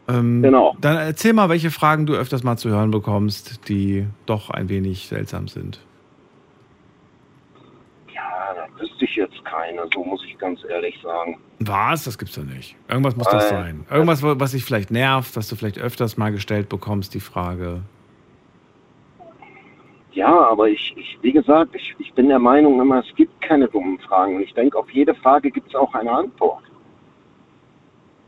[0.09, 0.76] Ähm, Genau.
[0.81, 5.09] Dann erzähl mal, welche Fragen du öfters mal zu hören bekommst, die doch ein wenig
[5.09, 5.81] seltsam sind.
[8.78, 11.38] Wüsste ich jetzt keine, so muss ich ganz ehrlich sagen.
[11.60, 12.05] Was?
[12.05, 12.74] Das gibt's doch nicht.
[12.88, 13.86] Irgendwas muss das Äh, sein.
[13.90, 17.82] Irgendwas, was dich vielleicht nervt, was du vielleicht öfters mal gestellt bekommst, die Frage.
[20.12, 23.68] Ja, aber ich, ich wie gesagt, ich, ich bin der Meinung immer, es gibt keine
[23.68, 24.36] dummen Fragen.
[24.36, 26.62] Und ich denke, auf jede Frage gibt es auch eine Antwort.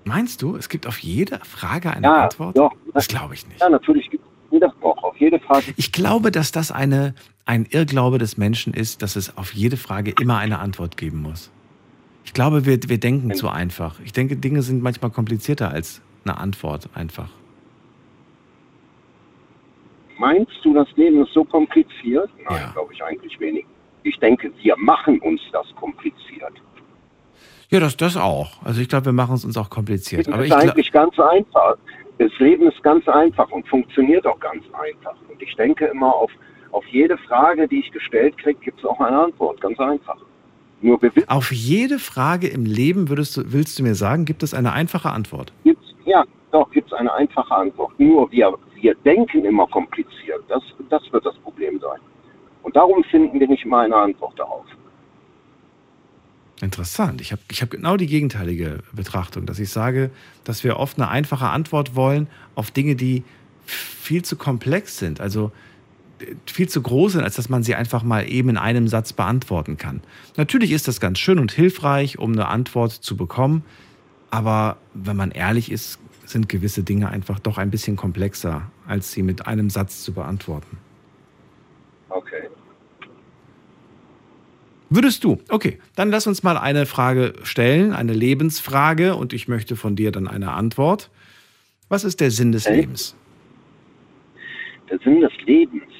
[0.05, 2.57] Meinst du, es gibt auf jede Frage eine Ja, Antwort?
[2.57, 2.73] doch.
[2.95, 3.61] Das glaube ich nicht.
[3.61, 5.73] Ja, natürlich gibt es jede Woche, auf jede Frage.
[5.77, 7.15] Ich glaube, dass das eine,
[7.45, 11.51] ein Irrglaube des Menschen ist, dass es auf jede Frage immer eine Antwort geben muss.
[12.25, 14.01] Ich glaube, wir, wir denken zu einfach.
[14.05, 17.29] Ich denke, Dinge sind manchmal komplizierter als eine Antwort einfach.
[20.19, 22.31] Meinst du, das Leben ist so kompliziert?
[22.49, 23.65] Nein, glaube ich eigentlich wenig.
[24.03, 26.53] Ich denke, wir machen uns das kompliziert.
[27.69, 28.63] Ja, das, das auch.
[28.65, 30.27] Also ich glaube, wir machen es uns auch kompliziert.
[30.27, 31.77] Das Aber ist ich eigentlich ganz einfach.
[32.19, 35.15] Das Leben ist ganz einfach und funktioniert auch ganz einfach.
[35.29, 36.31] Und ich denke immer, auf,
[36.73, 39.61] auf jede Frage, die ich gestellt kriege, gibt es auch eine Antwort.
[39.61, 40.17] Ganz einfach.
[40.81, 40.99] Nur
[41.29, 45.11] auf jede Frage im Leben würdest du, willst du mir sagen, gibt es eine einfache
[45.11, 45.53] Antwort.
[45.65, 47.99] gibt's, ja, doch, gibt es eine einfache Antwort.
[47.99, 50.43] Nur wir, wir denken immer kompliziert.
[50.49, 52.01] Das, das wird das Problem sein.
[52.63, 54.65] Und darum finden wir nicht mal eine Antwort darauf.
[56.61, 57.21] Interessant.
[57.21, 60.11] Ich habe ich hab genau die gegenteilige Betrachtung, dass ich sage,
[60.45, 63.25] dass wir oft eine einfache Antwort wollen auf Dinge, die
[63.67, 65.53] viel zu komplex sind, also
[66.19, 69.13] äh, viel zu groß sind, als dass man sie einfach mal eben in einem Satz
[69.13, 70.01] beantworten kann.
[70.37, 73.63] Natürlich ist das ganz schön und hilfreich, um eine Antwort zu bekommen,
[74.31, 79.23] aber wenn man ehrlich ist, sind gewisse Dinge einfach doch ein bisschen komplexer, als sie
[79.23, 80.79] mit einem Satz zu beantworten.
[82.09, 82.49] Okay.
[84.97, 85.39] Würdest du?
[85.51, 90.11] Okay, dann lass uns mal eine Frage stellen, eine Lebensfrage, und ich möchte von dir
[90.11, 91.11] dann eine Antwort.
[91.91, 93.15] Was ist der Sinn des Lebens?
[94.91, 95.83] Der Sinn des Lebens.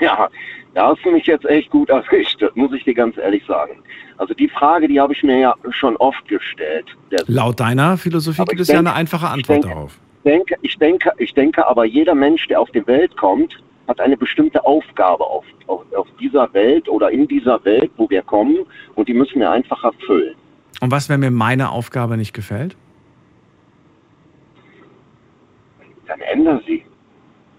[0.00, 0.28] Ja,
[0.74, 3.82] da hast du mich jetzt echt gut erwischt, das muss ich dir ganz ehrlich sagen.
[4.18, 6.84] Also die Frage, die habe ich mir ja schon oft gestellt.
[7.28, 9.98] Laut deiner Philosophie gibt ich es ja denke- eine einfache Antwort denke- darauf.
[10.24, 13.56] denke, ich denke, ich denke aber jeder Mensch, der auf die Welt kommt,
[13.88, 18.22] hat eine bestimmte Aufgabe auf, auf, auf dieser Welt oder in dieser Welt, wo wir
[18.22, 18.58] kommen,
[18.94, 20.34] und die müssen wir einfach erfüllen.
[20.80, 22.76] Und was, wenn mir meine Aufgabe nicht gefällt?
[26.06, 26.84] Dann ändern sie.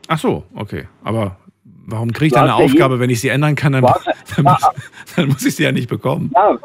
[0.07, 0.87] Ach so, okay.
[1.03, 1.37] Aber
[1.85, 3.73] warum kriege ich dann eine Aufgabe, wenn ich sie ändern kann?
[3.73, 4.69] Dann, dann, muss,
[5.15, 6.31] dann muss ich sie ja nicht bekommen.
[6.33, 6.57] Ja.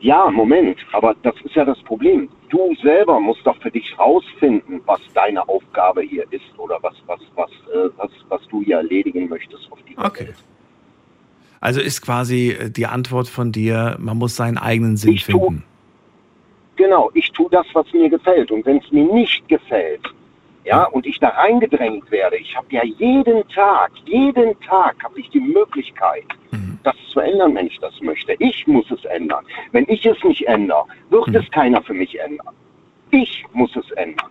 [0.00, 2.28] Ja, Moment, aber das ist ja das Problem.
[2.48, 7.20] Du selber musst doch für dich rausfinden, was deine Aufgabe hier ist oder was, was,
[7.34, 10.26] was, äh, was, was du hier erledigen möchtest auf dieser Okay.
[10.28, 10.44] Welt.
[11.60, 15.64] Also ist quasi äh, die Antwort von dir, man muss seinen eigenen Sinn finden.
[16.76, 18.50] Genau, ich tue das, was mir gefällt.
[18.50, 20.00] Und wenn es mir nicht gefällt,
[20.64, 25.30] ja, und ich da reingedrängt werde, ich habe ja jeden Tag, jeden Tag habe ich
[25.30, 26.24] die Möglichkeit,
[26.82, 28.34] das zu ändern, wenn ich das möchte.
[28.38, 29.44] Ich muss es ändern.
[29.72, 32.54] Wenn ich es nicht ändere, wird es keiner für mich ändern.
[33.10, 34.30] Ich muss es ändern.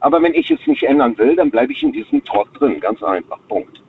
[0.00, 2.78] Aber wenn ich es nicht ändern will, dann bleibe ich in diesem Trott drin.
[2.80, 3.38] Ganz einfach.
[3.48, 3.82] Punkt.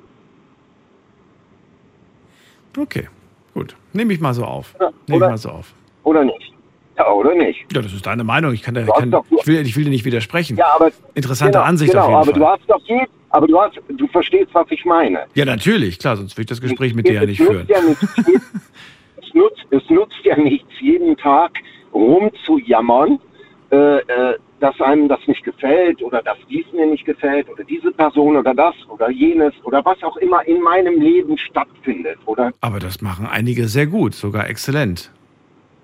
[2.78, 3.08] Okay,
[3.54, 3.76] gut.
[3.94, 4.76] Nehme ich mal so auf.
[5.08, 5.74] Nehme ich mal so auf.
[6.04, 6.54] Oder nicht?
[7.00, 7.66] Ja, oder nicht?
[7.74, 8.54] Ja, das ist deine Meinung.
[8.54, 10.58] Ich, kann, da- kann, doch- ich, will, ich will dir nicht widersprechen.
[10.58, 12.58] Ja, aber Interessante genau, Ansicht genau, auf jeden aber Fall.
[12.68, 15.22] du hast doch je, aber du hast, du verstehst, was ich meine.
[15.34, 17.66] Ja, natürlich, klar, sonst würde ich das Gespräch mit dir ja nicht führen.
[17.70, 18.04] Ja nichts,
[19.22, 21.52] es, nutzt, es nutzt ja nichts, jeden Tag
[21.94, 23.20] rumzujammern,
[23.72, 27.92] äh, äh, dass einem das nicht gefällt oder dass dies mir nicht gefällt oder diese
[27.92, 32.18] Person oder das oder jenes oder was auch immer in meinem Leben stattfindet.
[32.26, 35.12] Oder Aber das machen einige sehr gut, sogar exzellent.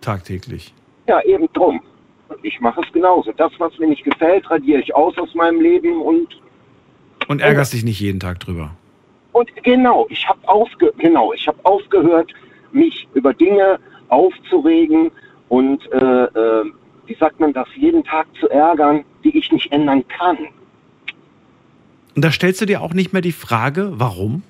[0.02, 0.74] Tagtäglich.
[1.08, 1.82] Ja, eben drum.
[2.30, 3.32] Und ich mache es genauso.
[3.34, 6.28] Das, was mir nicht gefällt, radiere ich aus aus meinem Leben und
[7.28, 8.72] Und ärgerst dich nicht jeden Tag drüber.
[9.32, 12.34] Und genau, ich habe aufge genau, ich habe aufgehört,
[12.72, 15.12] mich über Dinge aufzuregen
[15.50, 16.72] und äh, äh,
[17.06, 20.38] wie sagt man das, jeden Tag zu ärgern, die ich nicht ändern kann.
[22.16, 24.44] Und da stellst du dir auch nicht mehr die Frage, warum?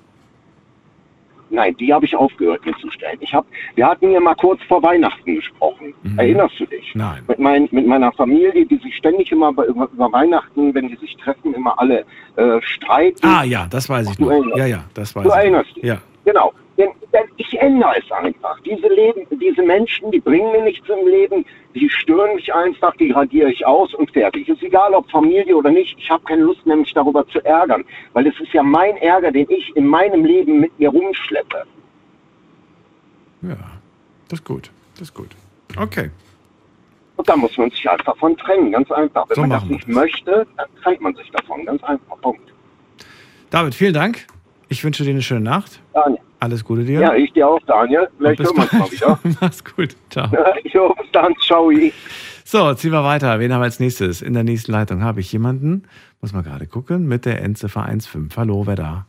[1.56, 3.16] Nein, die habe ich aufgehört mir zu stellen.
[3.20, 3.46] Ich hab,
[3.76, 5.94] wir hatten ja mal kurz vor Weihnachten gesprochen.
[6.18, 6.92] Erinnerst du dich?
[6.94, 7.22] Nein.
[7.26, 10.96] Mit, mein, mit meiner Familie, die sich ständig immer bei, über, über Weihnachten, wenn die
[10.96, 12.04] sich treffen, immer alle
[12.36, 13.26] äh, streiten.
[13.26, 14.54] Ah ja, das weiß ich Du noch.
[14.56, 15.34] Ja, ja, das weiß Du ich.
[15.34, 15.84] erinnerst dich.
[15.84, 15.96] Ja.
[16.26, 16.52] Genau.
[16.78, 16.90] Denn,
[17.38, 18.60] ich ändere es einfach.
[18.60, 21.44] Diese, Leben, diese Menschen, die bringen mir nichts im Leben,
[21.74, 24.48] die stören mich einfach, die radiere ich aus und fertig.
[24.48, 27.84] Ist egal, ob Familie oder nicht, ich habe keine Lust mehr, mich darüber zu ärgern.
[28.12, 31.64] Weil es ist ja mein Ärger, den ich in meinem Leben mit mir rumschleppe.
[33.42, 33.56] Ja,
[34.28, 34.70] das ist gut.
[34.94, 35.30] Das ist gut.
[35.78, 36.10] Okay.
[37.16, 39.28] Und da muss man sich einfach von trennen, ganz einfach.
[39.28, 42.20] Wenn So man das nicht möchte, dann trennt man sich davon, ganz einfach.
[42.20, 42.52] Punkt.
[43.50, 44.26] David, vielen Dank.
[44.68, 45.80] Ich wünsche dir eine schöne Nacht.
[45.94, 46.20] Daniel.
[46.46, 47.00] Alles Gute dir.
[47.00, 48.06] Ja, ich dir auch, Daniel.
[48.18, 49.18] Vielleicht hören wir uns mal bis wieder.
[49.40, 49.96] Mach's gut.
[50.10, 50.30] Ciao.
[50.72, 51.72] jo, bis dann, ciao.
[52.44, 53.40] So, ziehen wir weiter.
[53.40, 54.22] Wen haben wir als nächstes?
[54.22, 55.88] In der nächsten Leitung habe ich jemanden,
[56.20, 58.28] muss mal gerade gucken, mit der Endziffer 15.
[58.36, 59.06] Hallo, wer da?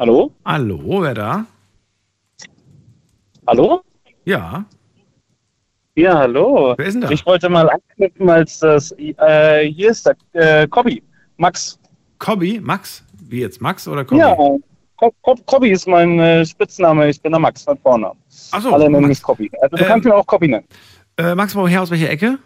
[0.00, 0.32] Hallo?
[0.44, 1.46] Hallo, wer da?
[3.46, 3.82] Hallo?
[4.24, 4.64] Ja.
[5.94, 6.74] Ja, hallo.
[6.76, 7.10] Wer ist denn da?
[7.10, 8.90] Ich wollte mal anknüpfen, als das.
[8.98, 11.04] Äh, hier ist der äh, Cobby.
[11.36, 11.78] Max.
[12.18, 12.58] Cobby?
[12.60, 13.04] Max?
[13.30, 13.60] Wie jetzt?
[13.60, 14.20] Max oder Cobby?
[14.20, 14.36] Ja,
[15.46, 17.08] Copy ist mein äh, Spitzname.
[17.08, 18.12] Ich bin der Max von vorne.
[18.50, 19.08] Ach so, Alle nennen Max.
[19.08, 19.50] mich Copy.
[19.62, 20.64] Also du Ähm, kannst mir auch Copy nennen.
[21.16, 22.38] Äh, Max, woher aus welcher Ecke?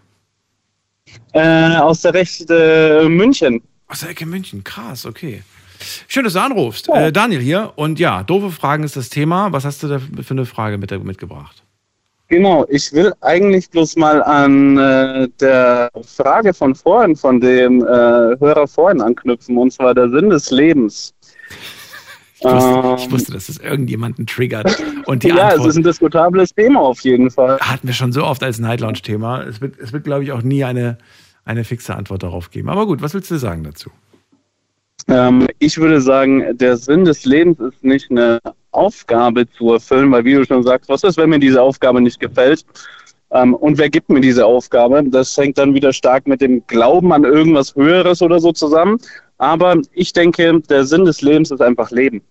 [1.33, 3.61] Äh, aus der Rechte München.
[3.89, 5.43] Aus der Ecke München, krass, okay.
[6.07, 6.89] Schön, dass du anrufst.
[6.89, 7.73] Äh, Daniel hier.
[7.77, 9.53] Und ja, doofe Fragen ist das Thema.
[9.53, 11.64] Was hast du da für eine Frage mit, mitgebracht?
[12.35, 17.87] Genau, ich will eigentlich bloß mal an äh, der Frage von vorhin, von dem äh,
[17.87, 21.15] Hörer vorhin anknüpfen, und zwar der Sinn des Lebens.
[22.41, 24.83] Ich wusste, Ähm, ich wusste dass das irgendjemanden triggert.
[25.07, 27.61] Und die ja, es Antwort ist ein diskutables Thema auf jeden Fall.
[27.61, 29.45] hatten wir schon so oft als Night Lounge-Thema.
[29.45, 30.99] Es wird, es wird glaube ich, auch nie eine,
[31.45, 32.69] eine fixe Antwort darauf geben.
[32.69, 33.91] Aber gut, was willst du sagen dazu?
[35.07, 38.41] Ähm, ich würde sagen, der Sinn des Lebens ist nicht eine
[38.75, 42.21] Aufgabe zu erfüllen, weil wie du schon sagst, was ist, wenn mir diese Aufgabe nicht
[42.21, 42.65] gefällt?
[43.31, 45.03] Ähm, und wer gibt mir diese Aufgabe?
[45.05, 48.99] Das hängt dann wieder stark mit dem Glauben an irgendwas Höheres oder so zusammen.
[49.39, 52.23] Aber ich denke, der Sinn des Lebens ist einfach Leben.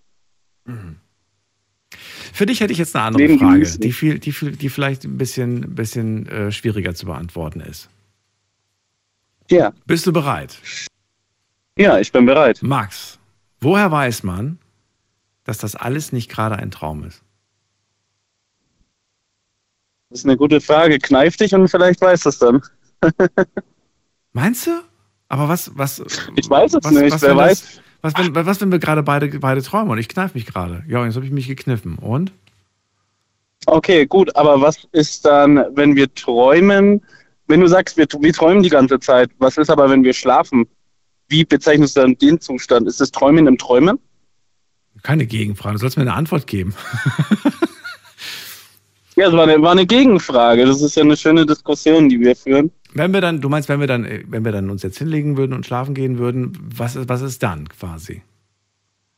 [2.34, 5.04] Für dich hätte ich jetzt eine andere Leben Frage, die, viel, die, viel, die vielleicht
[5.04, 7.90] ein bisschen, bisschen äh, schwieriger zu beantworten ist.
[9.52, 9.74] Ja.
[9.86, 10.58] Bist du bereit?
[11.78, 12.60] Ja, ich bin bereit.
[12.62, 13.20] Max,
[13.60, 14.58] woher weiß man,
[15.44, 17.22] dass das alles nicht gerade ein Traum ist?
[20.10, 21.00] Das ist eine gute Frage.
[21.00, 22.62] Kneif dich und vielleicht weißt du es dann.
[24.34, 24.72] Meinst du?
[25.28, 26.04] Aber was, was.
[26.36, 27.62] Ich weiß es was, nicht, was, wer weiß.
[27.62, 30.84] Das, was, wenn, was, wenn wir gerade beide, beide träumen und ich kneif mich gerade?
[30.88, 31.98] Ja, jetzt habe ich mich gekniffen.
[31.98, 32.32] Und?
[33.66, 37.02] Okay, gut, aber was ist dann, wenn wir träumen?
[37.48, 40.68] Wenn du sagst, wir, wir träumen die ganze Zeit, was ist aber, wenn wir schlafen?
[41.30, 42.88] Wie bezeichnest du dann den Zustand?
[42.88, 43.98] Ist das Träumen im Träumen?
[45.02, 45.74] Keine Gegenfrage.
[45.74, 46.74] Du sollst mir eine Antwort geben.
[49.16, 50.66] Ja, das war eine, war eine Gegenfrage.
[50.66, 52.72] Das ist ja eine schöne Diskussion, die wir führen.
[52.96, 55.54] Wenn wir dann, du meinst, wenn wir dann, wenn wir dann uns jetzt hinlegen würden
[55.54, 58.24] und schlafen gehen würden, was ist, was ist dann quasi?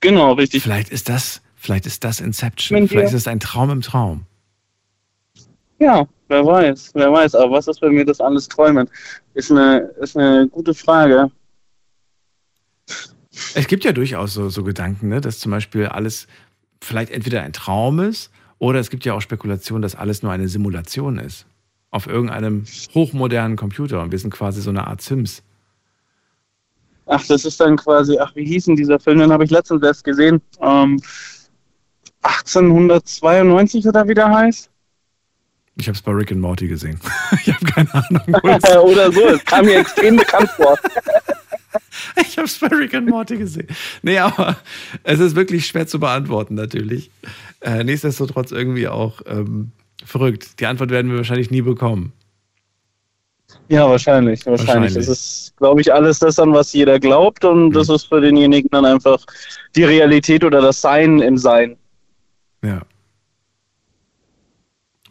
[0.02, 0.64] Genau, richtig.
[0.64, 2.76] Vielleicht ist das, vielleicht ist das Inception.
[2.76, 4.24] Wenn wir- Vielleicht ist es ein Traum im Traum.
[5.80, 7.36] Ja, wer weiß, wer weiß.
[7.36, 8.90] Aber was ist, wenn wir das alles träumen?
[9.34, 11.32] Ist eine, ist eine gute Frage.
[13.54, 16.28] Es gibt ja durchaus so, so Gedanken, ne, dass zum Beispiel alles
[16.82, 20.48] vielleicht entweder ein Traum ist oder es gibt ja auch Spekulationen, dass alles nur eine
[20.48, 21.46] Simulation ist.
[21.92, 25.44] Auf irgendeinem hochmodernen Computer und wir sind quasi so eine Art Sims.
[27.06, 29.20] Ach, das ist dann quasi, ach, wie hieß denn dieser Film?
[29.20, 30.42] Den habe ich letztens erst gesehen.
[30.60, 31.00] Ähm,
[32.24, 34.70] 1892 oder wie der heißt?
[35.78, 37.00] Ich habe es bei Rick and Morty gesehen.
[37.46, 38.24] ich habe keine Ahnung.
[38.84, 40.78] oder so, es kam mir extrem bekannt vor.
[42.22, 43.68] Ich habe es bei Rick and Morty gesehen.
[44.02, 44.58] Nee, aber
[45.04, 47.12] es ist wirklich schwer zu beantworten, natürlich.
[47.62, 49.72] Äh, nichtsdestotrotz irgendwie auch ähm,
[50.04, 50.60] verrückt.
[50.60, 52.14] Die Antwort werden wir wahrscheinlich nie bekommen.
[53.68, 54.68] Ja, wahrscheinlich, wahrscheinlich.
[54.68, 54.94] Wahrscheinlich.
[54.94, 58.70] Das ist, glaube ich, alles das an was jeder glaubt und das ist für denjenigen
[58.72, 59.24] dann einfach
[59.76, 61.76] die Realität oder das Sein im Sein.
[62.64, 62.82] Ja.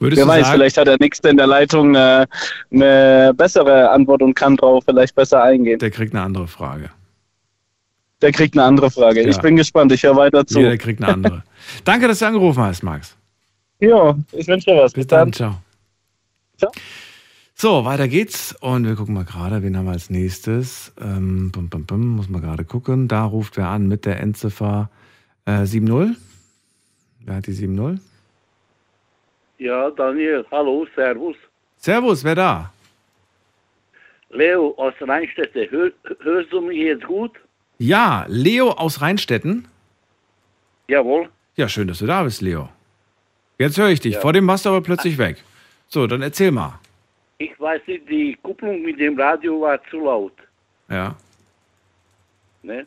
[0.00, 2.26] Würdest Wer weiß, sagen, vielleicht hat der Nächste in der Leitung eine,
[2.72, 5.78] eine bessere Antwort und kann drauf vielleicht besser eingehen.
[5.78, 6.90] der kriegt eine andere Frage.
[8.20, 9.22] Der kriegt eine andere Frage.
[9.22, 9.28] Ja.
[9.28, 10.58] Ich bin gespannt, ich höre weiter zu.
[10.58, 11.42] Jeder kriegt eine andere.
[11.84, 13.16] Danke, dass du angerufen hast, Max.
[13.80, 14.92] Ja, ich wünsche dir was.
[14.92, 15.56] Bis dann, ciao.
[17.56, 20.92] So, weiter geht's und wir gucken mal gerade, wen haben wir als nächstes.
[21.00, 23.06] Ähm, bum, bum, bum, muss man gerade gucken.
[23.06, 24.90] Da ruft wer an mit der Endziffer
[25.44, 26.16] äh, 7-0.
[27.20, 27.98] Wer hat die 7-0?
[29.58, 31.36] Ja, Daniel, hallo, servus.
[31.76, 32.72] Servus, wer da?
[34.30, 37.32] Leo aus Rheinstädte, Hör, hörst du mich jetzt gut?
[37.78, 39.68] Ja, Leo aus Rheinstetten.
[40.88, 41.28] Jawohl.
[41.56, 42.68] Ja, schön, dass du da bist, Leo.
[43.58, 44.14] Jetzt höre ich dich.
[44.14, 44.20] Ja.
[44.20, 45.42] Vor dem warst du aber plötzlich weg.
[45.86, 46.80] So, dann erzähl mal.
[47.38, 50.32] Ich weiß nicht, die Kupplung mit dem Radio war zu laut.
[50.88, 51.16] Ja.
[52.62, 52.86] Ne?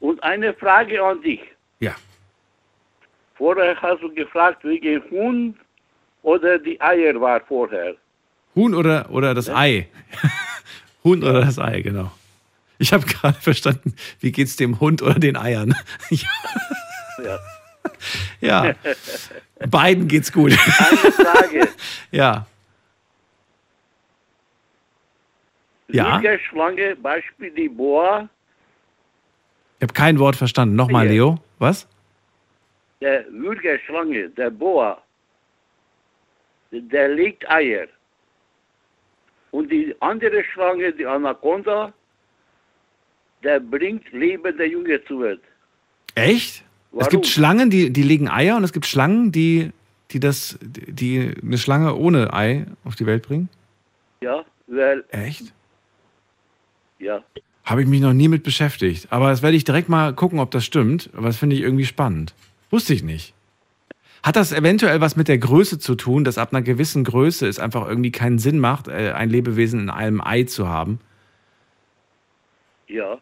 [0.00, 1.40] Und eine Frage an dich.
[1.80, 1.94] Ja.
[3.34, 5.56] Vorher hast du gefragt wegen Hund
[6.22, 7.94] oder die Eier war vorher.
[8.54, 9.88] Huhn oder, oder das Ei?
[11.04, 12.10] Huhn oder das Ei, genau.
[12.78, 15.74] Ich habe gerade verstanden, wie geht's dem Hund oder den Eiern?
[16.10, 17.38] ja.
[18.40, 18.64] Ja.
[18.64, 18.74] ja.
[19.68, 20.52] Beiden geht's gut.
[20.52, 21.68] Eine Frage.
[22.10, 22.46] ja.
[25.88, 26.14] Ja?
[26.22, 28.28] Würgerschlange, Beispiel die Boa,
[29.78, 30.74] Ich habe kein Wort verstanden.
[30.76, 31.12] Nochmal, Ja.
[31.12, 31.38] Leo.
[31.58, 31.86] Was?
[33.00, 35.01] der Würgerschlange, der Boa,
[36.72, 37.86] der legt Eier.
[39.50, 41.92] Und die andere Schlange, die Anaconda,
[43.42, 45.42] der bringt lebende Junge zur Welt.
[46.14, 46.56] Echt?
[46.56, 47.08] Es Warum?
[47.10, 49.72] gibt Schlangen, die, die legen Eier und es gibt Schlangen, die,
[50.10, 53.48] die das, die eine Schlange ohne Ei auf die Welt bringen.
[54.20, 55.52] Ja, weil, Echt?
[56.98, 57.22] ja.
[57.64, 59.06] Habe ich mich noch nie mit beschäftigt.
[59.10, 61.10] Aber das werde ich direkt mal gucken, ob das stimmt.
[61.14, 62.34] Aber das finde ich irgendwie spannend.
[62.70, 63.34] Wusste ich nicht.
[64.22, 67.58] Hat das eventuell was mit der Größe zu tun, dass ab einer gewissen Größe es
[67.58, 71.00] einfach irgendwie keinen Sinn macht, äh, ein Lebewesen in einem Ei zu haben?
[72.86, 73.18] Ja.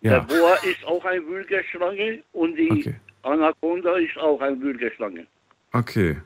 [0.00, 0.20] Ja.
[0.20, 5.26] Der Boa ist auch eine Würgeschlange und die Anaconda ist auch eine Würgeschlange.
[5.72, 6.16] Okay.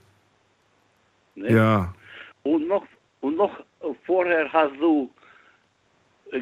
[1.34, 1.52] Ne?
[1.52, 1.94] Ja.
[2.42, 2.86] Und noch,
[3.20, 3.64] und noch
[4.06, 5.10] vorher hast du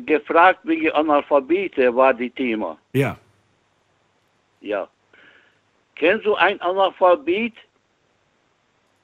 [0.06, 2.78] gefragt wegen Analphabete war die Thema.
[2.92, 3.16] Ja.
[4.60, 4.88] Ja.
[5.96, 7.54] Kennst du ein Analphabet?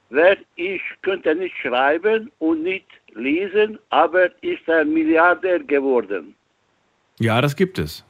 [0.09, 6.35] Wer ich könnte nicht schreiben und nicht lesen, aber ist ein Milliardär geworden.
[7.19, 8.03] Ja, das gibt es.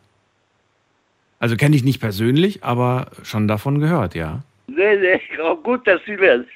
[1.40, 4.44] Also kenne ich nicht persönlich, aber schon davon gehört, ja.
[4.68, 6.48] Nee, nee, um Gottes Willen.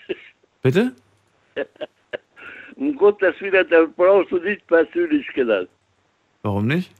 [0.62, 0.94] Bitte?
[2.76, 5.70] um Gottes Willen, da brauchst du nicht persönlich genannt.
[6.44, 6.92] Warum nicht?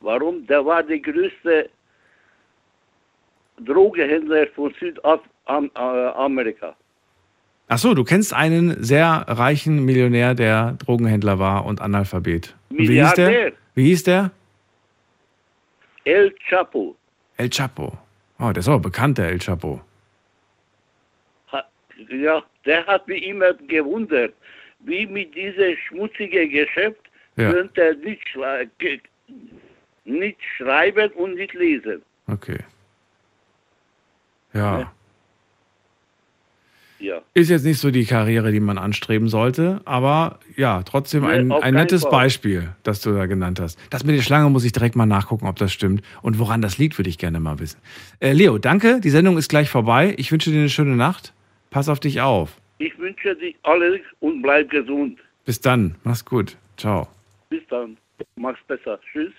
[0.00, 0.46] Warum?
[0.46, 1.70] Der war der größte
[3.64, 6.76] Drogehändler von Südamerika.
[7.68, 12.54] Ach so, du kennst einen sehr reichen Millionär, der Drogenhändler war und Analphabet.
[12.70, 13.26] Und Wie hieß der?
[13.28, 13.52] Milliardär.
[13.74, 14.30] Wie hieß der?
[16.04, 16.96] El Chapo.
[17.36, 17.98] El Chapo.
[18.38, 19.80] Oh, der ist auch bekannt, der El Chapo.
[21.52, 21.64] Ha-
[22.10, 24.32] Ja, der hat mich immer gewundert,
[24.80, 27.00] wie mit diesem schmutzigen Geschäft
[27.36, 27.50] Ja.
[27.50, 28.22] könnte er nicht,
[30.04, 32.02] nicht schreiben und nicht lesen.
[32.28, 32.58] Okay.
[34.56, 34.92] Ja.
[36.98, 37.20] Ja.
[37.34, 41.52] Ist jetzt nicht so die Karriere, die man anstreben sollte, aber ja, trotzdem Nee, ein,
[41.52, 42.10] ein nettes Fall.
[42.10, 43.78] Beispiel, das du da genannt hast.
[43.90, 46.02] Das mit der Schlange muss ich direkt mal nachgucken, ob das stimmt.
[46.22, 47.78] Und woran das liegt, würde ich gerne mal wissen.
[48.20, 49.00] Äh, Leo, danke.
[49.00, 50.14] Die Sendung ist gleich vorbei.
[50.16, 51.34] Ich wünsche dir eine schöne Nacht.
[51.70, 52.56] Pass auf dich auf.
[52.78, 55.18] Ich wünsche dir alles und bleib gesund.
[55.44, 55.96] Bis dann.
[56.02, 56.56] Mach's gut.
[56.78, 57.08] Ciao.
[57.50, 57.98] Bis dann.
[58.36, 58.98] Mach's besser.
[59.12, 59.32] Tschüss.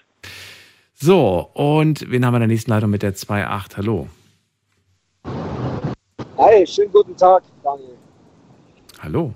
[0.93, 3.77] So, und wen haben wir in der nächsten Leitung mit der 2.8?
[3.77, 4.09] Hallo.
[6.57, 7.95] Hi, schönen guten Tag, Daniel.
[8.99, 9.31] Hallo.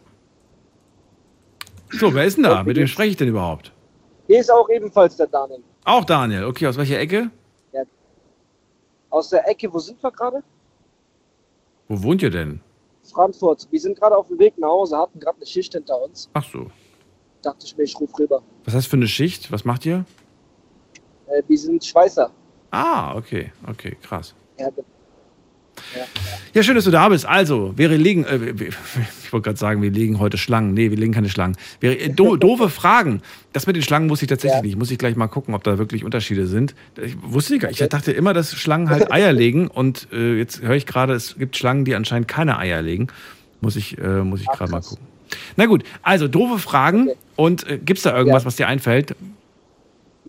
[1.91, 2.63] So, wer ist denn da?
[2.63, 3.71] Mit wem spreche ich denn überhaupt?
[4.25, 5.61] Hier ist auch ebenfalls der Daniel.
[5.85, 6.45] Auch Daniel.
[6.45, 7.29] Okay, aus welcher Ecke?
[7.73, 7.83] Ja.
[9.11, 10.41] Aus der Ecke, wo sind wir gerade?
[11.89, 12.59] Wo wohnt ihr denn?
[13.03, 13.67] Frankfurt.
[13.69, 16.27] Wir sind gerade auf dem Weg nach Hause, hatten gerade eine Schicht hinter uns.
[16.33, 16.71] Ach so.
[17.43, 18.41] Dachte ich mir, ich rufe rüber.
[18.65, 19.51] Was heißt für eine Schicht?
[19.51, 20.05] Was macht ihr?
[21.27, 22.31] Äh, wir sind Schweißer.
[22.71, 24.33] Ah, okay, okay, krass.
[24.57, 24.87] Ja, genau.
[26.53, 27.25] Ja, schön, dass du da bist.
[27.25, 28.37] Also, wir legen, äh,
[29.23, 30.73] ich wollte gerade sagen, wir legen heute Schlangen.
[30.73, 31.55] Nee, wir legen keine Schlangen.
[31.79, 33.21] Wir, äh, do, doofe Fragen.
[33.53, 34.77] Das mit den Schlangen wusste ich tatsächlich nicht.
[34.77, 36.75] Muss ich gleich mal gucken, ob da wirklich Unterschiede sind.
[37.01, 40.75] Ich wusste nicht, ich dachte immer, dass Schlangen halt Eier legen und äh, jetzt höre
[40.75, 43.07] ich gerade, es gibt Schlangen, die anscheinend keine Eier legen.
[43.61, 45.05] Muss ich, äh, muss ich gerade mal gucken.
[45.55, 49.15] Na gut, also doofe Fragen und äh, gibt es da irgendwas, was dir einfällt?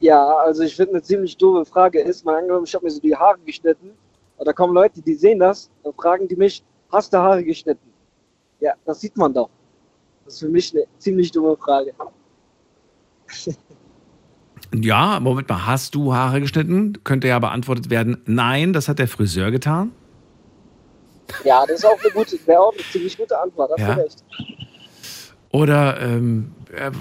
[0.00, 3.00] Ja, also ich finde eine ziemlich doofe Frage ist, mal angenommen, ich habe mir so
[3.00, 3.90] die Haare geschnitten
[4.44, 7.88] da kommen Leute, die sehen das, dann fragen die mich, hast du Haare geschnitten?
[8.60, 9.50] Ja, das sieht man doch.
[10.24, 11.92] Das ist für mich eine ziemlich dumme Frage.
[14.74, 17.04] Ja, Moment mal, hast du Haare geschnitten?
[17.04, 19.92] Könnte ja beantwortet werden, nein, das hat der Friseur getan.
[21.44, 23.94] Ja, das ist auch eine gute, wäre auch eine ziemlich gute Antwort, hast Ja.
[23.94, 24.24] du recht.
[25.50, 26.52] Oder ähm,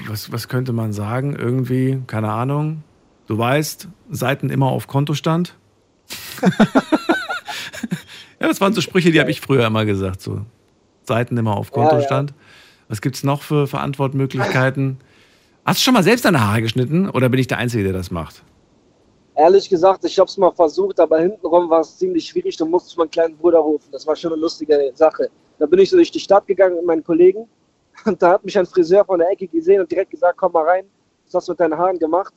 [0.07, 1.35] was, was könnte man sagen?
[1.35, 2.84] Irgendwie, keine Ahnung.
[3.27, 5.57] Du weißt, Seiten immer auf Kontostand.
[8.41, 10.22] ja, das waren so Sprüche, die habe ich früher immer gesagt.
[10.22, 10.41] So
[11.03, 11.89] Seiten immer auf Ja, ja.
[11.89, 12.34] Kontostand.
[12.89, 14.97] Was gibt es noch für Verantwortmöglichkeiten?
[15.63, 18.11] Hast du schon mal selbst deine Haare geschnitten oder bin ich der Einzige, der das
[18.11, 18.43] macht?
[19.35, 22.57] Ehrlich gesagt, ich habe es mal versucht, aber hintenrum war es ziemlich schwierig.
[22.57, 23.88] Da musste ich meinen kleinen Bruder rufen.
[23.91, 25.30] Das war schon eine lustige Sache.
[25.59, 27.47] Da bin ich so durch die Stadt gegangen mit meinen Kollegen
[28.05, 30.65] und da hat mich ein Friseur von der Ecke gesehen und direkt gesagt, komm mal
[30.68, 30.85] rein,
[31.26, 32.34] was hast du mit deinen Haaren gemacht?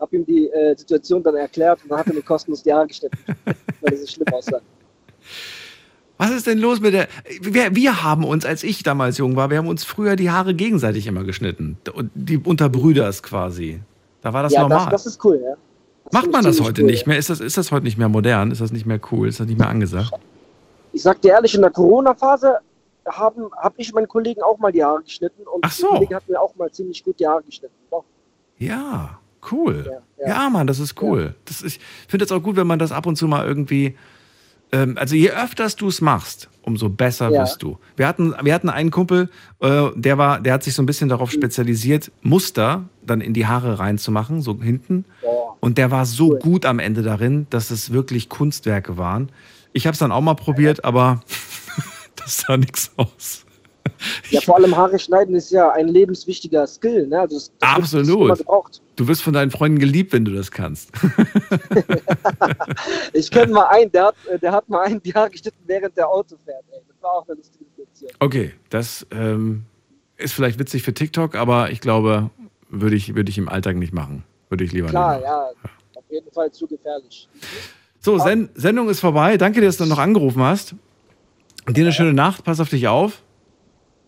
[0.00, 2.88] Hab ihm die äh, Situation dann erklärt und dann hat er mir kostenlos die Haare
[2.88, 3.16] geschnitten,
[3.80, 4.60] weil das so schlimm aussah.
[6.16, 7.08] Was ist denn los mit der.
[7.40, 10.54] Wir, wir haben uns, als ich damals jung war, wir haben uns früher die Haare
[10.54, 11.76] gegenseitig immer geschnitten.
[12.14, 13.80] Die unter Brüders quasi.
[14.22, 14.90] Da war das ja, normal.
[14.90, 15.56] Das, das ist cool, ja.
[16.12, 17.18] Macht man das heute cool, nicht mehr?
[17.18, 18.50] Ist das, ist das heute nicht mehr modern?
[18.50, 19.28] Ist das nicht mehr cool?
[19.28, 20.12] Ist das nicht mehr angesagt?
[20.92, 22.58] Ich sag dir ehrlich, in der Corona-Phase
[23.06, 25.88] habe ich meinen Kollegen auch mal die Haare geschnitten und Ach so.
[25.88, 27.74] Kollege hat mir auch mal ziemlich gut die Haare geschnitten.
[27.90, 28.04] Doch.
[28.58, 29.18] Ja,
[29.50, 30.00] cool.
[30.18, 30.50] Ja, ja.
[30.50, 31.34] Mann, das ist cool.
[31.44, 33.96] Das ist, ich finde es auch gut, wenn man das ab und zu mal irgendwie.
[34.74, 37.42] Ähm, also je öfters du es machst, umso besser Ja.
[37.42, 37.78] wirst du.
[37.96, 39.28] Wir hatten, wir hatten einen Kumpel,
[39.60, 43.46] äh, der war, der hat sich so ein bisschen darauf spezialisiert, Muster dann in die
[43.46, 45.04] Haare reinzumachen, so hinten.
[45.60, 49.30] Und der war so gut am Ende darin, dass es wirklich Kunstwerke waren.
[49.72, 51.20] Ich habe es dann auch mal probiert, aber
[52.16, 53.43] das sah nichts aus.
[54.30, 57.06] Ja, vor allem Haare schneiden ist ja ein lebenswichtiger Skill.
[57.06, 57.20] Ne?
[57.20, 58.38] Also das, das Absolut.
[58.38, 58.82] gebraucht.
[58.96, 60.90] Du wirst von deinen Freunden geliebt, wenn du das kannst.
[63.12, 65.96] Ich kenne mal einen, der hat, äh, der hat mal einen die Haare geschnitten, während
[65.96, 66.64] der Auto fährt.
[66.72, 66.80] Ey.
[66.88, 68.10] Das war auch eine lustige Situation.
[68.18, 69.64] Okay, das ähm,
[70.16, 72.30] ist vielleicht witzig für TikTok, aber ich glaube,
[72.68, 74.24] würde ich, würde ich im Alltag nicht machen.
[74.48, 75.24] Würde ich lieber Klar, nicht.
[75.24, 75.48] ja,
[75.94, 77.28] auf jeden Fall zu gefährlich.
[78.00, 79.36] So, Sen Sendung ist vorbei.
[79.36, 80.74] Danke dass du noch angerufen hast.
[81.68, 82.44] Dir eine schöne Nacht.
[82.44, 83.22] Pass auf dich auf.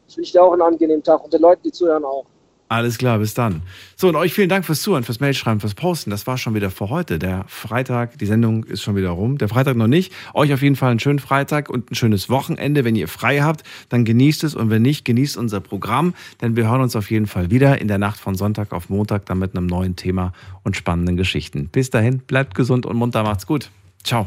[0.09, 2.27] Ich wünsche dir auch einen angenehmen Tag und den Leuten, die zuhören, auch.
[2.69, 3.63] Alles klar, bis dann.
[3.95, 6.11] So, und euch vielen Dank fürs Zuhören, fürs Mailschreiben, fürs Posten.
[6.11, 7.21] Das war schon wieder für heute.
[7.21, 9.39] Der Freitag, die Sendung ist schon wieder rum.
[9.39, 10.13] Der Freitag noch nicht.
[10.35, 12.85] Euch auf jeden Fall einen schönen Freitag und ein schönes Wochenende.
[12.85, 14.57] Wenn ihr frei habt, dann genießt es.
[14.57, 16.15] Und wenn nicht, genießt unser Programm.
[16.41, 19.27] Denn wir hören uns auf jeden Fall wieder in der Nacht von Sonntag auf Montag
[19.27, 20.33] dann mit einem neuen Thema
[20.65, 21.69] und spannenden Geschichten.
[21.69, 23.23] Bis dahin, bleibt gesund und munter.
[23.23, 23.71] Macht's gut.
[24.03, 24.25] Ciao.